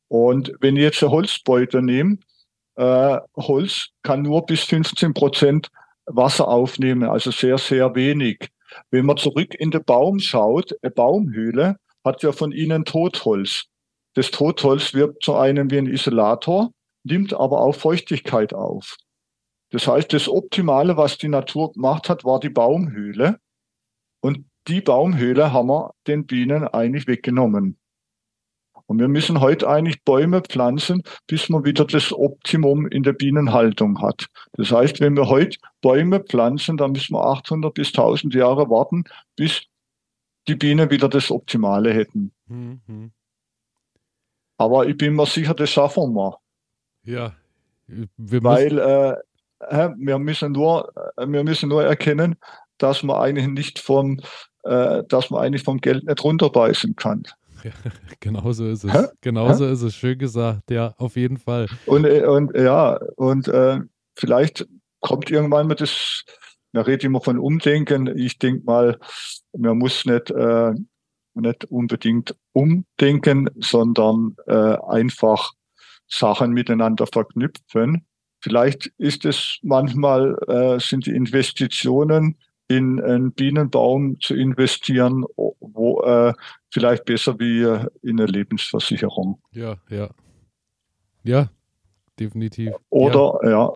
Und 0.08 0.54
wenn 0.60 0.76
ich 0.76 0.84
jetzt 0.84 1.02
eine 1.02 1.12
Holzbeute 1.12 1.82
nehme, 1.82 2.20
äh, 2.76 3.20
Holz 3.36 3.90
kann 4.04 4.22
nur 4.22 4.46
bis 4.46 4.64
15 4.64 5.14
Prozent 5.14 5.70
Wasser 6.06 6.48
aufnehmen, 6.48 7.10
also 7.10 7.32
sehr, 7.32 7.58
sehr 7.58 7.96
wenig. 7.96 8.50
Wenn 8.92 9.06
man 9.06 9.18
zurück 9.18 9.56
in 9.56 9.72
den 9.72 9.84
Baum 9.84 10.20
schaut, 10.20 10.76
eine 10.82 10.92
Baumhöhle 10.92 11.78
hat 12.04 12.24
ja 12.24 12.32
von 12.32 12.52
innen 12.52 12.86
Totholz. 12.86 13.66
Das 14.16 14.32
Totholz 14.32 14.94
wirkt 14.94 15.24
zu 15.24 15.36
einem 15.36 15.72
wie 15.72 15.78
ein 15.78 15.88
Isolator, 15.88 16.72
nimmt 17.04 17.34
aber 17.34 17.62
auch 17.62 17.74
Feuchtigkeit 17.74 18.54
auf. 18.54 18.98
Das 19.72 19.88
heißt, 19.88 20.14
das 20.14 20.30
Optimale, 20.30 20.98
was 20.98 21.18
die 21.18 21.30
Natur 21.30 21.74
gemacht 21.74 22.10
hat, 22.10 22.24
war 22.24 22.40
die 22.40 22.50
Baumhöhle. 22.50 23.40
Und 24.24 24.46
die 24.70 24.80
Baumhöhle 24.80 25.52
haben 25.52 25.68
wir 25.68 25.94
den 26.08 26.26
Bienen 26.26 26.66
eigentlich 26.70 27.08
weggenommen. 27.08 27.78
Und 28.86 29.00
wir 29.00 29.10
müssen 29.10 29.42
heute 29.42 29.68
eigentlich 29.68 30.02
Bäume 30.04 30.42
pflanzen, 30.42 31.04
bis 31.28 31.50
man 31.50 31.66
wieder 31.66 31.84
das 31.84 32.14
Optimum 32.14 32.88
in 32.88 33.04
der 33.04 33.12
Bienenhaltung 33.12 34.02
hat. 34.02 34.28
Das 34.54 34.72
heißt, 34.72 35.02
wenn 35.02 35.18
wir 35.18 35.28
heute 35.28 35.58
Bäume 35.82 36.22
pflanzen, 36.22 36.78
dann 36.78 36.94
müssen 36.94 37.16
wir 37.16 37.26
800 37.26 37.74
bis 37.74 37.90
1000 37.90 38.34
Jahre 38.34 38.70
warten, 38.70 39.04
bis 39.36 39.64
die 40.48 40.56
Bienen 40.56 40.90
wieder 40.90 41.10
das 41.10 41.30
Optimale 41.30 41.94
hätten. 41.94 42.32
Mhm. 42.48 43.12
Aber 44.58 44.88
ich 44.88 44.96
bin 44.96 45.16
mir 45.16 45.26
sicher, 45.26 45.54
das 45.54 45.70
schaffen 45.70 46.14
wir. 46.14 46.40
Ja. 47.04 47.36
Wir 47.88 48.08
müssen, 48.18 48.44
Weil 48.44 48.78
äh, 48.80 49.16
hä, 49.70 49.94
wir, 49.98 50.18
müssen 50.18 50.54
nur, 50.54 50.94
äh, 51.18 51.28
wir 51.28 51.44
müssen 51.44 51.68
nur 51.68 51.84
erkennen, 51.84 52.38
dass 52.78 53.04
man 53.04 53.18
eigentlich 53.18 53.48
nicht 53.48 53.80
vom, 53.80 54.20
äh, 54.64 55.04
dass 55.08 55.30
man 55.30 55.42
eigentlich 55.42 55.64
vom 55.64 55.80
Geld 55.80 56.06
nicht 56.06 56.24
runterbeißen 56.24 56.96
kann. 56.96 57.24
genauso 58.20 58.68
ist 58.68 58.84
Hä? 58.84 58.98
es. 58.98 59.14
Genauso 59.22 59.66
ist 59.66 59.82
es. 59.82 59.96
Schön 59.96 60.18
gesagt. 60.18 60.70
Ja, 60.70 60.94
auf 60.98 61.16
jeden 61.16 61.38
Fall. 61.38 61.68
Und, 61.86 62.06
äh, 62.06 62.26
und 62.26 62.56
ja, 62.56 63.00
und 63.16 63.48
äh, 63.48 63.80
vielleicht 64.16 64.68
kommt 65.00 65.30
irgendwann 65.30 65.68
mal 65.68 65.76
das, 65.76 66.24
man 66.72 66.84
redet 66.84 67.04
immer 67.04 67.22
von 67.22 67.38
Umdenken. 67.38 68.08
Ich 68.18 68.40
denke 68.40 68.64
mal, 68.66 68.98
man 69.58 69.78
muss 69.78 70.06
nicht, 70.06 70.32
äh, 70.32 70.74
nicht 71.36 71.66
unbedingt 71.66 72.36
umdenken, 72.54 73.50
sondern 73.60 74.36
äh, 74.48 74.78
einfach 74.88 75.52
Sachen 76.08 76.52
miteinander 76.52 77.08
verknüpfen. 77.08 78.06
Vielleicht 78.40 78.88
ist 78.98 79.26
es 79.26 79.60
manchmal, 79.64 80.38
äh, 80.48 80.80
sind 80.80 81.06
die 81.06 81.16
Investitionen 81.16 82.38
in 82.78 83.02
einen 83.02 83.32
Bienenbaum 83.32 84.20
zu 84.20 84.36
investieren, 84.36 85.26
wo 85.36 86.02
äh, 86.02 86.34
vielleicht 86.70 87.06
besser 87.06 87.40
wie 87.40 87.62
äh, 87.62 87.88
in 88.02 88.20
eine 88.20 88.26
Lebensversicherung. 88.26 89.40
Ja, 89.52 89.78
ja. 89.90 90.10
Ja, 91.24 91.50
definitiv. 92.20 92.72
Ja. 92.72 92.78
Oder 92.90 93.40
ja. 93.50 93.74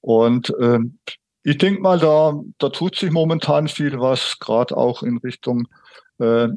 Und 0.00 0.52
ähm, 0.60 0.98
ich 1.44 1.58
denke 1.58 1.80
mal, 1.80 1.98
da, 1.98 2.40
da 2.58 2.68
tut 2.68 2.96
sich 2.96 3.10
momentan 3.10 3.68
viel 3.68 3.98
was, 3.98 4.38
gerade 4.38 4.76
auch 4.76 5.02
in 5.02 5.18
Richtung 5.18 5.68
äh, 6.18 6.48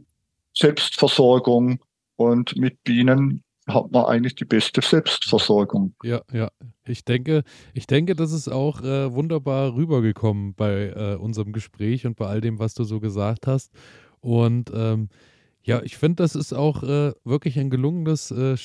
Selbstversorgung. 0.53 1.80
Und 2.18 2.56
mit 2.56 2.82
Bienen 2.84 3.43
hat 3.68 3.91
man 3.91 4.05
eigentlich 4.05 4.36
die 4.36 4.45
beste 4.45 4.82
Selbstversorgung. 4.82 5.95
Ja, 6.03 6.22
ja. 6.32 6.49
Ich 6.86 7.03
denke, 7.03 7.43
ich 7.74 7.88
denke, 7.88 8.16
das 8.16 8.32
ist 8.32 8.47
auch 8.47 8.82
äh, 8.82 9.11
wunderbar 9.11 9.76
rübergekommen 9.76 10.53
bei 10.53 10.89
äh, 10.95 11.16
unserem 11.16 11.51
Gespräch 11.51 12.05
und 12.05 12.16
bei 12.16 12.28
all 12.28 12.41
dem, 12.41 12.59
was 12.59 12.76
du 12.76 12.84
so 12.84 12.99
gesagt 12.99 13.47
hast. 13.47 13.72
Und 14.20 14.72
ähm, 14.74 15.09
ja, 15.63 15.82
ich 15.82 15.97
finde, 15.97 16.24
das 16.24 16.36
ist 16.36 16.53
auch 16.53 16.84
äh, 16.84 17.13
wirklich 17.24 17.57
ein 17.57 17.72
gelungenes 17.72 18.30
äh, 18.30 18.55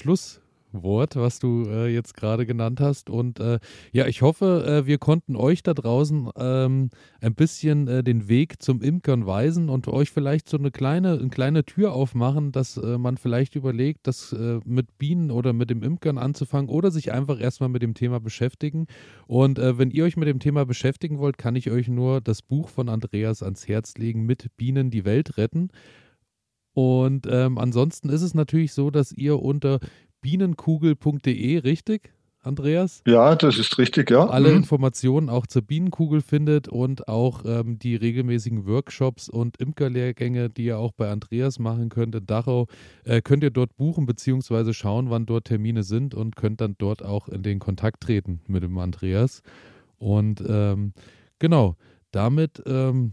Schlusswort, 0.70 1.16
was 1.16 1.38
du 1.38 1.64
äh, 1.68 1.88
jetzt 1.92 2.14
gerade 2.16 2.46
genannt 2.46 2.80
hast. 2.80 3.10
Und 3.10 3.40
äh, 3.40 3.58
ja, 3.92 4.06
ich 4.06 4.22
hoffe, 4.22 4.64
äh, 4.66 4.86
wir 4.86 4.98
konnten 4.98 5.36
euch 5.36 5.62
da 5.62 5.74
draußen 5.74 6.30
ähm, 6.36 6.90
ein 7.20 7.34
bisschen 7.34 7.88
äh, 7.88 8.02
den 8.02 8.28
Weg 8.28 8.62
zum 8.62 8.82
Imkern 8.82 9.26
weisen 9.26 9.68
und 9.68 9.88
euch 9.88 10.10
vielleicht 10.10 10.48
so 10.48 10.58
eine 10.58 10.70
kleine, 10.70 11.18
eine 11.18 11.28
kleine 11.28 11.64
Tür 11.64 11.92
aufmachen, 11.92 12.52
dass 12.52 12.76
äh, 12.76 12.98
man 12.98 13.16
vielleicht 13.16 13.56
überlegt, 13.56 14.06
das 14.06 14.32
äh, 14.32 14.60
mit 14.64 14.98
Bienen 14.98 15.30
oder 15.30 15.52
mit 15.52 15.70
dem 15.70 15.82
Imkern 15.82 16.18
anzufangen 16.18 16.70
oder 16.70 16.90
sich 16.90 17.12
einfach 17.12 17.40
erstmal 17.40 17.68
mit 17.68 17.82
dem 17.82 17.94
Thema 17.94 18.20
beschäftigen. 18.20 18.86
Und 19.26 19.58
wenn 19.58 19.90
ihr 19.90 20.04
euch 20.04 20.16
mit 20.16 20.28
dem 20.28 20.40
Thema 20.40 20.64
beschäftigen 20.64 21.18
wollt, 21.18 21.38
kann 21.38 21.56
ich 21.56 21.70
euch 21.70 21.88
nur 21.88 22.20
das 22.20 22.42
Buch 22.42 22.68
von 22.68 22.88
Andreas 22.88 23.42
ans 23.42 23.68
Herz 23.68 23.96
legen, 23.96 24.24
mit 24.26 24.56
Bienen 24.56 24.90
die 24.90 25.04
Welt 25.04 25.36
retten. 25.36 25.70
Und 26.72 27.26
ähm, 27.28 27.58
ansonsten 27.58 28.08
ist 28.08 28.22
es 28.22 28.34
natürlich 28.34 28.72
so, 28.72 28.90
dass 28.90 29.12
ihr 29.12 29.40
unter 29.40 29.80
bienenkugel.de, 30.20 31.58
richtig, 31.58 32.12
Andreas? 32.42 33.02
Ja, 33.06 33.36
das 33.36 33.58
ist 33.58 33.76
richtig, 33.78 34.10
ja. 34.10 34.26
Alle 34.26 34.50
Mhm. 34.50 34.56
Informationen 34.58 35.28
auch 35.28 35.46
zur 35.46 35.62
Bienenkugel 35.62 36.22
findet 36.22 36.68
und 36.68 37.06
auch 37.08 37.42
ähm, 37.44 37.78
die 37.78 37.96
regelmäßigen 37.96 38.66
Workshops 38.66 39.28
und 39.28 39.58
Imkerlehrgänge, 39.58 40.48
die 40.48 40.64
ihr 40.64 40.78
auch 40.78 40.92
bei 40.92 41.10
Andreas 41.10 41.58
machen 41.58 41.90
könnt 41.90 42.14
in 42.14 42.24
Dachau, 42.26 42.66
äh, 43.04 43.20
könnt 43.20 43.42
ihr 43.42 43.50
dort 43.50 43.76
buchen 43.76 44.06
beziehungsweise 44.06 44.72
schauen, 44.72 45.10
wann 45.10 45.26
dort 45.26 45.44
Termine 45.48 45.82
sind 45.82 46.14
und 46.14 46.34
könnt 46.36 46.60
dann 46.62 46.76
dort 46.78 47.04
auch 47.04 47.28
in 47.28 47.42
den 47.42 47.58
Kontakt 47.58 48.02
treten 48.02 48.40
mit 48.46 48.62
dem 48.62 48.78
Andreas. 48.78 49.42
Und 49.98 50.42
ähm, 50.48 50.94
genau, 51.38 51.76
damit 52.10 52.62
ähm, 52.66 53.12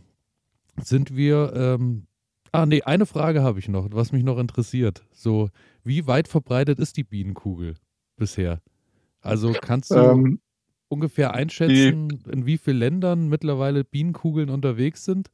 sind 0.82 1.16
wir. 1.16 1.52
Ähm, 1.54 2.08
ah, 2.54 2.66
nee, 2.66 2.82
eine 2.84 3.06
Frage 3.06 3.44
habe 3.44 3.60
ich 3.60 3.68
noch, 3.68 3.88
was 3.92 4.14
mich 4.14 4.24
noch 4.24 4.38
interessiert. 4.38 5.04
So, 5.12 5.50
wie 5.88 6.08
weit 6.08 6.28
verbreitet 6.28 6.80
ist 6.80 6.98
die 6.98 7.04
Bienenkugel 7.04 7.76
bisher? 8.18 8.62
Also 9.22 9.54
kannst 9.54 9.92
du 9.92 9.96
Ähm, 9.96 10.42
ungefähr 10.90 11.34
einschätzen, 11.34 12.24
in 12.32 12.46
wie 12.46 12.58
vielen 12.58 12.78
Ländern 12.78 13.28
mittlerweile 13.30 13.84
Bienenkugeln 13.84 14.50
unterwegs 14.50 15.06
sind? 15.06 15.30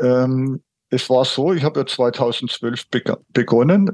Ähm, 0.00 0.62
es 0.90 1.08
war 1.10 1.24
so, 1.24 1.52
ich 1.52 1.64
habe 1.64 1.80
ja 1.80 1.86
2012 1.86 2.88
beg- 2.90 3.16
begonnen. 3.32 3.90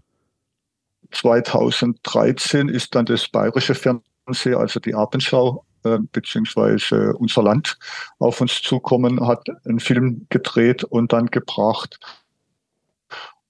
2013 1.10 2.68
ist 2.68 2.94
dann 2.94 3.06
das 3.06 3.28
bayerische 3.28 3.74
Fernsehen, 3.74 4.54
also 4.56 4.80
die 4.80 4.94
Abendschau, 4.94 5.64
äh, 5.84 5.98
beziehungsweise 6.12 7.14
unser 7.16 7.42
Land 7.42 7.78
auf 8.18 8.40
uns 8.40 8.62
zukommen, 8.62 9.26
hat 9.26 9.46
einen 9.64 9.80
Film 9.80 10.26
gedreht 10.30 10.84
und 10.84 11.12
dann 11.12 11.26
gebracht. 11.26 11.98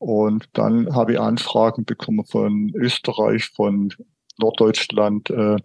Und 0.05 0.51
dann 0.53 0.95
habe 0.95 1.15
ich 1.15 1.19
Anfragen 1.19 1.87
bekommen 1.87 2.27
von 2.27 2.71
Österreich, 2.75 3.47
von 3.57 3.91
Norddeutschland, 4.37 5.31
äh, 5.31 5.57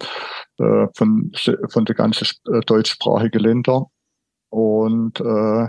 äh, 0.60 0.88
von, 0.96 1.34
von 1.68 1.84
der 1.84 1.96
ganzen 1.96 2.26
äh, 2.50 2.62
deutschsprachigen 2.62 3.40
Länder 3.40 3.88
und 4.50 5.20
äh, 5.20 5.68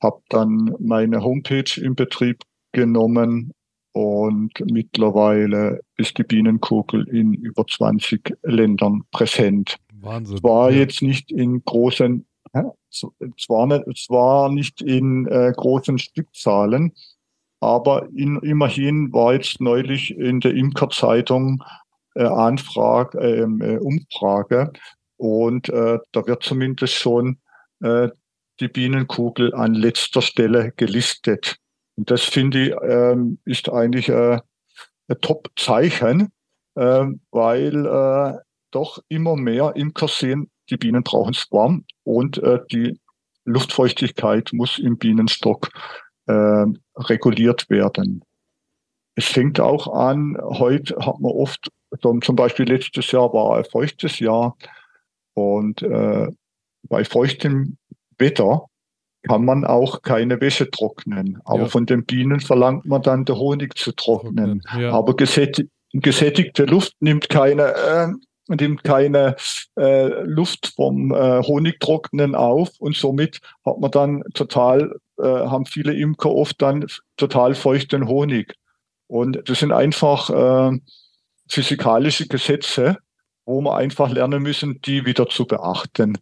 habe 0.00 0.22
dann 0.30 0.74
meine 0.78 1.22
Homepage 1.22 1.78
in 1.78 1.94
Betrieb 1.94 2.42
genommen 2.72 3.52
und 3.92 4.52
mittlerweile 4.64 5.82
ist 5.98 6.16
die 6.16 6.24
Bienenkugel 6.24 7.06
in 7.10 7.34
über 7.34 7.66
20 7.66 8.34
Ländern 8.44 9.02
präsent. 9.10 9.76
Wahnsinn. 9.92 10.38
Zwar 10.38 10.70
Ja. 10.70 10.78
jetzt 10.78 11.02
nicht 11.02 11.30
in 11.30 11.62
großen, 11.62 12.24
hä? 12.54 12.62
zwar 13.36 13.66
nicht, 13.66 13.84
zwar 14.06 14.50
nicht 14.50 14.80
in 14.80 15.26
äh, 15.26 15.52
großen 15.54 15.98
Stückzahlen, 15.98 16.94
aber 17.60 18.08
in, 18.14 18.36
immerhin 18.40 19.12
war 19.12 19.34
jetzt 19.34 19.60
neulich 19.60 20.16
in 20.16 20.40
der 20.40 20.54
Imkerzeitung 20.54 21.62
äh, 22.14 22.24
Anfrage, 22.24 23.18
ähm, 23.18 23.60
äh, 23.60 23.78
Umfrage 23.78 24.72
und 25.16 25.68
äh, 25.68 25.98
da 26.12 26.26
wird 26.26 26.42
zumindest 26.42 26.94
schon 26.94 27.38
äh, 27.82 28.08
die 28.60 28.68
Bienenkugel 28.68 29.54
an 29.54 29.74
letzter 29.74 30.22
Stelle 30.22 30.72
gelistet. 30.76 31.56
Und 31.96 32.10
das 32.10 32.22
finde 32.22 32.68
ich 32.68 32.74
ähm, 32.82 33.38
ist 33.44 33.70
eigentlich 33.70 34.08
äh, 34.08 34.38
ein 35.08 35.20
Top-Zeichen, 35.20 36.32
äh, 36.74 37.06
weil 37.30 37.86
äh, 37.86 38.38
doch 38.70 38.98
immer 39.08 39.36
mehr 39.36 39.72
Imker 39.76 40.08
sehen, 40.08 40.50
die 40.68 40.76
Bienen 40.76 41.02
brauchen 41.02 41.32
es 41.32 41.46
und 42.04 42.38
äh, 42.38 42.60
die 42.70 42.98
Luftfeuchtigkeit 43.44 44.50
muss 44.52 44.78
im 44.78 44.98
Bienenstock 44.98 45.70
äh, 46.26 46.64
reguliert 46.96 47.68
werden. 47.70 48.22
Es 49.14 49.26
fängt 49.26 49.60
auch 49.60 49.92
an, 49.94 50.36
heute 50.40 50.94
hat 50.96 51.20
man 51.20 51.32
oft, 51.32 51.70
zum 52.00 52.36
Beispiel 52.36 52.66
letztes 52.68 53.10
Jahr 53.12 53.32
war 53.32 53.56
ein 53.56 53.64
feuchtes 53.64 54.18
Jahr 54.18 54.56
und 55.34 55.82
äh, 55.82 56.28
bei 56.88 57.04
feuchtem 57.04 57.78
Wetter 58.18 58.66
kann 59.22 59.44
man 59.44 59.64
auch 59.64 60.02
keine 60.02 60.40
Wäsche 60.40 60.70
trocknen. 60.70 61.40
Aber 61.44 61.62
ja. 61.62 61.68
von 61.68 61.86
den 61.86 62.04
Bienen 62.04 62.40
verlangt 62.40 62.86
man 62.86 63.02
dann, 63.02 63.24
den 63.24 63.36
Honig 63.36 63.76
zu 63.76 63.92
trocknen. 63.92 64.62
Ja. 64.78 64.92
Aber 64.92 65.16
gesättig, 65.16 65.68
gesättigte 65.92 66.64
Luft 66.64 66.94
nimmt 67.00 67.28
keine, 67.28 67.74
äh, 67.74 68.08
nimmt 68.48 68.84
keine 68.84 69.36
äh, 69.78 70.22
Luft 70.22 70.72
vom 70.76 71.12
äh, 71.12 71.42
Honigtrocknen 71.42 72.34
auf 72.34 72.70
und 72.78 72.96
somit 72.96 73.40
hat 73.64 73.78
man 73.78 73.90
dann 73.90 74.22
total, 74.34 74.96
äh, 75.18 75.22
haben 75.22 75.66
viele 75.66 75.94
Imker 75.94 76.30
oft 76.30 76.60
dann 76.62 76.86
total 77.16 77.54
feuchten 77.54 78.08
Honig. 78.08 78.54
Und 79.06 79.48
das 79.48 79.60
sind 79.60 79.72
einfach 79.72 80.30
äh, 80.30 80.78
physikalische 81.48 82.26
Gesetze, 82.26 82.98
wo 83.44 83.60
wir 83.60 83.76
einfach 83.76 84.10
lernen 84.10 84.42
müssen, 84.42 84.80
die 84.82 85.06
wieder 85.06 85.28
zu 85.28 85.46
beachten. 85.46 86.18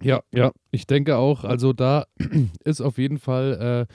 Ja, 0.00 0.20
ja, 0.32 0.52
ich 0.70 0.86
denke 0.86 1.16
auch, 1.16 1.44
also 1.44 1.72
da 1.72 2.06
ist 2.64 2.80
auf 2.80 2.98
jeden 2.98 3.18
Fall, 3.18 3.86
äh, 3.88 3.94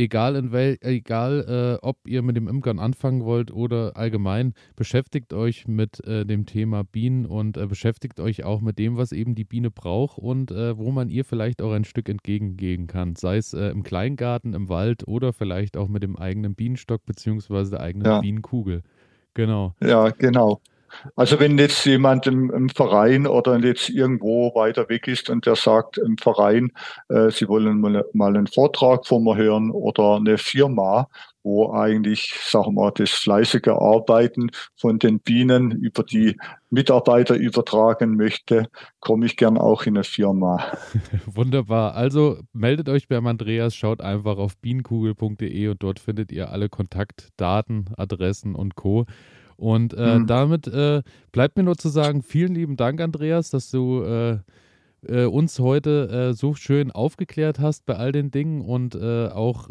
egal 0.00 0.34
in 0.36 0.52
wel, 0.52 0.78
egal 0.80 1.78
äh, 1.80 1.86
ob 1.86 1.98
ihr 2.06 2.22
mit 2.22 2.36
dem 2.36 2.48
Imkern 2.48 2.78
anfangen 2.78 3.24
wollt 3.24 3.52
oder 3.52 3.96
allgemein, 3.96 4.54
beschäftigt 4.74 5.32
euch 5.32 5.68
mit 5.68 6.04
äh, 6.06 6.24
dem 6.24 6.46
Thema 6.46 6.84
Bienen 6.84 7.26
und 7.26 7.56
äh, 7.56 7.66
beschäftigt 7.66 8.18
euch 8.18 8.44
auch 8.44 8.60
mit 8.60 8.78
dem, 8.78 8.96
was 8.96 9.12
eben 9.12 9.34
die 9.34 9.44
Biene 9.44 9.70
braucht 9.70 10.18
und 10.18 10.50
äh, 10.50 10.76
wo 10.76 10.90
man 10.90 11.10
ihr 11.10 11.24
vielleicht 11.24 11.62
auch 11.62 11.72
ein 11.72 11.84
Stück 11.84 12.08
entgegengehen 12.08 12.86
kann, 12.86 13.14
sei 13.14 13.36
es 13.36 13.52
äh, 13.52 13.68
im 13.68 13.82
Kleingarten, 13.82 14.54
im 14.54 14.68
Wald 14.68 15.06
oder 15.06 15.32
vielleicht 15.32 15.76
auch 15.76 15.88
mit 15.88 16.02
dem 16.02 16.16
eigenen 16.16 16.54
Bienenstock 16.54 17.04
beziehungsweise 17.04 17.72
der 17.72 17.80
eigenen 17.80 18.06
ja. 18.06 18.20
Bienenkugel. 18.20 18.82
Genau. 19.34 19.74
Ja, 19.82 20.10
genau. 20.10 20.60
Also 21.16 21.40
wenn 21.40 21.58
jetzt 21.58 21.84
jemand 21.84 22.26
im, 22.26 22.50
im, 22.50 22.68
Verein 22.68 23.26
oder 23.26 23.58
jetzt 23.58 23.88
irgendwo 23.90 24.54
weiter 24.54 24.88
weg 24.88 25.08
ist 25.08 25.30
und 25.30 25.46
der 25.46 25.56
sagt 25.56 25.98
im 25.98 26.16
Verein, 26.18 26.72
äh, 27.08 27.30
sie 27.30 27.48
wollen 27.48 27.80
mal, 27.80 28.04
mal, 28.12 28.36
einen 28.36 28.46
Vortrag 28.46 29.06
von 29.06 29.24
mir 29.24 29.36
hören 29.36 29.70
oder 29.70 30.16
eine 30.16 30.38
Firma, 30.38 31.08
wo 31.42 31.72
eigentlich, 31.72 32.34
sagen 32.42 32.74
wir, 32.74 32.90
das 32.92 33.10
fleißige 33.10 33.68
Arbeiten 33.68 34.50
von 34.76 34.98
den 34.98 35.20
Bienen 35.20 35.70
über 35.72 36.02
die 36.02 36.36
Mitarbeiter 36.68 37.34
übertragen 37.34 38.16
möchte, 38.16 38.68
komme 39.00 39.26
ich 39.26 39.36
gern 39.36 39.56
auch 39.56 39.84
in 39.84 39.96
eine 39.96 40.04
Firma. 40.04 40.62
Wunderbar. 41.26 41.94
Also 41.94 42.38
meldet 42.52 42.88
euch 42.88 43.08
beim 43.08 43.26
Andreas, 43.26 43.74
schaut 43.74 44.00
einfach 44.00 44.36
auf 44.36 44.56
bienenkugel.de 44.58 45.68
und 45.68 45.82
dort 45.82 45.98
findet 45.98 46.30
ihr 46.30 46.50
alle 46.50 46.68
Kontaktdaten, 46.68 47.90
Adressen 47.96 48.54
und 48.54 48.76
Co. 48.76 49.06
Und 49.60 49.92
äh, 49.92 50.18
mhm. 50.18 50.26
damit 50.26 50.66
äh, 50.68 51.02
bleibt 51.32 51.58
mir 51.58 51.62
nur 51.62 51.76
zu 51.76 51.90
sagen, 51.90 52.22
vielen 52.22 52.54
lieben 52.54 52.78
Dank, 52.78 52.98
Andreas, 52.98 53.50
dass 53.50 53.70
du 53.70 54.02
äh, 54.02 54.38
äh 55.06 55.26
uns 55.26 55.58
heute 55.58 56.30
äh, 56.30 56.32
so 56.32 56.54
schön 56.54 56.90
aufgeklärt 56.90 57.58
hast 57.58 57.84
bei 57.84 57.96
all 57.96 58.10
den 58.10 58.30
Dingen 58.30 58.62
und 58.62 58.94
äh, 58.94 59.28
auch 59.28 59.68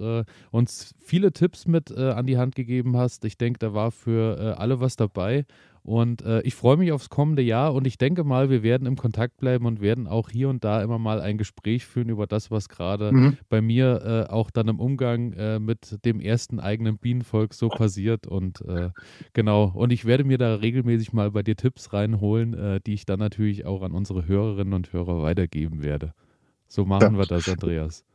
uns 0.51 0.93
viele 0.99 1.31
Tipps 1.31 1.65
mit 1.67 1.91
an 1.91 2.27
die 2.27 2.37
Hand 2.37 2.55
gegeben 2.55 2.97
hast. 2.97 3.25
Ich 3.25 3.37
denke, 3.37 3.57
da 3.57 3.73
war 3.73 3.91
für 3.91 4.57
alle 4.59 4.79
was 4.79 4.95
dabei. 4.95 5.45
Und 5.89 6.21
äh, 6.21 6.41
ich 6.41 6.53
freue 6.53 6.77
mich 6.77 6.91
aufs 6.91 7.09
kommende 7.09 7.41
Jahr 7.41 7.73
und 7.73 7.87
ich 7.87 7.97
denke 7.97 8.23
mal, 8.23 8.51
wir 8.51 8.61
werden 8.61 8.85
im 8.85 8.95
Kontakt 8.95 9.37
bleiben 9.37 9.65
und 9.65 9.81
werden 9.81 10.05
auch 10.05 10.29
hier 10.29 10.47
und 10.47 10.63
da 10.63 10.83
immer 10.83 10.99
mal 10.99 11.19
ein 11.19 11.39
Gespräch 11.39 11.87
führen 11.87 12.09
über 12.09 12.27
das, 12.27 12.51
was 12.51 12.69
gerade 12.69 13.11
mhm. 13.11 13.37
bei 13.49 13.59
mir 13.59 14.27
äh, 14.29 14.31
auch 14.31 14.51
dann 14.51 14.67
im 14.67 14.79
Umgang 14.79 15.33
äh, 15.33 15.57
mit 15.57 16.05
dem 16.05 16.19
ersten 16.19 16.59
eigenen 16.59 16.99
Bienenvolk 16.99 17.55
so 17.55 17.69
passiert. 17.69 18.27
Und 18.27 18.61
äh, 18.67 18.91
genau, 19.33 19.71
und 19.73 19.91
ich 19.91 20.05
werde 20.05 20.25
mir 20.25 20.37
da 20.37 20.53
regelmäßig 20.53 21.11
mal 21.11 21.31
bei 21.31 21.41
dir 21.41 21.55
Tipps 21.55 21.91
reinholen, 21.91 22.53
äh, 22.53 22.79
die 22.85 22.93
ich 22.93 23.07
dann 23.07 23.17
natürlich 23.17 23.65
auch 23.65 23.81
an 23.81 23.91
unsere 23.91 24.27
Hörerinnen 24.27 24.75
und 24.75 24.93
Hörer 24.93 25.23
weitergeben 25.23 25.81
werde. 25.81 26.13
So 26.67 26.85
machen 26.85 27.13
ja. 27.15 27.17
wir 27.17 27.25
das, 27.25 27.49
Andreas. 27.49 28.05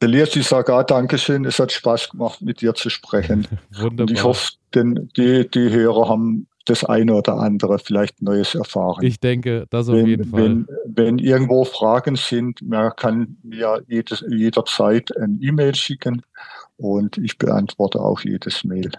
Elias, 0.00 0.34
ich 0.34 0.48
sage 0.48 0.74
auch 0.74 0.82
Dankeschön. 0.82 1.44
Es 1.44 1.60
hat 1.60 1.70
Spaß 1.70 2.10
gemacht, 2.10 2.42
mit 2.42 2.60
dir 2.60 2.74
zu 2.74 2.90
sprechen. 2.90 3.46
Wunderbar. 3.70 4.00
Und 4.00 4.10
ich 4.10 4.24
hoffe, 4.24 4.54
denn 4.74 5.10
die, 5.16 5.48
die 5.48 5.70
Hörer 5.70 6.08
haben 6.08 6.48
das 6.68 6.84
eine 6.84 7.14
oder 7.14 7.38
andere 7.38 7.78
vielleicht 7.78 8.22
Neues 8.22 8.54
erfahren. 8.54 9.04
Ich 9.04 9.20
denke, 9.20 9.66
das 9.70 9.88
auf 9.88 9.94
wenn, 9.94 10.06
jeden 10.06 10.24
Fall. 10.30 10.42
Wenn, 10.42 10.66
wenn 10.86 11.18
irgendwo 11.18 11.64
Fragen 11.64 12.16
sind, 12.16 12.62
man 12.62 12.92
kann 12.96 13.36
mir 13.42 13.82
jedes, 13.86 14.24
jederzeit 14.28 15.16
ein 15.16 15.38
E-Mail 15.40 15.74
schicken 15.74 16.22
und 16.76 17.18
ich 17.18 17.38
beantworte 17.38 18.00
auch 18.00 18.20
jedes 18.20 18.64
Mail. 18.64 18.90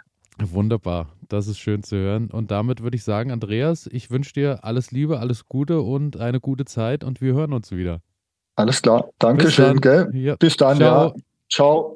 Wunderbar, 0.41 1.09
das 1.27 1.47
ist 1.47 1.59
schön 1.59 1.83
zu 1.83 1.97
hören. 1.97 2.29
Und 2.31 2.51
damit 2.51 2.81
würde 2.81 2.95
ich 2.95 3.03
sagen, 3.03 3.31
Andreas, 3.31 3.87
ich 3.91 4.09
wünsche 4.09 4.33
dir 4.33 4.63
alles 4.63 4.91
Liebe, 4.91 5.19
alles 5.19 5.45
Gute 5.45 5.81
und 5.81 6.17
eine 6.17 6.39
gute 6.39 6.65
Zeit 6.65 7.03
und 7.03 7.21
wir 7.21 7.33
hören 7.33 7.53
uns 7.53 7.71
wieder. 7.71 8.01
Alles 8.55 8.81
klar, 8.81 9.09
Dankeschön, 9.19 9.79
gell? 9.79 10.09
Ja. 10.13 10.35
Bis 10.35 10.57
dann, 10.57 10.77
Ciao. 10.77 11.15
ja. 11.15 11.15
Ciao. 11.49 11.95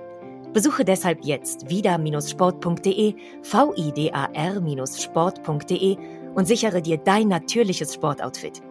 Besuche 0.53 0.85
deshalb 0.85 1.23
jetzt 1.23 1.69
vida-sport.de, 1.69 3.13
vidar-sport.de 3.43 5.97
und 6.33 6.47
sichere 6.47 6.81
dir 6.81 6.97
dein 6.97 7.27
natürliches 7.27 7.93
Sportoutfit. 7.93 8.61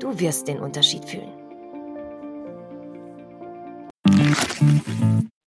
Du 0.00 0.18
wirst 0.18 0.48
den 0.48 0.58
Unterschied 0.60 1.04
fühlen. 1.04 1.34